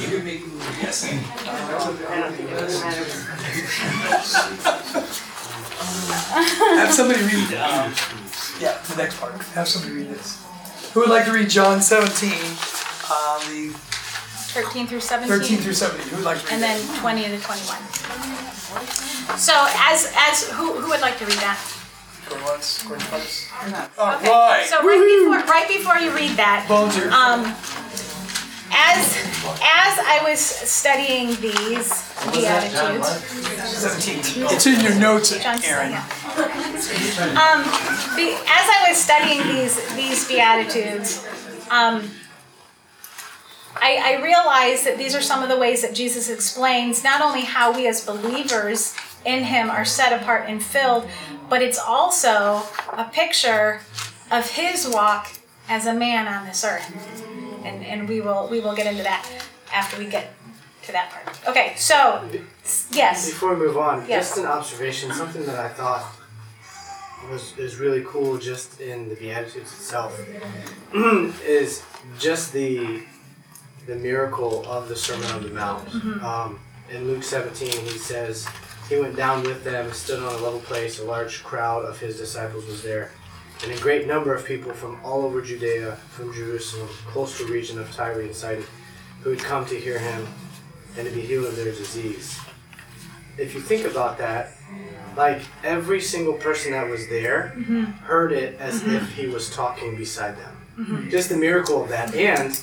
You 0.00 0.08
can 0.08 0.24
make 0.24 0.46
me 0.46 0.52
guessing. 0.80 1.18
Have 5.60 6.92
somebody 6.92 7.20
read, 7.22 7.54
um, 7.58 7.92
yeah, 8.60 8.78
the 8.88 8.94
next 8.96 9.18
part, 9.20 9.32
have 9.54 9.68
somebody 9.68 9.94
read 9.94 10.08
this. 10.10 10.44
Who 10.92 11.00
would 11.00 11.08
like 11.10 11.24
to 11.26 11.32
read 11.32 11.50
John 11.50 11.80
seventeen, 11.80 12.32
um, 13.10 13.40
the 13.48 13.70
13 14.54 14.86
through 14.86 15.00
seventeen. 15.00 15.38
thirteen 15.38 15.58
17, 15.58 15.64
through 15.64 15.72
seventeen, 15.74 16.08
who 16.08 16.16
would 16.16 16.24
like 16.24 16.38
to 16.40 16.44
read 16.46 16.52
and 16.54 16.62
that? 16.62 16.78
then 16.78 17.00
20 17.00 17.22
to 17.22 17.38
21. 17.38 17.78
So 19.38 19.52
as, 19.76 20.12
as, 20.16 20.48
who, 20.50 20.72
who 20.74 20.88
would 20.90 21.00
like 21.00 21.18
to 21.18 21.24
read 21.26 21.38
that? 21.38 21.58
Going 22.30 22.44
once, 22.44 22.82
going 22.84 23.00
twice. 23.00 23.50
All 23.98 24.06
right. 24.06 24.66
So 24.66 24.82
right 24.86 25.18
before, 25.18 25.52
right 25.52 25.68
before 25.68 25.96
you 25.96 26.14
read 26.14 26.36
that, 26.36 26.64
Volunteer. 26.68 27.10
um, 27.10 27.42
as, 28.70 29.16
as 29.58 29.98
I 29.98 30.20
was 30.22 30.38
studying 30.38 31.28
these 31.40 31.90
Beatitudes, 32.32 33.08
Seventeen. 33.66 34.46
It's 34.50 34.66
in 34.66 34.80
your 34.80 34.94
notes, 34.94 35.36
John 35.42 35.58
Aaron. 35.64 35.90
yeah. 35.90 36.04
Um, 37.34 37.64
be, 38.14 38.30
as 38.30 38.66
I 38.68 38.86
was 38.88 38.96
studying 38.98 39.42
these 39.48 39.94
these 39.96 40.28
beatitudes, 40.28 41.26
um, 41.70 42.10
I, 43.76 44.18
I 44.18 44.22
realized 44.22 44.84
that 44.86 44.98
these 44.98 45.14
are 45.16 45.22
some 45.22 45.42
of 45.42 45.48
the 45.48 45.58
ways 45.58 45.82
that 45.82 45.94
Jesus 45.94 46.28
explains 46.30 47.02
not 47.02 47.22
only 47.22 47.42
how 47.42 47.72
we 47.74 47.88
as 47.88 48.04
believers 48.04 48.94
in 49.24 49.44
Him 49.44 49.70
are 49.70 49.84
set 49.84 50.12
apart 50.20 50.44
and 50.48 50.62
filled, 50.62 51.08
but 51.48 51.62
it's 51.62 51.78
also 51.78 52.62
a 52.92 53.08
picture 53.12 53.80
of 54.30 54.50
His 54.50 54.88
walk 54.88 55.32
as 55.68 55.86
a 55.86 55.94
man 55.94 56.26
on 56.28 56.46
this 56.46 56.64
earth, 56.64 56.90
and 57.64 57.84
and 57.84 58.08
we 58.08 58.20
will 58.20 58.48
we 58.50 58.60
will 58.60 58.74
get 58.74 58.86
into 58.86 59.02
that 59.02 59.26
after 59.72 59.98
we 59.98 60.06
get 60.06 60.32
to 60.82 60.92
that 60.92 61.10
part. 61.10 61.38
Okay, 61.48 61.74
so 61.76 62.28
yes, 62.92 63.28
Before 63.30 63.54
we 63.54 63.66
move 63.66 63.76
on, 63.76 64.06
Yes. 64.08 64.28
just 64.30 64.38
an 64.38 64.46
observation, 64.46 65.12
something 65.12 65.44
that 65.46 65.58
I 65.58 65.68
thought 65.68 66.04
was 67.30 67.56
is 67.58 67.76
really 67.76 68.02
cool 68.06 68.38
just 68.38 68.80
in 68.80 69.08
the 69.10 69.14
Beatitudes 69.14 69.70
itself 69.72 70.18
is 71.44 71.82
just 72.18 72.52
the 72.52 73.02
the 73.86 73.94
miracle 73.96 74.64
of 74.66 74.88
the 74.88 74.96
Sermon 74.96 75.30
on 75.32 75.42
the 75.42 75.48
Mount. 75.50 75.88
Um, 76.22 76.58
in 76.90 77.06
Luke 77.06 77.22
17, 77.22 77.70
he 77.86 77.98
says, 77.98 78.46
He 78.90 78.98
went 78.98 79.14
down 79.14 79.44
with 79.44 79.62
them 79.62 79.86
and 79.86 79.94
stood 79.94 80.18
on 80.18 80.34
a 80.34 80.38
level 80.42 80.58
place. 80.58 80.98
A 80.98 81.04
large 81.04 81.44
crowd 81.44 81.84
of 81.84 82.00
his 82.00 82.16
disciples 82.16 82.66
was 82.66 82.82
there, 82.82 83.12
and 83.62 83.70
a 83.70 83.76
great 83.76 84.08
number 84.08 84.34
of 84.34 84.44
people 84.44 84.72
from 84.72 85.00
all 85.04 85.24
over 85.24 85.40
Judea, 85.40 85.94
from 86.10 86.34
Jerusalem, 86.34 86.88
close 87.06 87.38
to 87.38 87.44
the 87.44 87.52
region 87.52 87.78
of 87.78 87.92
Tyre 87.92 88.20
and 88.20 88.34
Sidon, 88.34 88.64
who 89.22 89.30
had 89.30 89.38
come 89.38 89.64
to 89.66 89.78
hear 89.78 90.00
him 90.00 90.26
and 90.98 91.08
to 91.08 91.14
be 91.14 91.20
healed 91.20 91.46
of 91.46 91.54
their 91.54 91.66
disease. 91.66 92.36
If 93.38 93.54
you 93.54 93.60
think 93.60 93.86
about 93.86 94.18
that, 94.18 94.54
like 95.16 95.42
every 95.62 96.00
single 96.00 96.34
person 96.34 96.72
that 96.72 96.88
was 96.88 97.08
there 97.08 97.52
mm-hmm. 97.56 97.84
heard 97.84 98.32
it 98.32 98.58
as 98.58 98.82
mm-hmm. 98.82 98.96
if 98.96 99.14
he 99.14 99.28
was 99.28 99.50
talking 99.50 99.96
beside 99.96 100.36
them. 100.36 100.56
Mm-hmm. 100.78 101.10
Just 101.10 101.28
the 101.28 101.36
miracle 101.36 101.82
of 101.82 101.90
that. 101.90 102.12
And 102.14 102.60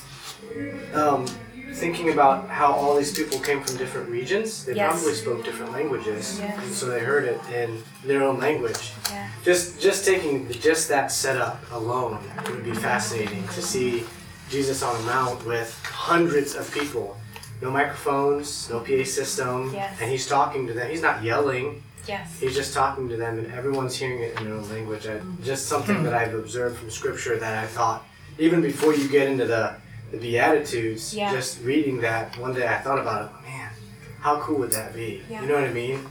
um, 0.94 1.26
thinking 1.72 2.10
about 2.10 2.48
how 2.48 2.72
all 2.72 2.96
these 2.96 3.12
people 3.16 3.38
came 3.40 3.62
from 3.62 3.76
different 3.76 4.08
regions, 4.08 4.64
they 4.64 4.74
Yes. 4.74 4.92
probably 4.92 5.14
spoke 5.14 5.44
different 5.44 5.72
languages. 5.72 6.38
Yes. 6.40 6.58
And 6.62 6.72
so 6.74 6.86
they 6.86 7.00
heard 7.00 7.24
it 7.24 7.40
in 7.52 7.82
their 8.04 8.22
own 8.22 8.38
language. 8.40 8.92
Yeah. 9.10 9.28
Just 9.44 9.80
just 9.80 10.04
taking 10.04 10.48
just 10.50 10.88
that 10.88 11.12
setup 11.12 11.60
alone 11.72 12.18
would 12.46 12.64
be 12.64 12.72
fascinating 12.74 13.46
to 13.54 13.62
see 13.62 14.04
Jesus 14.50 14.82
on 14.82 14.96
a 14.96 15.02
mount 15.04 15.44
with 15.46 15.78
hundreds 15.84 16.54
of 16.54 16.70
people. 16.72 17.16
No 17.60 17.70
microphones, 17.70 18.68
no 18.70 18.80
PA 18.80 19.04
system, 19.04 19.72
Yes. 19.74 19.92
and 20.00 20.10
he's 20.10 20.26
talking 20.26 20.66
to 20.68 20.72
them. 20.72 20.88
He's 20.90 21.02
not 21.02 21.22
yelling. 21.22 21.82
yes, 22.06 22.38
He's 22.40 22.54
just 22.54 22.72
talking 22.72 23.06
to 23.10 23.16
them, 23.18 23.38
and 23.38 23.52
everyone's 23.52 23.94
hearing 23.96 24.20
it 24.22 24.38
in 24.38 24.44
their 24.46 24.54
own 24.54 24.66
language. 24.70 25.06
I, 25.06 25.20
just 25.44 25.66
something 25.66 26.02
that 26.04 26.14
I've 26.14 26.32
observed 26.34 26.78
from 26.78 26.88
Scripture 26.90 27.36
that 27.36 27.62
I 27.64 27.66
thought, 27.66 28.06
even 28.38 28.62
before 28.62 28.94
you 28.94 29.08
get 29.08 29.28
into 29.28 29.44
the, 29.44 29.74
the 30.10 30.16
Beatitudes, 30.18 31.14
Yeah. 31.14 31.32
just 31.32 31.62
reading 31.62 32.00
that, 32.00 32.36
one 32.38 32.54
day 32.54 32.66
I 32.66 32.78
thought 32.78 32.98
about 32.98 33.26
it, 33.30 33.48
man, 33.48 33.70
how 34.20 34.40
cool 34.40 34.58
would 34.58 34.70
that 34.72 34.94
be? 34.94 35.22
Yeah. 35.28 35.42
You 35.42 35.48
know 35.48 35.54
what 35.54 35.64
I 35.64 35.72
mean? 35.72 36.08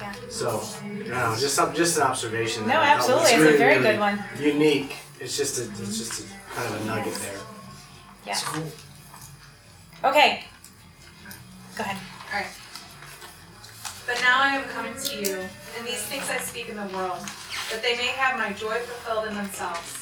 Yeah. 0.00 0.12
So, 0.30 0.62
I 0.82 0.88
don't 0.88 1.08
know, 1.08 1.36
just 1.38 1.54
some, 1.54 1.74
just 1.74 1.96
an 1.98 2.04
observation. 2.04 2.62
No, 2.62 2.68
that 2.74 2.98
I 2.98 3.00
thought 3.00 3.20
was 3.20 3.30
absolutely. 3.32 3.48
It's 3.48 3.54
a 3.54 3.58
very 3.58 3.78
really 3.78 3.90
good 3.90 4.00
one. 4.00 4.24
Unique. 4.40 4.96
It's 5.20 5.36
just 5.36 5.58
a, 5.58 5.64
it's 5.64 5.98
just 5.98 6.24
a, 6.24 6.54
kind 6.54 6.74
of 6.74 6.80
a 6.80 6.84
nugget 6.86 7.14
there. 7.14 7.38
yes. 8.26 8.44
Okay. 10.02 10.44
Go 11.76 11.82
ahead. 11.84 11.96
All 12.32 12.40
right. 12.40 12.46
But 14.06 14.20
now 14.22 14.40
I 14.42 14.56
am 14.56 14.64
coming 14.70 14.94
to 14.94 15.16
you, 15.20 15.36
and 15.76 15.86
these 15.86 16.02
things 16.04 16.24
I 16.30 16.38
speak 16.38 16.68
in 16.70 16.76
the 16.76 16.86
world, 16.96 17.18
that 17.70 17.82
they 17.82 17.96
may 17.96 18.06
have 18.16 18.38
my 18.38 18.52
joy 18.54 18.78
fulfilled 18.78 19.28
in 19.28 19.34
themselves. 19.34 19.99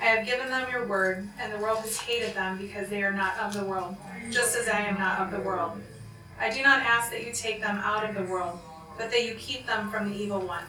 I 0.00 0.04
have 0.04 0.26
given 0.26 0.48
them 0.48 0.70
your 0.70 0.86
word, 0.86 1.28
and 1.38 1.52
the 1.52 1.58
world 1.58 1.78
has 1.80 1.98
hated 1.98 2.34
them 2.34 2.56
because 2.58 2.88
they 2.88 3.02
are 3.02 3.12
not 3.12 3.36
of 3.38 3.52
the 3.52 3.64
world, 3.64 3.96
just 4.30 4.56
as 4.56 4.68
I 4.68 4.80
am 4.80 4.98
not 4.98 5.20
of 5.20 5.30
the 5.30 5.40
world. 5.40 5.80
I 6.40 6.48
do 6.48 6.62
not 6.62 6.80
ask 6.80 7.10
that 7.10 7.26
you 7.26 7.32
take 7.32 7.60
them 7.60 7.76
out 7.78 8.08
of 8.08 8.14
the 8.14 8.24
world, 8.24 8.58
but 8.96 9.10
that 9.10 9.24
you 9.24 9.34
keep 9.34 9.66
them 9.66 9.90
from 9.90 10.10
the 10.10 10.16
evil 10.16 10.40
one. 10.40 10.64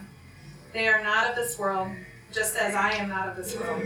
They 0.73 0.89
are 0.89 1.01
not 1.01 1.29
of 1.29 1.35
this 1.35 1.57
world, 1.57 1.89
just 2.33 2.57
as 2.57 2.75
I 2.75 2.91
am 2.91 3.07
not 3.07 3.29
of 3.29 3.37
this 3.37 3.57
world. 3.57 3.81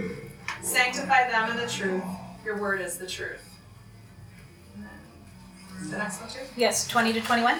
Sanctify 0.63 1.29
them 1.29 1.51
in 1.51 1.57
the 1.57 1.67
truth. 1.67 2.03
Your 2.43 2.57
word 2.59 2.81
is 2.81 2.97
the 2.97 3.07
truth. 3.07 3.41
The 5.89 5.97
next 5.97 6.21
one 6.21 6.29
too? 6.29 6.39
Yes, 6.55 6.87
20 6.87 7.13
to 7.13 7.21
21. 7.21 7.59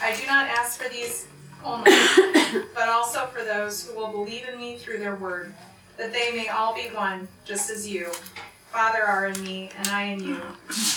I 0.00 0.14
do 0.14 0.26
not 0.26 0.46
ask 0.48 0.80
for 0.80 0.88
these 0.88 1.26
only, 1.64 1.90
but 2.74 2.88
also 2.88 3.26
for 3.26 3.42
those 3.44 3.86
who 3.86 3.96
will 3.96 4.12
believe 4.12 4.46
in 4.48 4.58
me 4.58 4.76
through 4.76 4.98
their 4.98 5.16
word, 5.16 5.54
that 5.98 6.12
they 6.12 6.32
may 6.32 6.48
all 6.48 6.74
be 6.74 6.88
one, 6.94 7.28
just 7.44 7.70
as 7.70 7.86
you, 7.86 8.06
Father, 8.70 9.02
are 9.02 9.26
in 9.26 9.42
me, 9.42 9.70
and 9.76 9.88
I 9.88 10.04
in 10.04 10.22
you, 10.22 10.40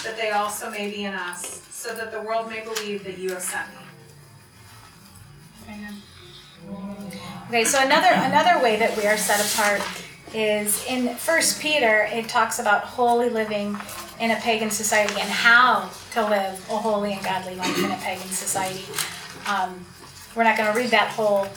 that 0.03 0.15
they 0.15 0.29
also 0.29 0.69
may 0.69 0.89
be 0.89 1.03
in 1.05 1.13
us, 1.13 1.67
so 1.71 1.93
that 1.95 2.11
the 2.11 2.21
world 2.21 2.49
may 2.49 2.63
believe 2.63 3.03
that 3.03 3.17
you 3.17 3.31
have 3.31 3.41
sent 3.41 3.67
me. 3.69 3.75
Okay, 7.47 7.65
so 7.65 7.83
another 7.83 8.07
another 8.07 8.63
way 8.63 8.77
that 8.77 8.95
we 8.95 9.05
are 9.07 9.17
set 9.17 9.39
apart 9.53 9.81
is 10.33 10.85
in 10.85 11.15
First 11.15 11.59
Peter. 11.59 12.07
It 12.11 12.29
talks 12.29 12.59
about 12.59 12.83
holy 12.83 13.29
living 13.29 13.75
in 14.19 14.31
a 14.31 14.35
pagan 14.37 14.69
society 14.69 15.19
and 15.19 15.29
how 15.29 15.89
to 16.11 16.21
live 16.29 16.53
a 16.69 16.77
holy 16.77 17.13
and 17.13 17.23
godly 17.23 17.55
life 17.55 17.77
in 17.83 17.91
a 17.91 17.97
pagan 17.97 18.27
society. 18.27 18.85
Um, 19.47 19.83
we're 20.35 20.43
not 20.43 20.57
going 20.57 20.71
to 20.71 20.77
read 20.77 20.91
that 20.91 21.09
whole 21.09 21.47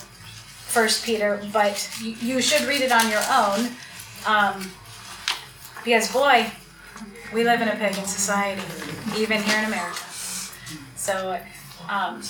First 0.74 1.04
Peter, 1.04 1.40
but 1.52 1.88
you, 2.02 2.40
should 2.40 2.66
read 2.68 2.80
it 2.80 2.92
on 2.92 3.08
your 3.08 3.22
own, 3.30 3.70
um, 4.26 4.70
because 5.84 6.12
boy, 6.12 6.50
we 7.32 7.44
live 7.44 7.62
in 7.62 7.68
a 7.68 7.76
pagan 7.76 8.04
society, 8.04 8.62
even 9.16 9.40
here 9.42 9.58
in 9.58 9.64
America. 9.66 10.00
So. 10.96 11.40
Um, 11.88 12.22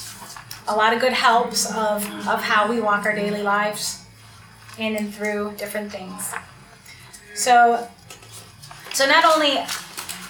a 0.67 0.75
lot 0.75 0.93
of 0.95 1.01
good 1.01 1.13
helps 1.13 1.67
of, 1.67 2.05
of 2.27 2.43
how 2.43 2.69
we 2.69 2.81
walk 2.81 3.05
our 3.05 3.15
daily 3.15 3.43
lives 3.43 4.05
in 4.79 4.97
and 4.97 5.15
through 5.15 5.55
different 5.57 5.93
things. 5.93 6.33
So, 7.35 7.89
so 8.93 9.07
not 9.07 9.25
only 9.25 9.59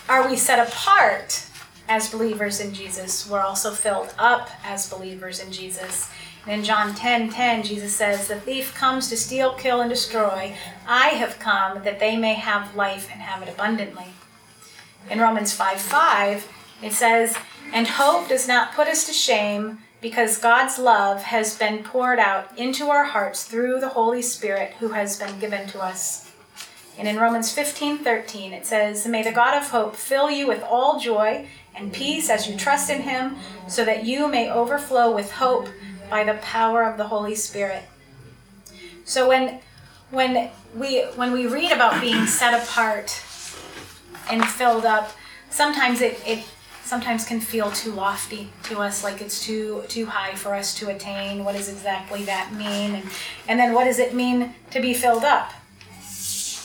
are 0.08 0.28
we 0.28 0.36
set 0.36 0.66
apart 0.66 1.46
as 1.88 2.10
believers 2.10 2.60
in 2.60 2.74
Jesus, 2.74 3.28
we're 3.28 3.40
also 3.40 3.70
filled 3.70 4.12
up 4.18 4.50
as 4.64 4.88
believers 4.88 5.40
in 5.40 5.52
Jesus. 5.52 6.10
And 6.46 6.60
in 6.60 6.64
John 6.64 6.94
10 6.94 7.30
10, 7.30 7.62
Jesus 7.62 7.94
says, 7.94 8.28
The 8.28 8.40
thief 8.40 8.74
comes 8.74 9.08
to 9.08 9.16
steal, 9.16 9.54
kill, 9.54 9.80
and 9.80 9.90
destroy. 9.90 10.54
I 10.86 11.08
have 11.08 11.38
come 11.38 11.82
that 11.84 12.00
they 12.00 12.16
may 12.16 12.34
have 12.34 12.76
life 12.76 13.08
and 13.10 13.20
have 13.20 13.42
it 13.42 13.52
abundantly. 13.52 14.08
In 15.10 15.20
Romans 15.20 15.52
5 15.54 15.80
5, 15.80 16.52
it 16.82 16.92
says, 16.92 17.36
And 17.72 17.86
hope 17.86 18.28
does 18.28 18.46
not 18.46 18.74
put 18.74 18.88
us 18.88 19.06
to 19.06 19.12
shame 19.12 19.78
because 20.00 20.36
God's 20.36 20.78
love 20.78 21.22
has 21.22 21.58
been 21.58 21.82
poured 21.82 22.18
out 22.18 22.56
into 22.58 22.90
our 22.90 23.04
hearts 23.04 23.44
through 23.44 23.80
the 23.80 23.88
Holy 23.88 24.20
Spirit 24.20 24.74
who 24.80 24.88
has 24.88 25.18
been 25.18 25.38
given 25.38 25.66
to 25.68 25.82
us. 25.82 26.30
And 26.98 27.08
in 27.08 27.16
Romans 27.16 27.52
15 27.52 27.98
13, 27.98 28.52
it 28.52 28.66
says, 28.66 29.06
May 29.06 29.22
the 29.22 29.32
God 29.32 29.56
of 29.56 29.70
hope 29.70 29.96
fill 29.96 30.30
you 30.30 30.46
with 30.46 30.62
all 30.62 31.00
joy 31.00 31.48
and 31.74 31.92
peace 31.92 32.28
as 32.28 32.48
you 32.48 32.56
trust 32.56 32.90
in 32.90 33.02
him, 33.02 33.36
so 33.66 33.84
that 33.84 34.04
you 34.04 34.28
may 34.28 34.50
overflow 34.50 35.12
with 35.12 35.32
hope 35.32 35.68
by 36.10 36.24
the 36.24 36.34
power 36.34 36.84
of 36.84 36.96
the 36.96 37.08
Holy 37.08 37.34
Spirit. 37.34 37.82
So 39.04 39.28
when 39.28 39.60
when 40.10 40.50
we 40.74 41.02
when 41.16 41.32
we 41.32 41.46
read 41.46 41.72
about 41.72 42.00
being 42.00 42.26
set 42.40 42.54
apart 42.62 43.22
and 44.30 44.44
filled 44.44 44.84
up, 44.84 45.12
sometimes 45.50 46.00
it, 46.00 46.20
it 46.26 46.44
sometimes 46.84 47.24
can 47.24 47.40
feel 47.40 47.70
too 47.70 47.92
lofty 47.92 48.50
to 48.64 48.78
us, 48.78 49.02
like 49.02 49.20
it's 49.20 49.44
too 49.44 49.82
too 49.88 50.06
high 50.06 50.34
for 50.34 50.54
us 50.54 50.74
to 50.78 50.90
attain. 50.90 51.44
What 51.44 51.56
does 51.56 51.68
exactly 51.68 52.24
that 52.24 52.52
mean? 52.52 52.94
And 52.94 53.10
and 53.48 53.58
then 53.58 53.72
what 53.72 53.84
does 53.84 53.98
it 53.98 54.14
mean 54.14 54.54
to 54.70 54.80
be 54.80 54.94
filled 54.94 55.24
up? 55.24 55.52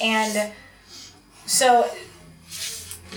And 0.02 0.52
so 1.46 1.90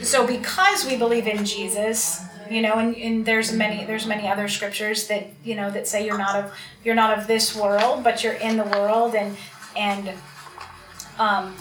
so 0.00 0.26
because 0.26 0.86
we 0.86 0.96
believe 0.96 1.26
in 1.26 1.44
Jesus, 1.44 2.24
you 2.50 2.62
know, 2.62 2.78
and, 2.78 2.96
and 2.96 3.26
there's 3.26 3.52
many 3.52 3.84
there's 3.84 4.06
many 4.06 4.28
other 4.28 4.48
scriptures 4.48 5.06
that 5.08 5.28
you 5.44 5.54
know 5.54 5.70
that 5.70 5.86
say 5.86 6.04
you're 6.06 6.18
not 6.18 6.36
of 6.36 6.52
you're 6.84 6.94
not 6.94 7.18
of 7.18 7.26
this 7.26 7.56
world, 7.56 8.04
but 8.04 8.22
you're 8.22 8.34
in 8.34 8.56
the 8.56 8.64
world, 8.64 9.14
and 9.14 9.36
and 9.76 10.12
um, 11.18 11.54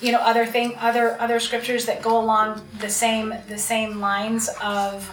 you 0.00 0.12
know 0.12 0.18
other 0.18 0.46
thing 0.46 0.74
other 0.78 1.20
other 1.20 1.40
scriptures 1.40 1.86
that 1.86 2.02
go 2.02 2.18
along 2.18 2.62
the 2.80 2.88
same 2.88 3.34
the 3.48 3.58
same 3.58 4.00
lines 4.00 4.48
of 4.62 5.08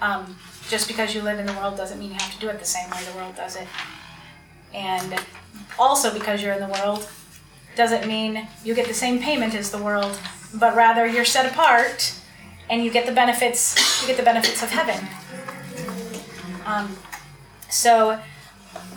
um, 0.00 0.36
just 0.68 0.88
because 0.88 1.14
you 1.14 1.22
live 1.22 1.38
in 1.38 1.46
the 1.46 1.54
world 1.54 1.76
doesn't 1.76 1.98
mean 1.98 2.10
you 2.10 2.18
have 2.18 2.32
to 2.32 2.40
do 2.40 2.48
it 2.48 2.58
the 2.58 2.64
same 2.64 2.88
way 2.90 2.98
the 3.10 3.16
world 3.16 3.34
does 3.36 3.56
it, 3.56 3.68
and 4.72 5.20
also 5.78 6.12
because 6.12 6.42
you're 6.42 6.54
in 6.54 6.60
the 6.60 6.80
world 6.80 7.08
doesn't 7.76 8.06
mean 8.06 8.46
you 8.64 8.74
get 8.74 8.86
the 8.86 8.94
same 8.94 9.20
payment 9.20 9.54
as 9.54 9.70
the 9.70 9.78
world, 9.78 10.18
but 10.54 10.76
rather 10.76 11.06
you're 11.06 11.24
set 11.24 11.50
apart 11.50 12.14
and 12.70 12.84
you 12.84 12.90
get 12.90 13.06
the 13.06 13.12
benefits 13.12 14.00
you 14.00 14.08
get 14.08 14.16
the 14.16 14.22
benefits 14.22 14.62
of 14.62 14.70
heaven. 14.70 15.06
Um, 16.66 16.96
so, 17.70 18.20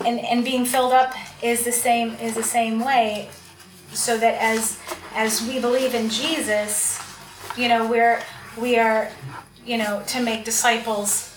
and 0.05 0.19
and 0.19 0.43
being 0.43 0.65
filled 0.65 0.93
up 0.93 1.13
is 1.41 1.63
the 1.63 1.71
same 1.71 2.13
is 2.21 2.35
the 2.35 2.43
same 2.43 2.83
way, 2.83 3.29
so 3.91 4.17
that 4.17 4.41
as 4.41 4.79
as 5.13 5.41
we 5.47 5.59
believe 5.59 5.93
in 5.93 6.09
Jesus, 6.09 6.99
you 7.57 7.67
know 7.67 7.89
we're 7.89 8.21
we 8.57 8.77
are 8.77 9.09
you 9.65 9.77
know 9.77 10.03
to 10.07 10.21
make 10.21 10.45
disciples 10.45 11.33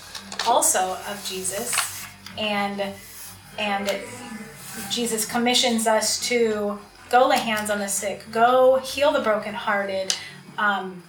also 0.47 0.97
of 1.09 1.25
Jesus, 1.29 2.07
and 2.39 2.95
and 3.59 3.91
Jesus 4.91 5.25
commissions 5.25 5.87
us 5.87 6.21
to 6.29 6.79
go 7.11 7.27
lay 7.29 7.39
hands 7.39 7.71
on 7.71 7.81
the 7.81 7.89
sick, 7.89 8.25
go 8.31 8.79
heal 8.79 9.13
the 9.13 9.21
brokenhearted, 9.21 10.15
um, 10.57 11.03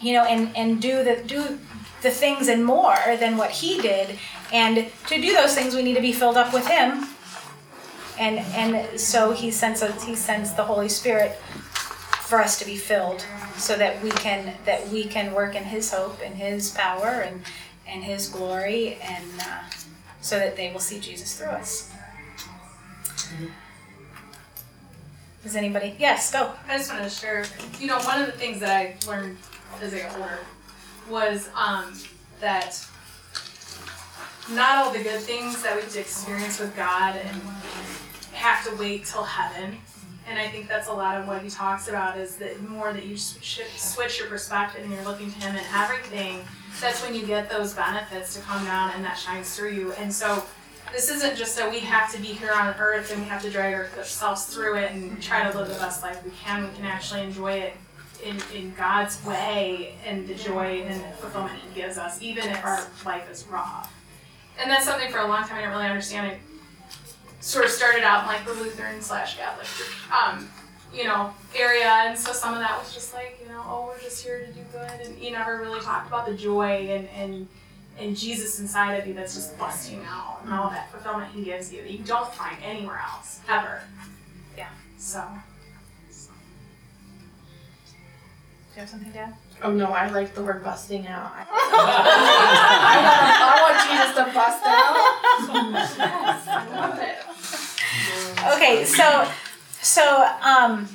you 0.00 0.12
know, 0.12 0.24
and, 0.24 0.56
and 0.56 0.80
do 0.80 1.02
the 1.04 1.22
do 1.26 1.58
the 2.02 2.10
things 2.10 2.48
and 2.48 2.64
more 2.64 2.98
than 3.18 3.36
what 3.36 3.50
he 3.50 3.80
did. 3.80 4.18
And 4.52 4.90
to 5.08 5.20
do 5.20 5.32
those 5.34 5.54
things, 5.54 5.74
we 5.74 5.82
need 5.82 5.94
to 5.94 6.00
be 6.00 6.12
filled 6.12 6.36
up 6.36 6.52
with 6.52 6.66
him. 6.66 7.06
And 8.18 8.38
and 8.38 8.98
so 8.98 9.32
he 9.32 9.50
sends 9.50 9.82
us, 9.82 10.04
he 10.04 10.14
sends 10.14 10.54
the 10.54 10.64
Holy 10.64 10.88
Spirit 10.88 11.38
for 12.28 12.40
us 12.40 12.58
to 12.58 12.66
be 12.66 12.76
filled, 12.76 13.24
so 13.56 13.76
that 13.76 14.02
we 14.02 14.10
can 14.10 14.54
that 14.66 14.86
we 14.88 15.04
can 15.04 15.32
work 15.32 15.54
in 15.54 15.64
His 15.64 15.90
hope 15.92 16.20
and 16.22 16.34
His 16.34 16.70
power 16.72 17.06
and 17.06 17.42
and 17.86 18.04
His 18.04 18.28
glory, 18.28 18.98
and 19.02 19.24
uh, 19.40 19.62
so 20.20 20.38
that 20.38 20.54
they 20.54 20.70
will 20.70 20.80
see 20.80 21.00
Jesus 21.00 21.38
through 21.38 21.48
us. 21.48 21.90
Does 25.42 25.56
anybody? 25.56 25.96
Yes, 25.98 26.30
go. 26.30 26.52
I 26.68 26.76
just 26.76 26.92
want 26.92 27.04
to 27.04 27.10
share, 27.10 27.46
you 27.80 27.86
know, 27.86 27.98
one 28.00 28.20
of 28.20 28.26
the 28.26 28.32
things 28.32 28.60
that 28.60 28.76
I 28.76 28.96
learned 29.08 29.38
as 29.82 29.94
got 29.94 30.16
older 30.16 30.38
was 31.08 31.48
um, 31.54 31.94
that 32.40 32.84
not 34.50 34.86
all 34.86 34.92
the 34.92 35.02
good 35.02 35.20
things 35.20 35.62
that 35.62 35.76
we 35.76 35.82
get 35.82 35.90
to 35.90 36.00
experience 36.00 36.58
with 36.58 36.74
God 36.76 37.16
and 37.16 37.40
have 38.32 38.66
to 38.66 38.74
wait 38.76 39.04
till 39.04 39.22
heaven. 39.22 39.76
And 40.28 40.38
I 40.38 40.48
think 40.48 40.68
that's 40.68 40.88
a 40.88 40.92
lot 40.92 41.18
of 41.18 41.26
what 41.26 41.42
he 41.42 41.48
talks 41.48 41.88
about 41.88 42.18
is 42.18 42.36
that 42.36 42.56
the 42.56 42.68
more 42.68 42.92
that 42.92 43.06
you 43.06 43.16
switch 43.16 44.18
your 44.18 44.28
perspective 44.28 44.84
and 44.84 44.92
you're 44.92 45.04
looking 45.04 45.30
to 45.30 45.38
him 45.38 45.56
and 45.56 45.66
everything, 45.74 46.40
that's 46.80 47.02
when 47.02 47.14
you 47.14 47.26
get 47.26 47.50
those 47.50 47.74
benefits 47.74 48.34
to 48.34 48.40
come 48.42 48.64
down 48.64 48.92
and 48.94 49.04
that 49.04 49.18
shines 49.18 49.56
through 49.56 49.72
you. 49.72 49.92
And 49.92 50.12
so 50.12 50.44
this 50.92 51.10
isn't 51.10 51.36
just 51.36 51.56
that 51.56 51.70
we 51.70 51.80
have 51.80 52.12
to 52.12 52.20
be 52.20 52.28
here 52.28 52.52
on 52.52 52.74
earth 52.78 53.12
and 53.12 53.22
we 53.22 53.28
have 53.28 53.42
to 53.42 53.50
drag 53.50 53.74
ourselves 53.74 54.46
through 54.46 54.76
it 54.76 54.92
and 54.92 55.20
try 55.22 55.50
to 55.50 55.58
live 55.58 55.68
the 55.68 55.74
best 55.74 56.02
life 56.02 56.22
we 56.24 56.30
can. 56.42 56.64
We 56.64 56.74
can 56.76 56.84
actually 56.84 57.22
enjoy 57.22 57.52
it 57.52 57.74
in, 58.24 58.36
in 58.54 58.74
God's 58.74 59.24
way 59.24 59.94
and 60.06 60.26
the 60.26 60.34
joy 60.34 60.82
and 60.82 61.00
the 61.00 61.08
fulfillment 61.16 61.58
He 61.58 61.80
gives 61.80 61.98
us, 61.98 62.20
even 62.22 62.44
if 62.48 62.64
our 62.64 62.86
life 63.04 63.30
is 63.30 63.46
rough. 63.46 63.92
And 64.60 64.70
that's 64.70 64.84
something 64.84 65.10
for 65.10 65.18
a 65.18 65.26
long 65.26 65.42
time 65.42 65.58
I 65.58 65.60
didn't 65.60 65.72
really 65.72 65.86
understand. 65.86 66.26
I 66.26 66.38
sort 67.40 67.64
of 67.64 67.70
started 67.70 68.02
out 68.02 68.22
in 68.22 68.28
like 68.28 68.44
the 68.44 68.52
Lutheran 68.54 69.00
slash 69.00 69.36
Catholic, 69.36 69.68
um, 70.12 70.48
you 70.92 71.04
know, 71.04 71.32
area, 71.56 71.86
and 72.06 72.18
so 72.18 72.32
some 72.32 72.54
of 72.54 72.60
that 72.60 72.78
was 72.78 72.92
just 72.92 73.14
like, 73.14 73.38
you 73.42 73.48
know, 73.48 73.62
oh, 73.66 73.86
we're 73.86 74.00
just 74.00 74.24
here 74.24 74.44
to 74.44 74.52
do 74.52 74.60
good, 74.72 75.06
and 75.06 75.18
you 75.18 75.30
never 75.30 75.58
really 75.58 75.80
talked 75.80 76.08
about 76.08 76.26
the 76.26 76.34
joy 76.34 76.88
and 76.88 77.08
and 77.16 77.46
and 77.98 78.16
Jesus 78.16 78.60
inside 78.60 78.94
of 78.94 79.06
you 79.06 79.14
that's 79.14 79.34
just 79.34 79.58
busting 79.58 80.00
out 80.06 80.40
and 80.44 80.52
all 80.52 80.70
that 80.70 80.90
fulfillment 80.90 81.30
He 81.32 81.44
gives 81.44 81.72
you 81.72 81.82
that 81.82 81.90
you 81.90 81.98
don't 81.98 82.32
find 82.32 82.56
anywhere 82.64 83.00
else 83.12 83.40
ever. 83.48 83.82
Yeah. 84.56 84.68
So. 84.98 85.24
You 88.78 88.82
have 88.82 88.90
something 88.90 89.12
to 89.12 89.18
add? 89.18 89.34
Oh 89.64 89.72
no, 89.72 89.86
I 89.86 90.08
like 90.08 90.36
the 90.36 90.42
word 90.44 90.62
busting 90.62 91.08
out. 91.08 91.32
I, 91.34 91.44
I, 92.86 93.00
want, 93.02 93.18
I 93.42 93.58
want 93.64 93.76
Jesus 93.90 94.14
to 94.14 94.22
bust 94.32 94.62
out. 94.64 94.94
I 96.48 96.62
love 96.76 96.98
it. 97.02 97.18
Okay, 98.54 98.84
so 98.84 99.28
so 99.82 100.30
um, 100.44 100.86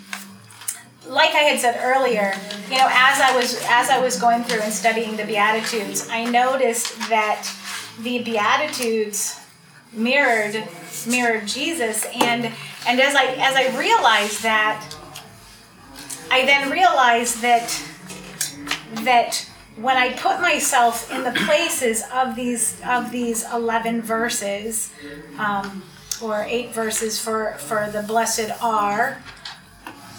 like 1.09 1.31
I 1.31 1.39
had 1.39 1.59
said 1.59 1.77
earlier, 1.83 2.33
you 2.71 2.77
know, 2.77 2.87
as 2.89 3.19
I 3.19 3.35
was 3.35 3.61
as 3.67 3.89
I 3.89 3.99
was 3.99 4.17
going 4.17 4.45
through 4.45 4.61
and 4.61 4.71
studying 4.71 5.17
the 5.17 5.25
Beatitudes, 5.25 6.07
I 6.09 6.23
noticed 6.23 6.97
that 7.09 7.45
the 7.99 8.23
Beatitudes 8.23 9.41
mirrored 9.91 10.63
mirrored 11.05 11.47
Jesus, 11.47 12.05
and 12.15 12.49
and 12.87 13.01
as 13.01 13.13
I 13.13 13.25
as 13.39 13.57
I 13.57 13.77
realized 13.77 14.41
that, 14.43 14.95
I 16.33 16.47
then 16.47 16.71
realized 16.71 17.43
that 17.43 17.69
that 19.03 19.47
when 19.75 19.97
I 19.97 20.13
put 20.13 20.41
myself 20.41 21.11
in 21.11 21.23
the 21.23 21.31
places 21.45 22.01
of 22.11 22.35
these 22.35 22.81
of 22.83 23.11
these 23.11 23.45
eleven 23.53 24.01
verses, 24.01 24.91
um, 25.37 25.83
or 26.23 26.43
eight 26.49 26.73
verses 26.73 27.19
for 27.19 27.53
for 27.59 27.87
the 27.91 28.01
blessed 28.01 28.49
are. 28.63 29.21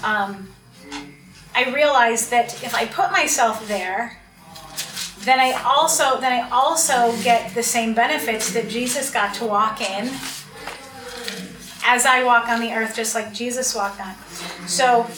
Um, 0.05 0.51
I 1.53 1.73
realized 1.73 2.31
that 2.31 2.63
if 2.63 2.77
I 2.77 2.87
put 2.87 3.11
myself 3.11 3.67
there, 3.67 4.21
then 5.23 5.41
I 5.41 5.51
also 5.65 6.21
then 6.21 6.33
I 6.33 6.49
also 6.49 7.13
get 7.25 7.57
the 7.57 7.63
same 7.65 7.93
benefits 7.93 8.53
that 8.53 8.69
Jesus 8.69 9.11
got 9.11 9.35
to 9.35 9.45
walk 9.47 9.81
in 9.81 10.13
as 11.85 12.07
I 12.07 12.23
walk 12.23 12.49
on 12.49 12.61
the 12.61 12.73
earth 12.73 12.95
just 12.95 13.17
like 13.17 13.35
Jesus 13.35 13.75
walked 13.75 14.01
on. 14.01 14.15
So 14.69 15.09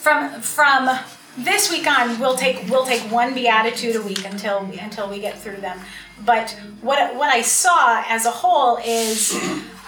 from 0.00 0.40
from 0.40 0.98
this 1.36 1.70
week 1.70 1.86
on 1.86 2.18
we'll 2.18 2.36
take 2.36 2.68
we'll 2.70 2.86
take 2.86 3.02
one 3.12 3.34
beatitude 3.34 3.96
a 3.96 4.02
week 4.02 4.24
until 4.24 4.64
we, 4.64 4.78
until 4.78 5.08
we 5.08 5.20
get 5.20 5.38
through 5.38 5.58
them. 5.58 5.78
But 6.24 6.50
what 6.80 7.14
what 7.16 7.32
I 7.32 7.42
saw 7.42 8.02
as 8.08 8.26
a 8.26 8.30
whole 8.30 8.78
is 8.78 9.34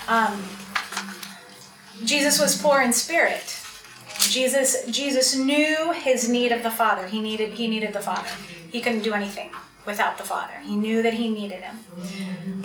um, 0.08 0.42
Jesus 2.04 2.40
was 2.40 2.60
poor 2.60 2.82
in 2.82 2.92
spirit. 2.92 3.58
Jesus 4.18 4.84
Jesus 4.86 5.34
knew 5.34 5.92
his 5.92 6.28
need 6.28 6.52
of 6.52 6.62
the 6.62 6.70
Father. 6.70 7.06
He 7.06 7.20
needed 7.20 7.54
he 7.54 7.66
needed 7.66 7.92
the 7.92 8.00
Father. 8.00 8.30
He 8.70 8.80
couldn't 8.80 9.02
do 9.02 9.14
anything 9.14 9.50
without 9.86 10.18
the 10.18 10.24
Father. 10.24 10.54
He 10.62 10.76
knew 10.76 11.02
that 11.02 11.14
he 11.14 11.28
needed 11.28 11.62
him. 11.62 11.78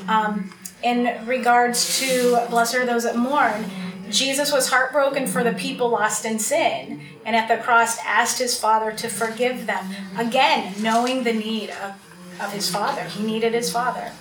Um, 0.07 0.53
in 0.83 1.25
regards 1.25 1.99
to 1.99 2.45
blessed 2.49 2.75
are 2.75 2.85
those 2.85 3.03
that 3.03 3.15
mourn, 3.15 3.65
Jesus 4.09 4.51
was 4.51 4.69
heartbroken 4.69 5.27
for 5.27 5.43
the 5.43 5.53
people 5.53 5.89
lost 5.89 6.25
in 6.25 6.39
sin, 6.39 7.01
and 7.25 7.35
at 7.35 7.47
the 7.47 7.57
cross 7.63 7.97
asked 8.05 8.39
his 8.39 8.59
Father 8.59 8.91
to 8.91 9.09
forgive 9.09 9.65
them. 9.65 9.93
Again, 10.17 10.73
knowing 10.81 11.23
the 11.23 11.33
need 11.33 11.69
of, 11.69 11.93
of 12.41 12.51
his 12.53 12.69
Father. 12.69 13.03
He 13.03 13.23
needed 13.23 13.53
his 13.53 13.71
Father. 13.71 14.11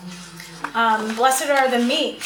Um, 0.74 1.14
blessed 1.14 1.48
are 1.50 1.70
the 1.70 1.84
meek. 1.84 2.22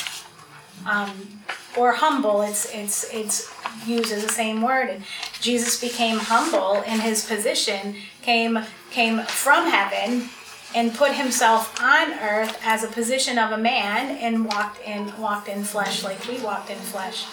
Um, 0.88 1.40
or 1.76 1.92
humble. 1.92 2.42
It's 2.42 2.72
it's 2.74 3.12
it's 3.12 3.52
used 3.86 4.12
as 4.12 4.24
the 4.24 4.32
same 4.32 4.62
word. 4.62 4.90
And 4.90 5.04
Jesus 5.40 5.80
became 5.80 6.18
humble 6.18 6.82
in 6.82 7.00
his 7.00 7.24
position, 7.24 7.96
came 8.22 8.60
came 8.90 9.22
from 9.22 9.70
heaven, 9.70 10.28
and 10.74 10.94
put 10.94 11.12
himself 11.12 11.80
on 11.82 12.12
earth 12.20 12.58
as 12.64 12.84
a 12.84 12.88
position 12.88 13.38
of 13.38 13.50
a 13.52 13.58
man, 13.58 14.16
and 14.16 14.46
walked 14.46 14.80
in 14.82 15.16
walked 15.18 15.48
in 15.48 15.64
flesh 15.64 16.04
like 16.04 16.26
we 16.28 16.38
walked 16.40 16.70
in 16.70 16.78
flesh, 16.78 17.26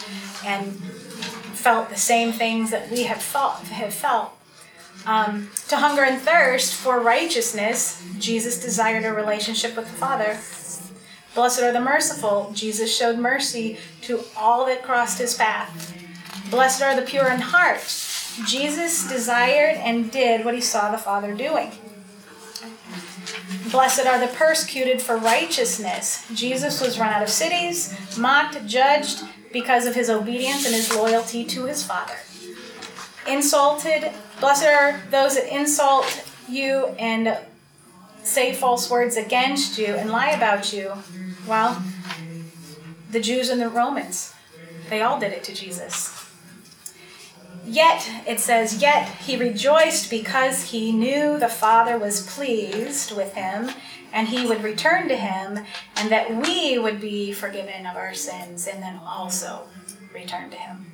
and 0.44 0.74
felt 1.54 1.88
the 1.88 1.96
same 1.96 2.32
things 2.32 2.70
that 2.70 2.90
we 2.90 3.04
have 3.04 3.22
felt 3.22 3.58
have 3.68 3.94
felt. 3.94 4.32
Um, 5.06 5.50
to 5.68 5.76
hunger 5.76 6.02
and 6.02 6.20
thirst 6.20 6.74
for 6.74 7.00
righteousness, 7.00 8.04
Jesus 8.18 8.60
desired 8.60 9.04
a 9.04 9.12
relationship 9.12 9.76
with 9.76 9.86
the 9.86 9.96
Father. 9.96 10.38
Blessed 11.34 11.62
are 11.62 11.72
the 11.72 11.80
merciful. 11.80 12.50
Jesus 12.52 12.94
showed 12.94 13.18
mercy 13.18 13.78
to 14.02 14.24
all 14.36 14.66
that 14.66 14.82
crossed 14.82 15.18
his 15.18 15.34
path. 15.34 15.94
Blessed 16.50 16.82
are 16.82 16.96
the 16.96 17.02
pure 17.02 17.30
in 17.30 17.40
heart. 17.40 17.80
Jesus 18.46 19.08
desired 19.08 19.76
and 19.76 20.10
did 20.10 20.44
what 20.44 20.54
he 20.54 20.60
saw 20.60 20.90
the 20.90 20.98
Father 20.98 21.34
doing. 21.34 21.72
Blessed 23.70 24.06
are 24.06 24.18
the 24.18 24.32
persecuted 24.34 25.02
for 25.02 25.16
righteousness. 25.16 26.26
Jesus 26.34 26.80
was 26.80 26.98
run 26.98 27.12
out 27.12 27.22
of 27.22 27.28
cities, 27.28 27.94
mocked, 28.18 28.66
judged 28.66 29.22
because 29.52 29.86
of 29.86 29.94
his 29.94 30.10
obedience 30.10 30.66
and 30.66 30.74
his 30.74 30.94
loyalty 30.94 31.44
to 31.44 31.64
his 31.64 31.82
Father. 31.82 32.16
Insulted, 33.26 34.10
blessed 34.40 34.66
are 34.66 35.00
those 35.10 35.34
that 35.34 35.54
insult 35.54 36.24
you 36.48 36.86
and 36.98 37.38
say 38.22 38.52
false 38.52 38.90
words 38.90 39.16
against 39.16 39.78
you 39.78 39.94
and 39.94 40.10
lie 40.10 40.30
about 40.30 40.72
you. 40.72 40.92
Well, 41.46 41.82
the 43.10 43.20
Jews 43.20 43.48
and 43.50 43.60
the 43.60 43.68
Romans, 43.68 44.34
they 44.90 45.02
all 45.02 45.18
did 45.18 45.32
it 45.32 45.44
to 45.44 45.54
Jesus. 45.54 46.17
Yet, 47.68 48.08
it 48.26 48.40
says, 48.40 48.80
yet 48.80 49.08
he 49.18 49.36
rejoiced 49.36 50.08
because 50.08 50.70
he 50.70 50.90
knew 50.90 51.38
the 51.38 51.48
Father 51.48 51.98
was 51.98 52.26
pleased 52.26 53.14
with 53.14 53.34
him 53.34 53.70
and 54.10 54.28
he 54.28 54.46
would 54.46 54.62
return 54.62 55.06
to 55.08 55.16
him 55.16 55.64
and 55.96 56.10
that 56.10 56.34
we 56.34 56.78
would 56.78 56.98
be 56.98 57.30
forgiven 57.32 57.84
of 57.84 57.94
our 57.94 58.14
sins 58.14 58.66
and 58.66 58.82
then 58.82 58.98
also 59.06 59.64
return 60.14 60.48
to 60.48 60.56
him. 60.56 60.86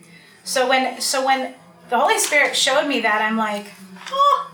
So 0.43 0.69
when 0.69 1.01
so 1.01 1.25
when 1.25 1.55
the 1.91 1.99
Holy 1.99 2.19
Spirit 2.19 2.57
showed 2.57 2.89
me 2.89 3.01
that, 3.03 3.23
I'm 3.23 3.37
like, 3.37 3.67
oh, 4.11 4.51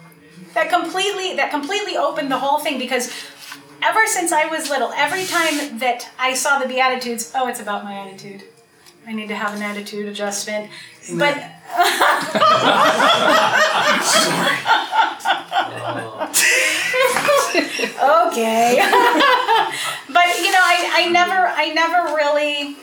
that 0.53 0.69
completely 0.69 1.37
that 1.37 1.51
completely 1.51 1.97
opened 1.97 2.31
the 2.31 2.39
whole 2.39 2.59
thing 2.59 2.79
because 2.79 3.11
ever 3.83 4.07
since 4.07 4.31
I 4.31 4.45
was 4.45 4.69
little, 4.69 4.93
every 4.93 5.25
time 5.25 5.79
that 5.79 6.09
I 6.19 6.35
saw 6.35 6.59
the 6.59 6.69
Beatitudes, 6.69 7.33
oh, 7.35 7.49
it's 7.49 7.61
about 7.61 7.83
my 7.83 7.95
attitude. 7.95 8.45
I 9.07 9.13
need 9.13 9.29
to 9.29 9.35
have 9.35 9.55
an 9.55 9.63
attitude 9.63 10.07
adjustment. 10.07 10.71
But 11.09 11.37
okay. 18.01 18.77
but 20.09 20.29
you 20.39 20.51
know, 20.53 20.63
I, 20.63 20.91
I 20.93 21.09
never 21.11 21.47
I 21.49 21.73
never 21.75 22.15
really 22.15 22.77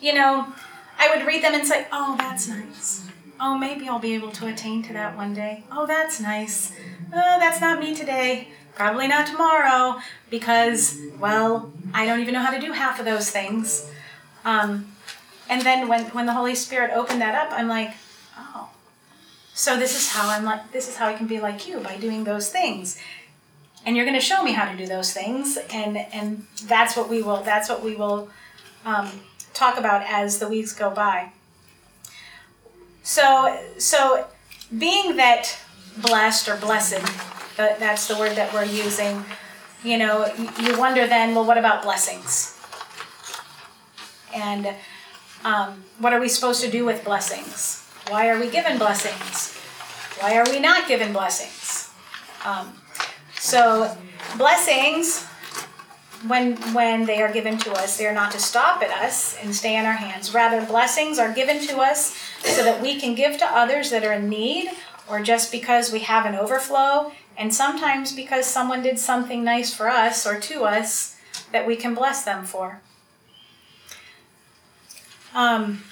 you 0.00 0.14
know, 0.14 0.46
I 0.98 1.14
would 1.14 1.26
read 1.26 1.42
them 1.42 1.54
and 1.54 1.66
say, 1.66 1.86
Oh, 1.92 2.16
that's 2.18 2.48
nice. 2.48 3.06
Oh, 3.38 3.56
maybe 3.56 3.88
I'll 3.88 3.98
be 3.98 4.14
able 4.14 4.30
to 4.32 4.46
attain 4.46 4.82
to 4.84 4.92
that 4.92 5.16
one 5.16 5.32
day. 5.32 5.64
Oh, 5.70 5.86
that's 5.86 6.20
nice. 6.20 6.72
Oh, 7.12 7.36
that's 7.38 7.60
not 7.60 7.80
me 7.80 7.94
today. 7.94 8.48
Probably 8.74 9.08
not 9.08 9.26
tomorrow 9.26 10.00
because, 10.28 10.98
well, 11.18 11.72
I 11.94 12.06
don't 12.06 12.20
even 12.20 12.34
know 12.34 12.40
how 12.40 12.52
to 12.52 12.60
do 12.60 12.72
half 12.72 12.98
of 12.98 13.04
those 13.06 13.30
things. 13.30 13.90
Um, 14.44 14.89
and 15.50 15.62
then 15.62 15.88
when, 15.88 16.04
when 16.06 16.26
the 16.26 16.32
Holy 16.32 16.54
Spirit 16.54 16.92
opened 16.94 17.20
that 17.20 17.34
up, 17.34 17.52
I'm 17.52 17.66
like, 17.66 17.92
oh, 18.38 18.70
so 19.52 19.76
this 19.76 19.96
is 19.96 20.12
how 20.12 20.30
I'm 20.30 20.44
like, 20.44 20.70
this 20.70 20.88
is 20.88 20.96
how 20.96 21.08
I 21.08 21.14
can 21.14 21.26
be 21.26 21.40
like 21.40 21.66
you 21.66 21.80
by 21.80 21.96
doing 21.96 22.22
those 22.22 22.50
things. 22.50 22.98
And 23.84 23.96
you're 23.96 24.06
going 24.06 24.18
to 24.18 24.24
show 24.24 24.44
me 24.44 24.52
how 24.52 24.70
to 24.70 24.78
do 24.78 24.86
those 24.86 25.12
things, 25.12 25.58
and 25.72 25.96
and 25.96 26.46
that's 26.66 26.96
what 26.96 27.08
we 27.08 27.22
will 27.22 27.42
that's 27.42 27.68
what 27.68 27.82
we 27.82 27.96
will 27.96 28.28
um, 28.84 29.08
talk 29.54 29.78
about 29.78 30.02
as 30.06 30.38
the 30.38 30.48
weeks 30.48 30.74
go 30.74 30.90
by. 30.90 31.32
So 33.02 33.58
so 33.78 34.26
being 34.78 35.16
that 35.16 35.58
blessed 35.96 36.48
or 36.50 36.56
blessed, 36.58 37.00
that, 37.56 37.80
that's 37.80 38.06
the 38.06 38.18
word 38.18 38.36
that 38.36 38.52
we're 38.52 38.64
using. 38.64 39.24
You 39.82 39.96
know, 39.96 40.30
you 40.60 40.78
wonder 40.78 41.06
then, 41.06 41.34
well, 41.34 41.46
what 41.46 41.56
about 41.56 41.82
blessings? 41.82 42.58
And 44.34 44.74
um, 45.44 45.84
what 45.98 46.12
are 46.12 46.20
we 46.20 46.28
supposed 46.28 46.62
to 46.62 46.70
do 46.70 46.84
with 46.84 47.04
blessings? 47.04 47.86
Why 48.08 48.28
are 48.28 48.38
we 48.38 48.50
given 48.50 48.78
blessings? 48.78 49.56
Why 50.20 50.36
are 50.36 50.44
we 50.50 50.58
not 50.60 50.88
given 50.88 51.12
blessings? 51.12 51.90
Um, 52.44 52.74
so, 53.38 53.96
blessings, 54.36 55.24
when 56.26 56.56
when 56.74 57.06
they 57.06 57.22
are 57.22 57.32
given 57.32 57.56
to 57.58 57.72
us, 57.72 57.96
they 57.96 58.06
are 58.06 58.12
not 58.12 58.32
to 58.32 58.38
stop 58.38 58.82
at 58.82 58.90
us 58.90 59.36
and 59.42 59.54
stay 59.54 59.76
in 59.76 59.86
our 59.86 59.94
hands. 59.94 60.34
Rather, 60.34 60.64
blessings 60.64 61.18
are 61.18 61.32
given 61.32 61.66
to 61.66 61.78
us 61.78 62.16
so 62.42 62.62
that 62.62 62.82
we 62.82 63.00
can 63.00 63.14
give 63.14 63.38
to 63.38 63.46
others 63.46 63.90
that 63.90 64.04
are 64.04 64.12
in 64.12 64.28
need, 64.28 64.70
or 65.08 65.20
just 65.20 65.50
because 65.50 65.92
we 65.92 66.00
have 66.00 66.26
an 66.26 66.34
overflow, 66.34 67.12
and 67.38 67.54
sometimes 67.54 68.12
because 68.12 68.46
someone 68.46 68.82
did 68.82 68.98
something 68.98 69.42
nice 69.42 69.72
for 69.72 69.88
us 69.88 70.26
or 70.26 70.38
to 70.38 70.64
us 70.64 71.16
that 71.52 71.66
we 71.66 71.76
can 71.76 71.94
bless 71.94 72.24
them 72.24 72.44
for. 72.44 72.82
Um, 75.34 75.82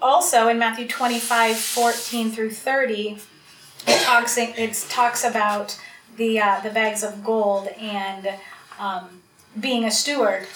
also 0.00 0.48
in 0.48 0.58
Matthew 0.58 0.86
25, 0.88 1.56
14 1.56 2.30
through 2.30 2.50
30, 2.50 3.18
it 3.86 4.02
talks, 4.02 4.36
it 4.38 4.86
talks 4.88 5.24
about 5.24 5.78
the, 6.16 6.38
uh, 6.38 6.60
the 6.60 6.70
bags 6.70 7.02
of 7.02 7.24
gold 7.24 7.68
and 7.78 8.28
um, 8.78 9.22
being 9.58 9.84
a 9.84 9.90
steward 9.90 10.46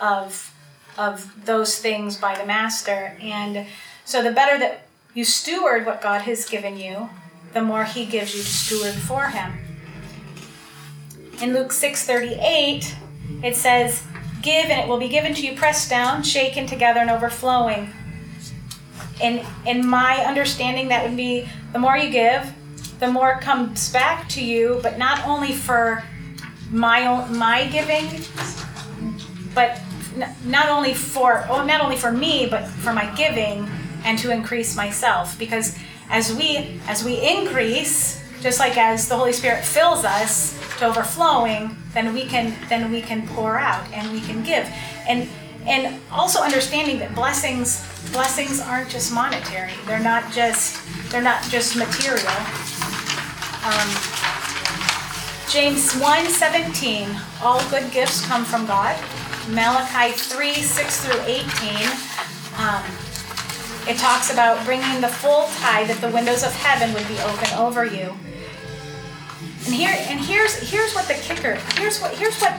of, 0.00 0.54
of 0.98 1.44
those 1.44 1.78
things 1.78 2.16
by 2.16 2.36
the 2.36 2.46
master. 2.46 3.16
And 3.20 3.66
so 4.04 4.22
the 4.22 4.30
better 4.30 4.58
that 4.58 4.86
you 5.14 5.24
steward 5.24 5.86
what 5.86 6.02
God 6.02 6.22
has 6.22 6.48
given 6.48 6.76
you, 6.76 7.08
the 7.52 7.62
more 7.62 7.84
he 7.84 8.04
gives 8.04 8.34
you 8.34 8.42
to 8.42 8.48
steward 8.48 8.94
for 8.94 9.28
him. 9.28 9.52
In 11.40 11.52
Luke 11.52 11.72
6:38, 11.72 12.94
it 13.42 13.56
says, 13.56 14.02
Give, 14.44 14.66
and 14.66 14.78
it 14.78 14.86
will 14.86 14.98
be 14.98 15.08
given 15.08 15.32
to 15.32 15.40
you, 15.40 15.56
pressed 15.56 15.88
down, 15.88 16.22
shaken 16.22 16.66
together, 16.66 17.00
and 17.00 17.08
overflowing. 17.08 17.90
In, 19.22 19.42
in 19.66 19.86
my 19.86 20.18
understanding, 20.18 20.88
that 20.88 21.02
would 21.02 21.16
be 21.16 21.48
the 21.72 21.78
more 21.78 21.96
you 21.96 22.10
give, 22.10 22.52
the 23.00 23.10
more 23.10 23.40
comes 23.40 23.90
back 23.90 24.28
to 24.30 24.44
you, 24.44 24.80
but 24.82 24.98
not 24.98 25.26
only 25.26 25.52
for 25.52 26.04
my 26.70 27.06
own, 27.06 27.38
my 27.38 27.66
giving, 27.68 28.20
but 29.54 29.80
n- 30.16 30.34
not 30.44 30.68
only 30.68 30.92
for 30.92 31.46
oh, 31.48 31.64
not 31.64 31.80
only 31.80 31.96
for 31.96 32.12
me, 32.12 32.46
but 32.46 32.66
for 32.66 32.92
my 32.92 33.06
giving 33.14 33.66
and 34.04 34.18
to 34.18 34.30
increase 34.30 34.76
myself. 34.76 35.38
Because 35.38 35.78
as 36.10 36.34
we 36.34 36.80
as 36.86 37.02
we 37.02 37.20
increase, 37.20 38.22
just 38.44 38.60
like 38.60 38.76
as 38.76 39.08
the 39.08 39.16
Holy 39.16 39.32
Spirit 39.32 39.64
fills 39.64 40.04
us 40.04 40.52
to 40.78 40.84
overflowing, 40.84 41.74
then 41.94 42.12
we 42.12 42.26
can 42.26 42.54
then 42.68 42.92
we 42.92 43.00
can 43.00 43.26
pour 43.28 43.58
out 43.58 43.90
and 43.90 44.12
we 44.12 44.20
can 44.20 44.44
give. 44.44 44.68
And 45.08 45.26
and 45.66 45.98
also 46.12 46.40
understanding 46.40 46.98
that 46.98 47.14
blessings 47.14 47.80
blessings 48.12 48.60
aren't 48.60 48.90
just 48.90 49.14
monetary. 49.14 49.72
They're 49.86 49.98
not 49.98 50.30
just 50.30 50.78
they're 51.10 51.22
not 51.22 51.42
just 51.44 51.74
material. 51.74 52.36
Um, 53.64 53.88
James 55.48 55.94
1:17, 55.94 57.16
all 57.42 57.64
good 57.70 57.90
gifts 57.92 58.26
come 58.26 58.44
from 58.44 58.66
God. 58.66 58.94
Malachi 59.48 60.12
3, 60.12 60.52
6 60.52 61.04
through 61.04 61.20
18. 61.24 61.44
Um, 62.58 62.84
it 63.88 63.96
talks 63.96 64.30
about 64.30 64.62
bringing 64.66 65.00
the 65.00 65.08
full 65.08 65.46
tithe 65.60 65.88
that 65.88 66.00
the 66.02 66.08
windows 66.10 66.42
of 66.42 66.52
heaven 66.52 66.92
would 66.92 67.08
be 67.08 67.18
open 67.20 67.48
over 67.58 67.86
you. 67.86 68.14
And 69.66 69.74
here 69.74 69.94
and 69.94 70.20
here's 70.20 70.54
here's 70.70 70.94
what 70.94 71.08
the 71.08 71.14
kicker. 71.14 71.54
Here's 71.76 72.00
what 72.00 72.14
here's 72.14 72.38
what 72.40 72.52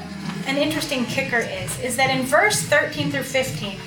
an 0.47 0.57
interesting 0.57 1.05
kicker 1.05 1.39
is 1.39 1.79
is 1.79 1.95
that 1.97 2.09
in 2.09 2.25
verse 2.25 2.61
13 2.61 3.11
through 3.11 3.23
15 3.23 3.79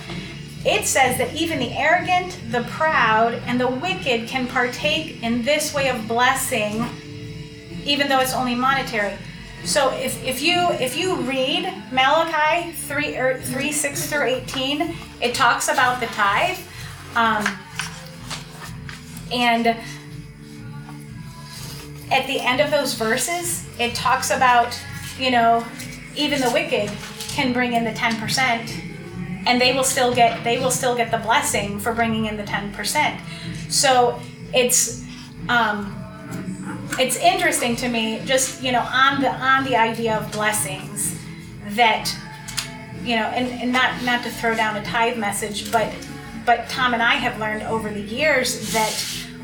it 0.65 0.87
says 0.87 1.19
that 1.19 1.33
even 1.35 1.61
the 1.61 1.73
arrogant, 1.73 2.41
the 2.51 2.63
proud, 2.65 3.35
and 3.47 3.61
the 3.61 3.69
wicked 3.69 4.29
can 4.29 4.49
partake 4.49 5.23
in 5.23 5.43
this 5.43 5.73
way 5.73 5.89
of 5.89 6.09
blessing 6.09 6.85
even 7.85 8.09
though 8.09 8.21
it's 8.21 8.35
only 8.35 8.55
monetary. 8.55 9.17
So 9.65 9.93
if, 9.95 10.23
if 10.25 10.41
you 10.41 10.71
if 10.73 10.97
you 10.97 11.17
read 11.17 11.73
Malachi 11.91 12.73
3 12.73 13.17
or 13.17 13.41
3 13.41 13.73
6 13.73 14.11
through 14.11 14.23
18, 14.23 14.95
it 15.21 15.35
talks 15.35 15.69
about 15.69 16.01
the 16.01 16.07
tithe. 16.07 16.59
Um, 17.17 17.45
and 19.33 19.77
at 22.11 22.27
the 22.27 22.41
end 22.41 22.61
of 22.61 22.71
those 22.71 22.95
verses, 22.95 23.67
it 23.79 23.95
talks 23.95 24.31
about, 24.31 24.79
you 25.19 25.31
know, 25.31 25.65
even 26.17 26.41
the 26.41 26.51
wicked 26.51 26.91
can 27.29 27.53
bring 27.53 27.75
in 27.75 27.85
the 27.85 27.93
10% 27.93 28.85
and 29.47 29.61
they 29.61 29.73
will 29.73 29.85
still 29.85 30.15
get 30.15 30.43
they 30.45 30.59
will 30.59 30.71
still 30.71 30.97
get 30.97 31.11
the 31.11 31.19
blessing 31.19 31.79
for 31.79 31.95
bringing 31.95 32.27
in 32.27 32.37
the 32.37 32.43
10%. 32.43 33.21
So 33.71 34.21
it's 34.53 35.05
um, 35.49 35.95
it's 36.99 37.17
interesting 37.17 37.77
to 37.77 37.89
me 37.89 38.21
just, 38.25 38.63
you 38.63 38.73
know, 38.73 38.87
on 38.93 39.21
the 39.21 39.31
on 39.31 39.65
the 39.65 39.77
idea 39.77 40.17
of 40.17 40.31
blessings 40.33 41.19
that 41.71 42.15
you 43.05 43.17
know, 43.17 43.25
and, 43.25 43.49
and 43.63 43.73
not 43.73 44.03
not 44.03 44.23
to 44.25 44.31
throw 44.31 44.55
down 44.55 44.77
a 44.77 44.85
tithe 44.85 45.17
message, 45.17 45.71
but 45.73 45.93
but 46.45 46.69
Tom 46.69 46.95
and 46.95 47.03
I 47.03 47.15
have 47.15 47.39
learned 47.39 47.63
over 47.63 47.91
the 47.91 48.01
years 48.01 48.73
that 48.73 48.93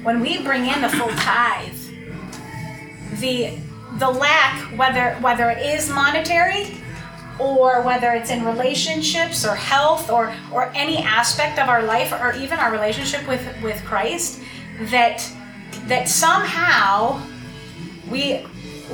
when 0.02 0.20
we 0.20 0.42
bring 0.42 0.66
in 0.66 0.82
the 0.82 0.88
full 0.88 1.08
tithe, 1.16 1.83
the 3.20 3.58
the 3.98 4.10
lack, 4.10 4.76
whether 4.78 5.14
whether 5.20 5.50
it 5.50 5.58
is 5.58 5.88
monetary 5.88 6.76
or 7.38 7.82
whether 7.82 8.12
it's 8.12 8.30
in 8.30 8.44
relationships 8.44 9.44
or 9.44 9.54
health 9.54 10.10
or 10.10 10.34
or 10.52 10.70
any 10.74 10.98
aspect 10.98 11.58
of 11.58 11.68
our 11.68 11.82
life 11.82 12.12
or 12.12 12.32
even 12.34 12.58
our 12.58 12.70
relationship 12.70 13.26
with 13.28 13.46
with 13.62 13.82
Christ 13.84 14.40
that 14.90 15.28
that 15.86 16.08
somehow 16.08 17.20
we 18.10 18.44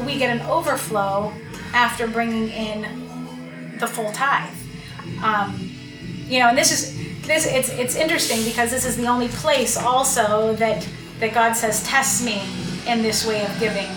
we 0.07 0.19
get 0.19 0.31
an 0.35 0.47
overflow 0.47 1.33
after 1.73 2.07
bringing 2.07 2.49
in 2.49 3.79
the 3.79 3.87
full 3.87 4.13
tithe. 4.13 4.53
Um, 5.23 5.71
you 6.27 6.39
know, 6.39 6.49
and 6.49 6.59
this 6.59 6.73
is 6.73 6.97
this 7.27 7.47
it's 7.47 7.71
it's 7.71 7.97
interesting 7.97 8.45
because 8.45 8.71
this 8.71 8.85
is 8.85 8.97
the 8.97 9.07
only 9.07 9.29
place 9.29 9.77
also 9.77 10.55
that 10.55 10.87
that 11.19 11.35
God 11.35 11.53
says 11.55 11.83
test 11.85 12.25
me 12.25 12.43
in 12.87 13.03
this 13.03 13.27
way 13.27 13.45
of 13.45 13.61
giving. 13.61 13.89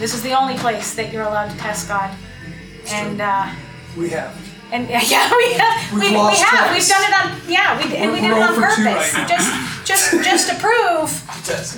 This 0.00 0.14
is 0.14 0.22
the 0.22 0.32
only 0.32 0.56
place 0.56 0.94
that 0.94 1.12
you're 1.12 1.22
allowed 1.24 1.50
to 1.50 1.58
test 1.58 1.86
God, 1.86 2.10
and 2.88 3.20
uh, 3.20 3.52
We 3.96 4.08
have. 4.10 4.34
and 4.72 4.88
yeah, 4.88 5.00
we 5.36 5.52
have, 5.52 5.92
We've 5.92 6.02
we, 6.02 6.10
we 6.10 6.36
have 6.36 6.72
we've 6.74 6.88
done 6.88 7.04
it 7.04 7.14
on 7.20 7.50
yeah 7.50 7.76
we 7.78 7.94
and 7.96 8.10
we 8.12 8.20
We're- 8.20 8.28
did 8.28 8.36
it 8.38 8.42
on 8.42 8.54
purpose 8.54 9.14
right 9.14 9.28
just 9.28 9.86
just 9.86 10.24
just 10.30 10.48
to 10.48 10.54
prove 10.56 11.10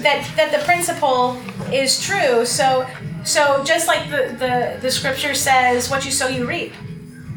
that 0.02 0.30
that 0.36 0.52
the 0.52 0.64
principle 0.64 1.36
is 1.72 2.00
true. 2.00 2.44
So 2.46 2.86
so 3.24 3.62
just 3.64 3.88
like 3.88 4.08
the 4.10 4.36
the 4.38 4.78
the 4.80 4.90
scripture 4.90 5.34
says, 5.34 5.90
what 5.90 6.04
you 6.04 6.10
sow, 6.12 6.28
you 6.28 6.46
reap. 6.46 6.72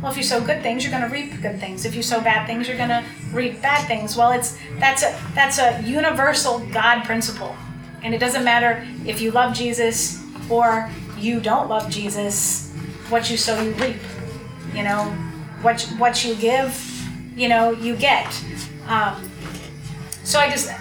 Well, 0.02 0.12
if 0.12 0.18
you 0.18 0.24
sow 0.24 0.40
good 0.40 0.62
things, 0.62 0.84
you're 0.84 0.92
going 0.92 1.08
to 1.10 1.10
reap 1.10 1.42
good 1.42 1.60
things. 1.60 1.86
If 1.86 1.96
you 1.96 2.04
sow 2.04 2.20
bad 2.22 2.46
things, 2.46 2.68
you're 2.68 2.78
going 2.78 2.90
to 2.90 3.04
reap 3.32 3.60
bad 3.62 3.88
things. 3.88 4.16
Well, 4.18 4.34
it's 4.34 4.58
that's 4.80 5.02
a 5.04 5.18
that's 5.34 5.58
a 5.58 5.82
universal 5.84 6.60
God 6.74 7.06
principle, 7.06 7.56
and 8.04 8.14
it 8.14 8.20
doesn't 8.20 8.44
matter 8.44 8.86
if 9.06 9.20
you 9.22 9.32
love 9.32 9.56
Jesus 9.56 10.22
or 10.50 10.90
you 11.18 11.40
don't 11.40 11.70
love 11.70 11.90
Jesus. 11.90 12.72
What 13.10 13.30
you 13.30 13.38
sow, 13.38 13.62
you 13.62 13.72
reap. 13.74 13.98
You 14.74 14.84
know, 14.84 15.04
what 15.62 15.82
what 15.98 16.26
you 16.26 16.36
give, 16.36 16.74
you 17.36 17.48
know, 17.48 17.72
you 17.72 17.96
get. 17.96 18.28
Um, 18.88 19.30
so 20.24 20.40
I 20.40 20.50
just 20.50 20.72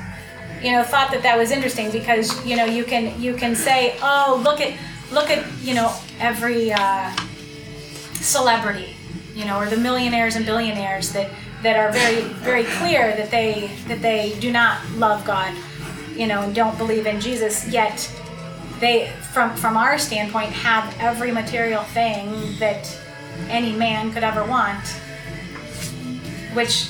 you 0.63 0.73
know 0.73 0.83
thought 0.83 1.11
that 1.11 1.23
that 1.23 1.37
was 1.39 1.51
interesting 1.51 1.91
because 1.91 2.45
you 2.47 2.57
know 2.57 2.65
you 2.65 2.85
can 2.85 3.21
you 3.21 3.35
can 3.35 3.55
say 3.55 3.97
oh 4.03 4.41
look 4.43 4.61
at 4.61 4.73
look 5.13 5.31
at 5.31 5.45
you 5.63 5.75
know 5.75 5.95
every 6.19 6.73
uh, 6.73 7.15
celebrity 8.15 8.97
you 9.35 9.45
know 9.45 9.59
or 9.59 9.67
the 9.67 9.77
millionaires 9.77 10.37
and 10.37 10.47
billionaires 10.47 11.13
that 11.13 11.31
that 11.63 11.77
are 11.77 11.93
very 11.93 12.23
very 12.43 12.65
clear 12.65 13.15
that 13.15 13.31
they 13.31 13.71
that 13.89 14.01
they 14.01 14.37
do 14.41 14.51
not 14.51 14.83
love 14.93 15.25
God 15.25 15.55
you 16.17 16.27
know 16.27 16.43
and 16.43 16.55
don't 16.55 16.77
believe 16.79 17.07
in 17.07 17.21
Jesus 17.21 17.69
yet 17.69 18.11
they 18.81 19.09
from 19.33 19.55
from 19.57 19.77
our 19.77 19.99
standpoint 19.99 20.51
have 20.51 20.95
every 21.01 21.31
material 21.31 21.83
thing 21.83 22.31
that 22.59 22.99
any 23.49 23.73
man 23.73 24.13
could 24.13 24.25
ever 24.25 24.45
want 24.45 24.87
which 26.55 26.89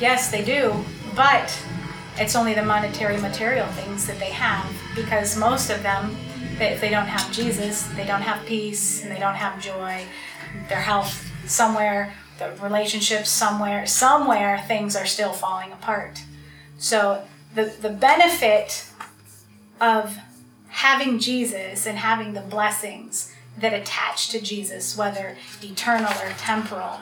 yes 0.00 0.30
they 0.30 0.44
do 0.44 0.72
but 1.14 1.56
it's 2.16 2.36
only 2.36 2.54
the 2.54 2.62
monetary 2.62 3.16
material 3.20 3.66
things 3.68 4.06
that 4.06 4.18
they 4.18 4.30
have 4.30 4.66
because 4.94 5.36
most 5.36 5.70
of 5.70 5.82
them 5.82 6.16
if 6.60 6.80
they 6.80 6.90
don't 6.90 7.06
have 7.06 7.32
jesus 7.32 7.86
they 7.96 8.04
don't 8.04 8.22
have 8.22 8.44
peace 8.46 9.02
and 9.02 9.10
they 9.10 9.18
don't 9.18 9.34
have 9.36 9.60
joy. 9.60 10.04
Their 10.68 10.80
health 10.80 11.30
somewhere 11.46 12.12
the 12.38 12.52
relationships 12.62 13.28
somewhere 13.28 13.86
somewhere 13.86 14.64
things 14.66 14.96
are 14.96 15.06
still 15.06 15.32
falling 15.32 15.72
apart. 15.72 16.22
So 16.78 17.22
the 17.54 17.64
the 17.80 17.90
benefit 17.90 18.86
of 19.80 20.18
having 20.70 21.18
jesus 21.18 21.86
and 21.86 21.98
having 21.98 22.32
the 22.32 22.40
blessings 22.40 23.32
that 23.58 23.72
attach 23.72 24.28
to 24.28 24.40
jesus 24.40 24.96
whether 24.96 25.36
eternal 25.62 26.12
or 26.22 26.32
temporal 26.38 27.00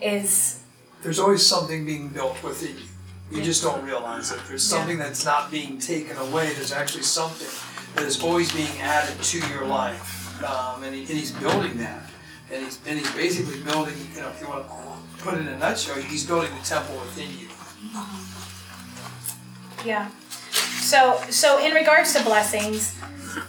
is 0.00 0.60
There's 1.02 1.18
always 1.18 1.44
something 1.46 1.84
being 1.86 2.08
built 2.08 2.42
within 2.42 2.76
you. 2.76 3.38
You 3.38 3.42
just 3.42 3.62
don't 3.62 3.82
realize 3.84 4.30
it. 4.30 4.40
There's 4.46 4.62
something 4.62 4.98
that's 4.98 5.24
not 5.24 5.50
being 5.50 5.78
taken 5.78 6.16
away. 6.18 6.52
There's 6.52 6.72
actually 6.72 7.04
something 7.04 7.48
that 7.94 8.04
is 8.04 8.22
always 8.22 8.52
being 8.52 8.78
added 8.80 9.22
to 9.22 9.38
your 9.48 9.64
life, 9.64 10.42
um, 10.44 10.82
and, 10.82 10.94
he, 10.94 11.00
and 11.00 11.10
he's 11.10 11.30
building 11.32 11.78
that. 11.78 12.02
And 12.52 12.62
he's 12.64 12.78
and 12.86 12.98
he's 12.98 13.10
basically 13.14 13.60
building. 13.62 13.94
You 14.14 14.20
know, 14.20 14.28
if 14.28 14.40
you 14.40 14.48
want 14.48 14.66
to 14.68 15.24
put 15.24 15.34
it 15.34 15.40
in 15.40 15.48
a 15.48 15.58
nutshell, 15.58 15.94
he's 15.96 16.26
building 16.26 16.50
the 16.58 16.64
temple 16.64 16.96
within 16.96 17.30
you. 17.38 17.48
Yeah. 19.86 20.10
So 20.92 21.18
so 21.30 21.58
in 21.64 21.72
regards 21.72 22.12
to 22.12 22.22
blessings, 22.22 22.94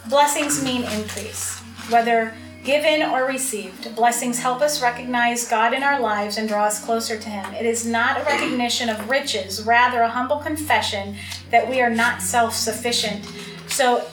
blessings 0.08 0.64
mean 0.64 0.82
increase, 0.84 1.58
whether 1.90 2.32
given 2.64 3.02
or 3.02 3.26
received. 3.26 3.94
Blessings 3.94 4.38
help 4.38 4.62
us 4.62 4.80
recognize 4.80 5.46
God 5.46 5.74
in 5.74 5.82
our 5.82 6.00
lives 6.00 6.38
and 6.38 6.48
draw 6.48 6.64
us 6.64 6.82
closer 6.82 7.18
to 7.18 7.28
him. 7.28 7.52
It 7.52 7.66
is 7.66 7.84
not 7.84 8.18
a 8.18 8.24
recognition 8.24 8.88
of 8.88 9.10
riches, 9.10 9.62
rather 9.62 10.00
a 10.00 10.08
humble 10.08 10.38
confession 10.38 11.16
that 11.50 11.68
we 11.68 11.82
are 11.82 11.90
not 11.90 12.22
self-sufficient. 12.22 13.30
So 13.68 14.06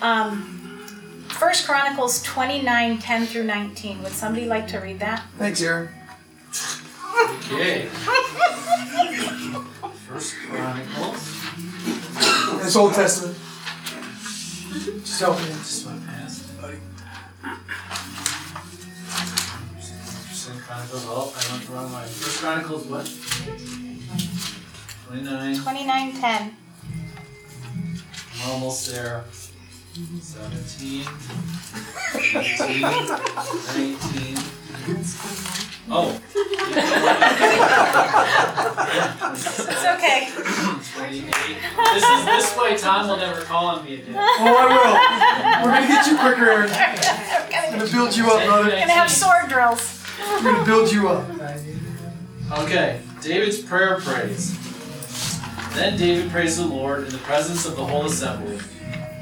um 0.00 0.52
First 1.26 1.66
Chronicles 1.66 2.22
29, 2.22 2.98
10 2.98 3.26
through 3.26 3.44
19. 3.44 4.04
Would 4.04 4.12
somebody 4.12 4.46
like 4.46 4.68
to 4.68 4.78
read 4.78 5.00
that? 5.00 5.24
Thanks, 5.38 5.60
Aaron. 5.60 5.88
Okay. 7.50 7.86
First 10.06 10.36
Chronicles. 10.48 11.35
It's 12.18 12.76
Old 12.76 12.94
Testament. 12.94 13.36
Just 15.04 15.20
help 15.20 15.38
me. 15.38 15.46
Just 15.46 15.86
went 15.86 16.06
past. 16.06 16.60
Buddy. 16.60 16.78
Second 20.32 20.62
Chronicles. 20.62 21.04
Oh, 21.06 21.34
I 21.36 21.52
went 21.52 21.66
the 21.66 21.72
wrong 21.72 21.92
line. 21.92 22.08
First 22.08 22.40
Chronicles 22.40 22.86
what? 22.86 23.06
Twenty-nine. 25.06 25.56
29, 25.60 26.12
10. 26.20 26.56
I'm 28.42 28.50
almost 28.50 28.90
there. 28.90 29.24
17, 29.96 31.06
18, 32.20 32.82
19. 32.82 34.36
Oh. 35.88 36.20
It's 39.32 39.84
okay. 39.94 40.28
28. 40.92 41.32
This 41.94 42.04
is 42.04 42.24
this 42.26 42.56
way 42.58 42.76
Tom 42.76 43.08
will 43.08 43.16
never 43.16 43.40
call 43.40 43.68
on 43.68 43.86
me 43.86 43.94
again. 43.94 44.16
Oh, 44.18 44.56
I 44.58 44.66
will. 44.66 45.64
We're 45.64 45.72
gonna 45.72 45.86
get 45.88 46.06
you 46.06 46.18
quicker, 46.18 46.44
Aaron. 46.50 46.70
I'm 46.70 47.78
gonna 47.78 47.90
build 47.90 48.14
you 48.14 48.30
up, 48.30 48.44
brother. 48.44 48.64
We're 48.64 48.80
Gonna 48.80 48.92
have 48.92 49.10
sword 49.10 49.48
drills. 49.48 50.04
We're 50.20 50.52
gonna 50.52 50.64
build 50.66 50.92
you 50.92 51.08
up. 51.08 51.26
Okay, 52.58 53.00
David's 53.22 53.60
prayer 53.62 53.94
of 53.94 54.04
praise. 54.04 54.58
Then 55.74 55.96
David 55.96 56.30
praised 56.30 56.58
the 56.58 56.66
Lord 56.66 57.04
in 57.04 57.10
the 57.12 57.18
presence 57.18 57.64
of 57.64 57.76
the 57.76 57.86
whole 57.86 58.04
assembly. 58.04 58.58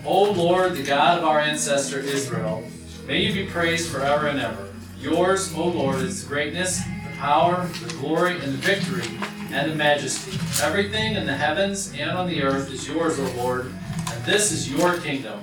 O 0.07 0.31
Lord, 0.33 0.75
the 0.75 0.83
God 0.83 1.17
of 1.19 1.25
our 1.25 1.41
ancestor 1.41 1.99
Israel, 1.99 2.63
may 3.07 3.23
you 3.23 3.33
be 3.33 3.51
praised 3.51 3.89
forever 3.89 4.27
and 4.27 4.39
ever. 4.39 4.69
Yours, 5.01 5.55
O 5.55 5.67
Lord, 5.67 6.03
is 6.03 6.23
the 6.23 6.29
greatness, 6.29 6.83
the 6.85 7.17
power, 7.17 7.67
the 7.83 7.95
glory, 7.95 8.33
and 8.33 8.53
the 8.53 8.59
victory, 8.59 9.19
and 9.51 9.71
the 9.71 9.75
majesty. 9.75 10.39
Everything 10.63 11.15
in 11.15 11.25
the 11.25 11.35
heavens 11.35 11.91
and 11.97 12.11
on 12.11 12.29
the 12.29 12.43
earth 12.43 12.71
is 12.71 12.87
yours, 12.87 13.19
O 13.19 13.25
Lord, 13.39 13.73
and 14.13 14.25
this 14.25 14.53
is 14.53 14.71
your 14.71 14.99
kingdom. 14.99 15.41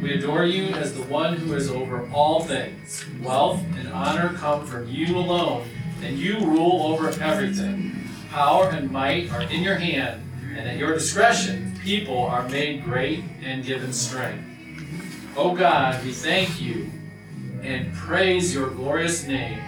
We 0.00 0.14
adore 0.14 0.44
you 0.44 0.66
as 0.74 0.94
the 0.94 1.02
one 1.04 1.36
who 1.36 1.54
is 1.54 1.68
over 1.68 2.08
all 2.12 2.44
things. 2.44 3.04
Wealth 3.20 3.64
and 3.76 3.88
honor 3.88 4.34
come 4.34 4.64
from 4.64 4.88
you 4.88 5.16
alone, 5.16 5.66
and 6.02 6.16
you 6.16 6.38
rule 6.38 6.84
over 6.84 7.08
everything. 7.20 8.08
Power 8.30 8.70
and 8.70 8.92
might 8.92 9.32
are 9.32 9.42
in 9.42 9.62
your 9.62 9.76
hand, 9.76 10.22
and 10.56 10.68
at 10.68 10.76
your 10.76 10.92
discretion, 10.94 11.63
people 11.84 12.22
are 12.22 12.48
made 12.48 12.82
great 12.82 13.22
and 13.42 13.62
given 13.62 13.92
strength. 13.92 14.42
O 15.36 15.54
God, 15.54 16.02
we 16.02 16.12
thank 16.12 16.58
you 16.58 16.90
and 17.62 17.92
praise 17.92 18.54
your 18.54 18.70
glorious 18.70 19.26
name. 19.26 19.58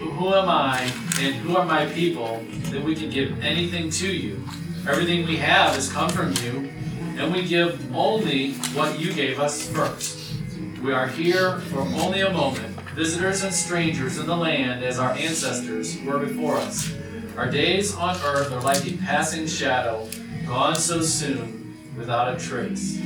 Who 0.00 0.34
am 0.34 0.48
I 0.48 0.80
and 1.20 1.34
who 1.36 1.56
are 1.56 1.64
my 1.64 1.86
people 1.86 2.44
that 2.70 2.82
we 2.82 2.96
can 2.96 3.08
give 3.08 3.40
anything 3.40 3.88
to 3.90 4.12
you? 4.12 4.42
Everything 4.88 5.26
we 5.26 5.36
have 5.36 5.76
has 5.76 5.90
come 5.92 6.10
from 6.10 6.32
you, 6.44 6.70
and 7.16 7.32
we 7.32 7.46
give 7.46 7.94
only 7.94 8.54
what 8.74 8.98
you 8.98 9.12
gave 9.12 9.38
us 9.38 9.70
first. 9.70 10.34
We 10.82 10.92
are 10.92 11.06
here 11.06 11.60
for 11.60 11.80
only 11.80 12.22
a 12.22 12.32
moment, 12.32 12.80
visitors 12.96 13.44
and 13.44 13.54
strangers 13.54 14.18
in 14.18 14.26
the 14.26 14.36
land 14.36 14.84
as 14.84 14.98
our 14.98 15.12
ancestors 15.12 15.96
were 16.02 16.18
before 16.18 16.56
us. 16.56 16.92
Our 17.36 17.48
days 17.48 17.94
on 17.94 18.16
earth 18.24 18.52
are 18.52 18.60
like 18.60 18.84
a 18.86 18.96
passing 18.98 19.46
shadow, 19.46 20.08
gone 20.46 20.76
so 20.76 21.00
soon, 21.00 21.94
without 21.96 22.34
a 22.34 22.38
trace. 22.38 23.00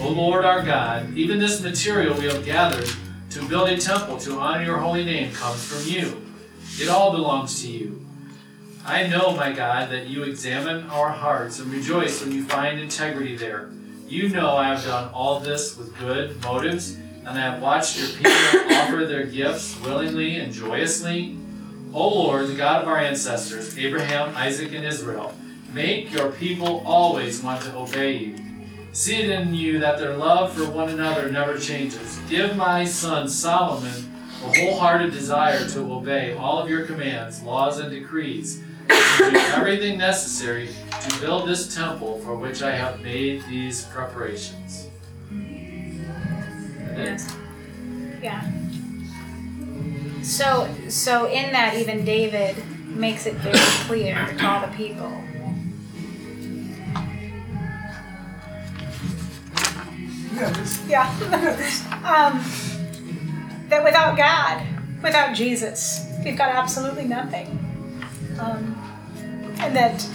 O 0.00 0.08
Lord 0.08 0.44
our 0.44 0.62
God, 0.62 1.16
even 1.16 1.38
this 1.38 1.62
material 1.62 2.16
we 2.16 2.24
have 2.24 2.44
gathered 2.44 2.88
to 3.30 3.48
build 3.48 3.68
a 3.68 3.76
temple 3.78 4.18
to 4.18 4.38
honor 4.38 4.64
your 4.64 4.78
holy 4.78 5.04
name 5.04 5.32
comes 5.32 5.64
from 5.64 5.90
you. 5.90 6.22
It 6.78 6.88
all 6.88 7.12
belongs 7.12 7.62
to 7.62 7.68
you. 7.68 8.04
I 8.84 9.06
know, 9.06 9.36
my 9.36 9.52
God, 9.52 9.90
that 9.90 10.08
you 10.08 10.24
examine 10.24 10.90
our 10.90 11.10
hearts 11.10 11.60
and 11.60 11.72
rejoice 11.72 12.20
when 12.20 12.32
you 12.32 12.44
find 12.44 12.80
integrity 12.80 13.36
there. 13.36 13.70
You 14.08 14.28
know 14.28 14.56
I 14.56 14.74
have 14.74 14.84
done 14.84 15.10
all 15.14 15.40
this 15.40 15.76
with 15.76 15.96
good 15.98 16.42
motives, 16.42 16.94
and 16.94 17.28
I 17.28 17.40
have 17.40 17.62
watched 17.62 17.98
your 17.98 18.08
people 18.08 18.32
offer 18.76 19.06
their 19.06 19.24
gifts 19.24 19.80
willingly 19.80 20.36
and 20.38 20.52
joyously. 20.52 21.38
O 21.94 22.08
Lord, 22.08 22.48
the 22.48 22.54
God 22.54 22.82
of 22.82 22.88
our 22.88 22.98
ancestors, 22.98 23.78
Abraham, 23.78 24.36
Isaac, 24.36 24.72
and 24.72 24.84
Israel, 24.84 25.32
make 25.72 26.12
your 26.12 26.30
people 26.32 26.82
always 26.86 27.42
want 27.42 27.62
to 27.62 27.74
obey 27.76 28.16
you. 28.16 28.36
See 28.92 29.22
it 29.22 29.30
in 29.30 29.54
you 29.54 29.78
that 29.80 29.98
their 29.98 30.16
love 30.16 30.52
for 30.52 30.68
one 30.68 30.90
another 30.90 31.30
never 31.30 31.58
changes. 31.58 32.18
Give 32.28 32.54
my 32.56 32.84
son 32.84 33.28
Solomon 33.28 34.10
a 34.44 34.58
wholehearted 34.58 35.12
desire 35.12 35.66
to 35.70 35.80
obey 35.92 36.34
all 36.34 36.58
of 36.58 36.68
your 36.68 36.84
commands, 36.84 37.42
laws, 37.42 37.78
and 37.78 37.90
decrees, 37.90 38.60
and 38.90 39.32
do 39.34 39.38
everything 39.54 39.96
necessary 39.96 40.68
to 41.00 41.20
build 41.20 41.48
this 41.48 41.74
temple 41.74 42.18
for 42.20 42.34
which 42.36 42.60
I 42.62 42.72
have 42.72 43.00
made 43.00 43.42
these 43.48 43.84
preparations. 43.86 44.88
Then- 45.30 47.18
Yeah. 48.22 48.42
So, 50.22 50.68
so 50.88 51.26
in 51.26 51.52
that, 51.52 51.74
even 51.76 52.04
David 52.04 52.56
makes 52.88 53.26
it 53.26 53.34
very 53.36 53.56
clear 53.86 54.14
to 54.38 54.46
all 54.46 54.60
the 54.66 54.72
people. 54.76 55.21
Yeah. 60.88 61.08
um, 62.04 62.42
that 63.68 63.84
without 63.84 64.16
God, 64.16 64.66
without 65.02 65.34
Jesus, 65.34 66.06
we've 66.24 66.36
got 66.36 66.54
absolutely 66.54 67.04
nothing. 67.04 67.46
Um, 68.38 68.78
and 69.60 69.76
that 69.76 70.06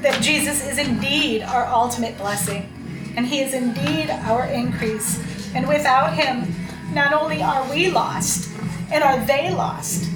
that 0.00 0.20
Jesus 0.22 0.66
is 0.66 0.78
indeed 0.78 1.42
our 1.42 1.64
ultimate 1.66 2.18
blessing, 2.18 2.70
and 3.16 3.26
He 3.26 3.40
is 3.40 3.54
indeed 3.54 4.10
our 4.10 4.46
increase. 4.46 5.18
And 5.54 5.68
without 5.68 6.14
Him, 6.14 6.54
not 6.92 7.12
only 7.12 7.42
are 7.42 7.68
we 7.70 7.90
lost, 7.90 8.50
and 8.90 9.02
are 9.02 9.24
they 9.26 9.50
lost, 9.50 10.10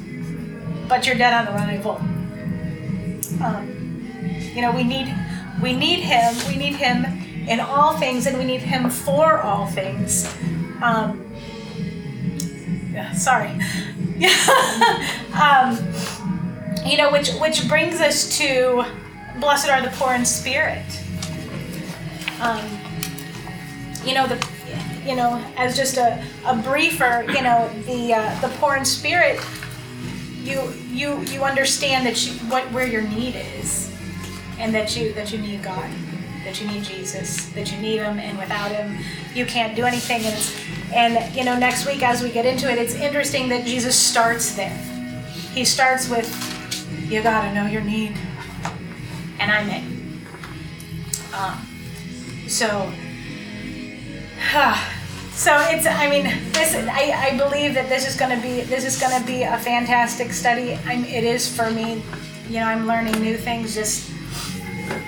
but 0.89 1.07
you're 1.07 1.16
dead 1.16 1.33
on 1.33 1.55
arrival. 1.55 1.97
Um, 3.43 4.01
you 4.55 4.62
know, 4.62 4.72
we 4.72 4.85
need 4.85 5.14
we 5.62 5.72
need 5.72 6.01
Him. 6.01 6.35
We 6.49 6.57
need 6.57 6.74
Him 6.74 7.05
in 7.49 7.61
all 7.61 7.96
things, 7.96 8.26
and 8.26 8.38
we 8.38 8.44
need 8.44 8.61
Him 8.61 8.90
for 8.90 9.40
all 9.40 9.66
things. 9.66 10.26
Um, 10.82 11.24
yeah, 12.92 13.12
sorry. 13.12 13.51
um, 15.34 15.78
you 16.86 16.96
know, 16.96 17.11
which 17.11 17.30
which 17.34 17.68
brings 17.68 18.01
us 18.01 18.36
to 18.38 18.84
blessed 19.40 19.68
are 19.68 19.82
the 19.82 19.90
poor 19.90 20.14
in 20.14 20.24
spirit. 20.24 20.84
Um, 22.40 22.78
you 24.05 24.14
know 24.14 24.26
the 24.26 24.49
you 25.05 25.16
know 25.16 25.42
as 25.57 25.76
just 25.76 25.96
a, 25.96 26.22
a 26.46 26.57
briefer 26.57 27.24
you 27.28 27.42
know 27.42 27.68
the 27.86 28.14
uh, 28.14 28.40
the 28.40 28.49
poor 28.59 28.76
in 28.76 28.84
spirit 28.84 29.40
you 30.42 30.72
you 30.90 31.20
you 31.24 31.44
understand 31.44 32.07
that 32.07 32.24
you 32.26 32.32
what 32.51 32.64
where 32.72 32.86
your 32.86 33.03
need 33.03 33.34
is 33.59 33.94
and 34.59 34.74
that 34.74 34.96
you 34.96 35.12
that 35.12 35.32
you 35.32 35.38
need 35.38 35.62
God 35.62 35.90
that 36.49 36.62
you 36.62 36.66
need 36.66 36.82
Jesus 36.82 37.51
that 37.51 37.70
you 37.70 37.78
need 37.78 37.99
him 37.99 38.18
and 38.18 38.38
without 38.38 38.70
him 38.70 38.96
you 39.34 39.44
can't 39.44 39.76
do 39.76 39.84
anything. 39.84 40.22
And 40.24 40.38
and 40.94 41.36
you 41.36 41.44
know 41.44 41.59
next 41.59 41.86
week 41.86 42.03
as 42.03 42.22
we 42.22 42.30
get 42.30 42.46
into 42.46 42.70
it 42.70 42.78
it's 42.78 42.94
interesting 42.94 43.51
that 43.51 43.66
Jesus 43.66 43.94
starts 43.94 44.55
there. 44.55 44.76
He 45.53 45.64
starts 45.66 46.09
with 46.09 46.26
you 47.11 47.22
gotta 47.22 47.55
know 47.55 47.66
your 47.66 47.82
need 47.82 48.16
and 49.38 49.53
I'm 49.53 49.68
it 49.68 49.84
um, 51.34 52.49
so 52.49 52.90
so 55.32 55.55
it's 55.68 55.86
i 55.86 56.09
mean 56.11 56.24
this 56.53 56.74
i, 56.74 57.28
I 57.28 57.36
believe 57.36 57.74
that 57.74 57.88
this 57.88 58.09
is 58.09 58.16
to 58.34 58.42
be 58.42 58.62
this 58.62 58.84
is 58.86 58.99
to 59.20 59.26
be 59.26 59.42
a 59.42 59.59
fantastic 59.59 60.32
study. 60.32 60.78
I'm, 60.86 61.05
it 61.05 61.24
is 61.24 61.55
for 61.55 61.70
me. 61.70 62.03
You 62.49 62.61
know 62.61 62.66
i'm 62.66 62.86
learning 62.86 63.20
new 63.20 63.36
things 63.36 63.74
just 63.74 64.11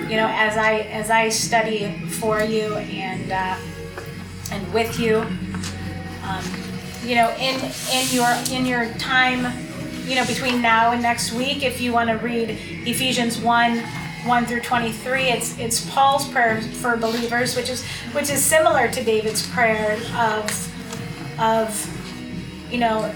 you 0.08 0.16
know 0.16 0.28
as 0.30 0.56
i 0.56 0.80
as 0.90 1.10
i 1.10 1.28
study 1.28 1.92
for 2.06 2.40
you 2.42 2.74
and 2.76 3.30
uh, 3.30 3.56
and 4.52 4.72
with 4.72 4.98
you 4.98 5.18
um, 6.24 6.44
you 7.04 7.14
know 7.14 7.30
in 7.38 7.60
in 7.92 8.06
your 8.10 8.30
in 8.50 8.66
your 8.66 8.92
time 8.94 9.52
you 10.06 10.14
know 10.14 10.26
between 10.26 10.60
now 10.60 10.92
and 10.92 11.02
next 11.02 11.32
week 11.32 11.62
if 11.62 11.80
you 11.80 11.92
want 11.92 12.08
to 12.08 12.16
read 12.16 12.50
ephesians 12.86 13.38
1 13.40 13.78
1 13.78 14.46
through 14.46 14.60
23 14.60 15.24
it's 15.24 15.58
it's 15.58 15.88
paul's 15.90 16.28
prayer 16.28 16.60
for 16.60 16.96
believers 16.96 17.56
which 17.56 17.68
is 17.68 17.84
which 18.12 18.30
is 18.30 18.44
similar 18.44 18.88
to 18.88 19.02
david's 19.02 19.46
prayer 19.48 19.94
of 20.16 21.40
of 21.40 22.70
you 22.70 22.78
know 22.78 23.12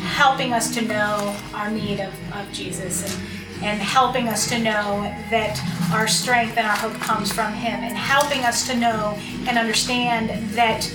helping 0.00 0.52
us 0.52 0.74
to 0.74 0.82
know 0.82 1.36
our 1.54 1.70
need 1.70 2.00
of, 2.00 2.12
of 2.34 2.50
jesus. 2.52 3.02
And 3.04 3.47
and 3.62 3.80
helping 3.80 4.28
us 4.28 4.48
to 4.48 4.58
know 4.58 5.02
that 5.30 5.60
our 5.92 6.06
strength 6.06 6.56
and 6.56 6.66
our 6.66 6.76
hope 6.76 6.94
comes 7.00 7.32
from 7.32 7.52
him 7.52 7.80
and 7.80 7.96
helping 7.96 8.40
us 8.44 8.66
to 8.68 8.76
know 8.76 9.14
and 9.46 9.58
understand 9.58 10.30
that 10.54 10.90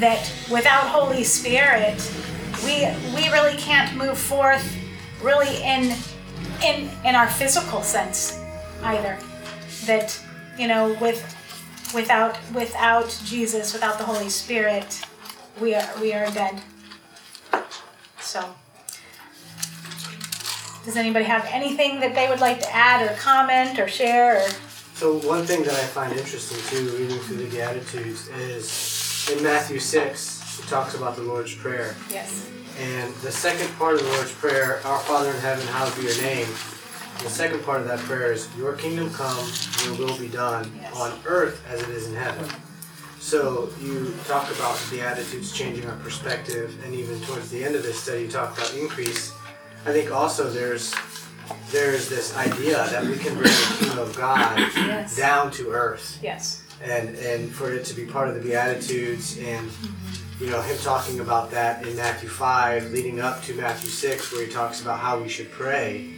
that 0.00 0.32
without 0.50 0.84
holy 0.84 1.24
spirit 1.24 2.00
we 2.64 2.86
we 3.14 3.28
really 3.30 3.56
can't 3.56 3.96
move 3.96 4.16
forth 4.18 4.76
really 5.22 5.62
in 5.62 5.94
in 6.62 6.90
in 7.04 7.14
our 7.14 7.28
physical 7.28 7.82
sense 7.82 8.40
either. 8.82 9.18
That 9.86 10.20
you 10.58 10.68
know 10.68 10.96
with 11.00 11.20
without 11.94 12.38
without 12.54 13.20
jesus 13.24 13.72
without 13.72 13.98
the 13.98 14.04
holy 14.04 14.30
spirit 14.30 15.02
we 15.60 15.74
are 15.74 15.88
we 16.00 16.12
are 16.12 16.30
dead. 16.30 16.60
So 18.20 18.54
does 20.84 20.96
anybody 20.96 21.24
have 21.24 21.46
anything 21.50 22.00
that 22.00 22.14
they 22.14 22.28
would 22.28 22.40
like 22.40 22.60
to 22.60 22.74
add 22.74 23.08
or 23.08 23.14
comment 23.16 23.78
or 23.78 23.88
share 23.88 24.42
or 24.44 24.48
So 24.94 25.18
one 25.26 25.44
thing 25.46 25.62
that 25.64 25.74
I 25.74 25.84
find 25.84 26.12
interesting 26.12 26.58
too, 26.68 26.90
reading 26.96 27.18
through 27.20 27.36
the 27.38 27.50
Beatitudes, 27.50 28.28
is 28.28 29.28
in 29.32 29.42
Matthew 29.42 29.78
six, 29.78 30.58
it 30.58 30.66
talks 30.68 30.94
about 30.94 31.16
the 31.16 31.22
Lord's 31.22 31.54
Prayer, 31.54 31.96
yes 32.10 32.48
and 32.80 33.14
the 33.16 33.30
second 33.30 33.68
part 33.78 33.94
of 33.94 34.02
the 34.02 34.08
Lord's 34.12 34.32
Prayer, 34.32 34.80
"Our 34.84 34.98
Father 35.00 35.30
in 35.30 35.36
heaven, 35.40 35.66
hallowed 35.66 35.94
be 35.94 36.02
your 36.02 36.22
name." 36.22 36.48
The 37.22 37.28
second 37.28 37.64
part 37.64 37.82
of 37.82 37.86
that 37.88 37.98
prayer 38.00 38.32
is, 38.32 38.48
"Your 38.56 38.72
kingdom 38.72 39.12
come, 39.12 39.52
your 39.84 39.94
will 39.94 40.16
be 40.16 40.28
done 40.28 40.72
Yes. 40.80 40.92
on 40.94 41.20
earth 41.26 41.60
as 41.70 41.82
it 41.82 41.90
is 41.90 42.06
in 42.06 42.16
heaven." 42.16 42.48
So 43.20 43.68
you 43.80 44.14
talk 44.26 44.50
about 44.50 44.78
the 44.78 44.96
Beatitudes 44.96 45.52
changing 45.52 45.86
our 45.88 45.96
perspective, 45.96 46.74
and 46.82 46.94
even 46.94 47.20
towards 47.20 47.50
the 47.50 47.62
end 47.62 47.76
of 47.76 47.82
this 47.82 48.02
study, 48.02 48.22
you 48.22 48.28
talk 48.28 48.56
about 48.56 48.72
increase. 48.74 49.32
I 49.84 49.92
think 49.92 50.12
also 50.12 50.48
there's 50.48 50.94
there's 51.70 52.08
this 52.08 52.36
idea 52.36 52.76
that 52.90 53.04
we 53.04 53.16
can 53.16 53.34
bring 53.34 53.50
the 53.50 53.76
kingdom 53.78 53.98
of 53.98 54.16
God 54.16 54.58
yes. 54.58 55.16
down 55.16 55.50
to 55.52 55.70
earth. 55.70 56.18
Yes. 56.22 56.62
And 56.82 57.16
and 57.16 57.50
for 57.52 57.72
it 57.72 57.84
to 57.86 57.94
be 57.94 58.04
part 58.04 58.28
of 58.28 58.34
the 58.34 58.40
beatitudes 58.40 59.38
and 59.38 59.70
you 60.40 60.50
know 60.50 60.60
him 60.60 60.76
talking 60.78 61.20
about 61.20 61.50
that 61.52 61.86
in 61.86 61.94
matthew 61.94 62.28
5 62.28 62.90
leading 62.90 63.20
up 63.20 63.42
to 63.44 63.54
matthew 63.54 63.88
6 63.88 64.32
where 64.32 64.44
he 64.44 64.50
talks 64.50 64.80
about 64.82 64.98
how 64.98 65.20
we 65.20 65.28
should 65.28 65.48
pray 65.52 66.10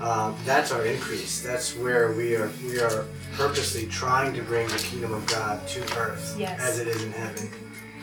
um, 0.00 0.36
that's 0.44 0.72
our 0.72 0.84
increase. 0.84 1.40
That's 1.40 1.76
where 1.76 2.12
we 2.12 2.34
are 2.36 2.50
we 2.66 2.80
are 2.80 3.06
purposely 3.34 3.86
trying 3.86 4.34
to 4.34 4.42
bring 4.42 4.66
the 4.68 4.76
kingdom 4.78 5.14
of 5.14 5.24
god 5.26 5.66
to 5.68 5.80
earth 5.96 6.36
Yes. 6.38 6.60
as 6.60 6.78
it 6.80 6.88
is 6.88 7.02
in 7.04 7.12
heaven. 7.12 7.48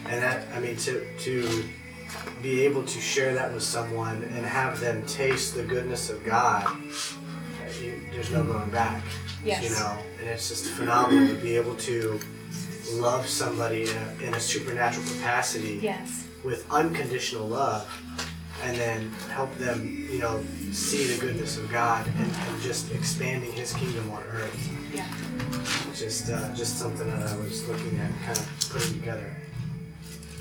And 0.07 0.23
that 0.23 0.47
i 0.55 0.59
mean 0.59 0.77
to 0.77 1.05
to 1.19 1.63
be 2.41 2.61
able 2.61 2.83
to 2.83 2.99
share 2.99 3.33
that 3.33 3.53
with 3.53 3.63
someone 3.63 4.23
and 4.23 4.45
have 4.45 4.79
them 4.79 5.05
taste 5.05 5.55
the 5.55 5.63
goodness 5.63 6.09
of 6.09 6.23
god 6.23 6.65
you, 7.81 7.99
there's 8.11 8.31
no 8.31 8.43
going 8.43 8.69
back 8.69 9.03
yes 9.43 9.63
you 9.63 9.69
know, 9.71 9.97
and 10.19 10.29
it's 10.29 10.49
just 10.49 10.65
phenomenal 10.65 11.27
to 11.27 11.41
be 11.41 11.55
able 11.55 11.75
to 11.75 12.19
love 12.93 13.25
somebody 13.27 13.83
in 13.83 13.97
a, 13.97 14.23
in 14.23 14.33
a 14.33 14.39
supernatural 14.39 15.05
capacity 15.07 15.79
yes 15.81 16.27
with 16.43 16.65
unconditional 16.71 17.47
love, 17.47 17.87
and 18.63 18.75
then 18.77 19.11
help 19.29 19.53
them, 19.57 20.07
you 20.09 20.19
know, 20.19 20.43
see 20.71 21.05
the 21.05 21.19
goodness 21.19 21.57
of 21.57 21.71
God 21.71 22.05
and, 22.07 22.31
and 22.31 22.61
just 22.61 22.91
expanding 22.91 23.51
His 23.51 23.73
kingdom 23.73 24.09
on 24.11 24.23
earth. 24.23 24.69
Yeah. 24.93 25.07
Just, 25.95 26.29
uh, 26.29 26.53
just 26.53 26.77
something 26.79 27.07
that 27.09 27.27
I 27.27 27.37
was 27.37 27.67
looking 27.67 27.99
at, 27.99 28.11
kind 28.25 28.37
of 28.37 28.69
putting 28.69 28.93
together. 28.93 29.35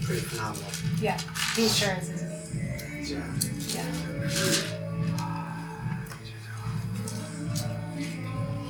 Pretty 0.04 0.20
phenomenal. 0.22 0.70
yeah 1.00 1.18
he 1.56 1.68
sure 1.68 1.94
is 2.00 2.10
isn't? 2.10 2.30
Yeah. 3.08 3.84
yeah 3.84 5.00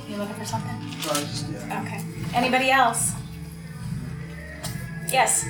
you 0.07 0.17
looking 0.17 0.35
for 0.35 0.45
something 0.45 0.75
Just 1.01 1.49
yeah. 1.49 1.81
okay 1.83 2.01
anybody 2.33 2.69
else 2.71 3.13
yes 5.11 5.45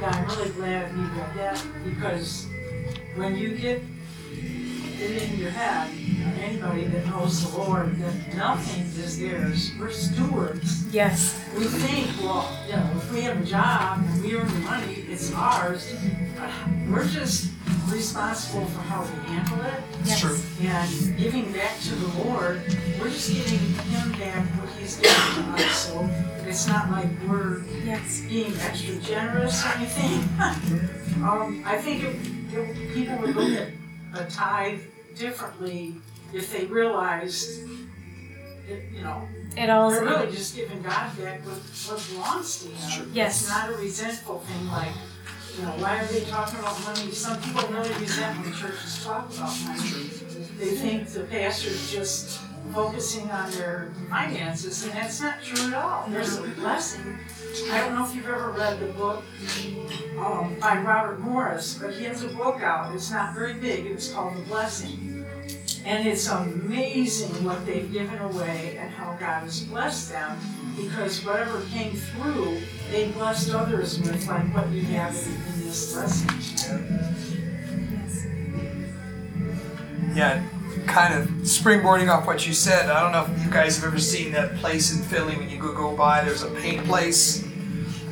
Yeah, 0.00 0.08
I'm 0.08 0.26
really 0.38 0.50
glad 0.50 0.90
you 0.96 1.06
got 1.08 1.34
that 1.36 1.62
because 1.84 2.46
when 3.16 3.36
you 3.36 3.56
get 3.56 3.78
it 3.78 3.82
in 5.00 5.38
your 5.38 5.50
head, 5.50 5.90
anybody 6.42 6.84
that 6.84 7.06
knows 7.06 7.50
the 7.50 7.58
Lord, 7.58 7.96
that 7.98 8.36
nothing 8.36 8.82
is 8.82 9.18
theirs. 9.18 9.72
We're 9.78 9.90
stewards. 9.90 10.86
Yes. 10.92 11.42
We 11.56 11.64
think, 11.64 12.08
well, 12.22 12.48
you 12.66 12.76
know, 12.76 12.90
if 12.96 13.12
we 13.12 13.22
have 13.22 13.40
a 13.40 13.44
job 13.44 14.04
and 14.06 14.22
we 14.22 14.36
earn 14.36 14.46
the 14.48 14.60
money, 14.60 15.04
it's 15.08 15.32
ours. 15.32 15.94
We're 16.88 17.06
just 17.08 17.50
responsible 17.88 18.66
for 18.66 18.80
how 18.80 19.02
we 19.02 19.32
handle 19.32 19.60
it 19.66 19.82
Yes. 20.04 20.20
True. 20.20 20.38
and 20.60 21.18
giving 21.18 21.52
back 21.52 21.78
to 21.80 21.94
the 21.94 22.24
Lord. 22.24 22.62
We're 23.00 23.10
just 23.10 23.32
giving 23.32 23.58
Him 23.58 24.12
back 24.12 24.46
what 24.60 24.68
He's 24.78 24.96
given 24.96 25.44
to 25.56 25.64
us. 25.64 25.88
So 25.88 26.08
it's 26.46 26.66
not 26.68 26.90
like 26.90 27.08
we're 27.28 27.62
Yes. 27.84 28.22
being 28.28 28.52
extra 28.60 28.96
generous 28.96 29.64
or 29.64 29.68
anything. 29.76 30.20
um, 31.24 31.62
I 31.66 31.78
think 31.78 32.04
if, 32.04 32.54
it, 32.54 32.94
people 32.94 33.18
would 33.18 33.34
look 33.36 33.52
at 33.58 33.68
a 34.14 34.24
tithe 34.30 34.80
differently 35.20 35.94
if 36.32 36.50
they 36.52 36.64
realized, 36.64 37.68
it, 38.68 38.84
you 38.94 39.02
know, 39.02 39.28
It 39.56 39.68
all. 39.68 39.90
we're 39.90 40.04
really 40.04 40.32
just 40.32 40.56
giving 40.56 40.80
God 40.82 41.16
back 41.18 41.44
what, 41.44 41.58
what 41.88 42.08
belongs 42.10 42.62
to 42.64 42.68
Him. 42.70 43.10
Yes. 43.12 43.42
It's 43.42 43.50
not 43.50 43.70
a 43.70 43.74
resentful 43.76 44.38
thing 44.40 44.68
like, 44.68 44.94
you 45.58 45.64
know, 45.66 45.72
why 45.72 45.98
are 46.00 46.06
they 46.06 46.24
talking 46.24 46.58
about 46.60 46.82
money? 46.84 47.10
Some 47.10 47.40
people 47.42 47.68
really 47.68 47.92
resent 48.00 48.40
when 48.40 48.52
churches 48.54 49.04
talk 49.04 49.30
about 49.34 49.54
money. 49.64 50.08
They 50.58 50.70
think 50.76 51.08
the 51.08 51.24
pastor's 51.24 51.90
just 51.92 52.40
focusing 52.72 53.28
on 53.30 53.50
their 53.52 53.92
finances, 54.08 54.84
and 54.84 54.92
that's 54.92 55.20
not 55.20 55.42
true 55.42 55.68
at 55.68 55.74
all. 55.74 56.06
There's 56.08 56.36
a 56.38 56.42
blessing. 56.42 57.18
I 57.72 57.78
don't 57.80 57.96
know 57.96 58.04
if 58.06 58.14
you've 58.14 58.28
ever 58.28 58.50
read 58.52 58.78
the 58.78 58.86
book 58.92 59.24
um, 60.18 60.56
by 60.60 60.78
Robert 60.80 61.18
Morris, 61.18 61.76
but 61.82 61.92
he 61.94 62.04
has 62.04 62.22
a 62.22 62.28
book 62.28 62.62
out. 62.62 62.94
It's 62.94 63.10
not 63.10 63.34
very 63.34 63.54
big. 63.54 63.86
It's 63.86 64.12
called 64.12 64.36
The 64.36 64.42
Blessing. 64.42 65.09
And 65.84 66.06
it's 66.06 66.28
amazing 66.28 67.44
what 67.44 67.64
they've 67.64 67.90
given 67.90 68.18
away 68.18 68.76
and 68.78 68.90
how 68.90 69.16
God 69.18 69.42
has 69.44 69.62
blessed 69.62 70.10
them 70.10 70.38
because 70.76 71.24
whatever 71.24 71.62
came 71.72 71.94
through, 71.94 72.60
they 72.90 73.10
blessed 73.12 73.54
others 73.54 73.98
with, 73.98 74.26
like 74.28 74.54
what 74.54 74.70
you 74.70 74.82
have 74.82 75.14
in, 75.14 75.64
this 75.64 75.96
lesson. 75.96 76.28
Yeah, 80.14 80.44
kind 80.86 81.14
of 81.14 81.28
springboarding 81.40 82.10
off 82.10 82.26
what 82.26 82.46
you 82.46 82.52
said. 82.52 82.90
I 82.90 83.02
don't 83.02 83.12
know 83.12 83.34
if 83.34 83.44
you 83.44 83.50
guys 83.50 83.76
have 83.76 83.86
ever 83.86 83.98
seen 83.98 84.32
that 84.32 84.56
place 84.56 84.96
in 84.96 85.02
Philly 85.04 85.36
when 85.36 85.48
you 85.48 85.58
go 85.58 85.72
go 85.72 85.96
by. 85.96 86.24
There's 86.24 86.42
a 86.42 86.50
paint 86.50 86.84
place. 86.86 87.44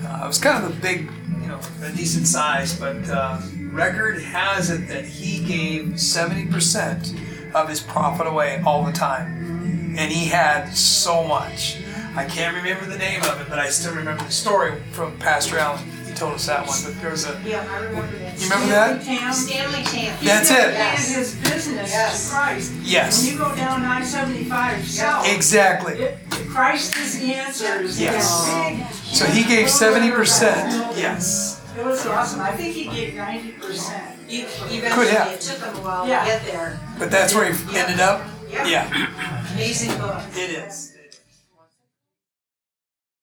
Uh, 0.04 0.22
it 0.24 0.26
was 0.26 0.38
kind 0.38 0.64
of 0.64 0.70
a 0.70 0.80
big, 0.80 1.10
you 1.40 1.48
know, 1.48 1.60
a 1.82 1.90
decent 1.92 2.26
size, 2.26 2.78
but 2.78 3.08
uh, 3.08 3.40
record 3.72 4.22
has 4.22 4.70
it 4.70 4.88
that 4.88 5.04
he 5.04 5.44
gave 5.44 5.94
70% 5.94 7.28
of 7.62 7.68
his 7.68 7.80
profit 7.80 8.26
away 8.26 8.62
all 8.64 8.84
the 8.84 8.92
time, 8.92 9.94
and 9.98 10.11
he 10.12 10.26
had 10.26 10.70
so 10.74 11.24
much. 11.24 11.78
I 12.16 12.24
can't 12.24 12.56
remember 12.56 12.86
the 12.86 12.98
name 12.98 13.22
of 13.22 13.40
it, 13.40 13.48
but 13.48 13.59
I 13.59 13.68
still 13.68 13.94
remember 13.94 14.24
the 14.24 14.30
story 14.32 14.80
from 14.92 15.16
Pastor 15.18 15.59
Allen. 15.59 15.80
He 16.06 16.12
told 16.14 16.34
us 16.34 16.46
that 16.46 16.66
one. 16.66 16.76
But 16.82 17.00
there 17.00 17.11
was 17.11 17.26
a. 17.26 17.40
Yeah, 17.44 17.64
I 17.70 17.78
remember 17.84 18.16
that. 18.18 18.38
You 18.40 18.44
remember 18.48 18.66
that? 18.68 19.02
Stanley 19.02 19.18
Tam, 19.20 19.32
Stanley 19.32 19.82
Tam. 19.84 20.24
That's 20.24 20.50
it. 20.50 20.54
dedicated 20.54 21.16
his 21.16 21.34
business 21.36 21.90
Yes. 21.92 22.28
to 22.28 22.34
Christ. 22.34 22.72
Yes. 22.82 23.22
When 23.24 23.32
you 23.32 23.38
go 23.38 23.54
down 23.54 23.82
975 23.82 24.88
south, 24.88 25.28
Exactly. 25.28 25.94
it, 25.94 26.18
Christ 26.48 26.96
is 26.96 27.20
the 27.20 27.34
answer. 27.34 27.82
Is 27.82 28.00
Yes. 28.00 28.48
big. 28.48 29.14
So 29.14 29.26
he 29.26 29.44
gave 29.44 29.68
70%. 29.68 30.96
Yes. 30.96 31.57
It 31.79 31.85
was 31.85 32.07
awesome. 32.07 32.41
I 32.41 32.51
think 32.53 32.74
he 32.74 32.85
gave 32.85 33.14
90%. 33.14 34.29
You, 34.29 34.45
Could 34.45 34.72
eventually, 34.79 35.07
have. 35.09 35.33
it 35.33 35.41
took 35.41 35.59
him 35.59 35.76
a 35.76 35.81
while 35.81 36.09
Yeah. 36.09 36.20
to 36.24 36.26
get 36.26 36.43
there. 36.47 36.81
But 36.99 37.11
that's 37.11 37.35
where 37.35 37.53
he 37.53 37.79
ended 37.79 38.01
up? 38.01 38.26
Yeah. 38.51 38.66
Yeah, 38.66 39.53
Amazing 39.55 39.97
book. 39.99 40.20
it 40.35 40.51
is. 40.51 40.95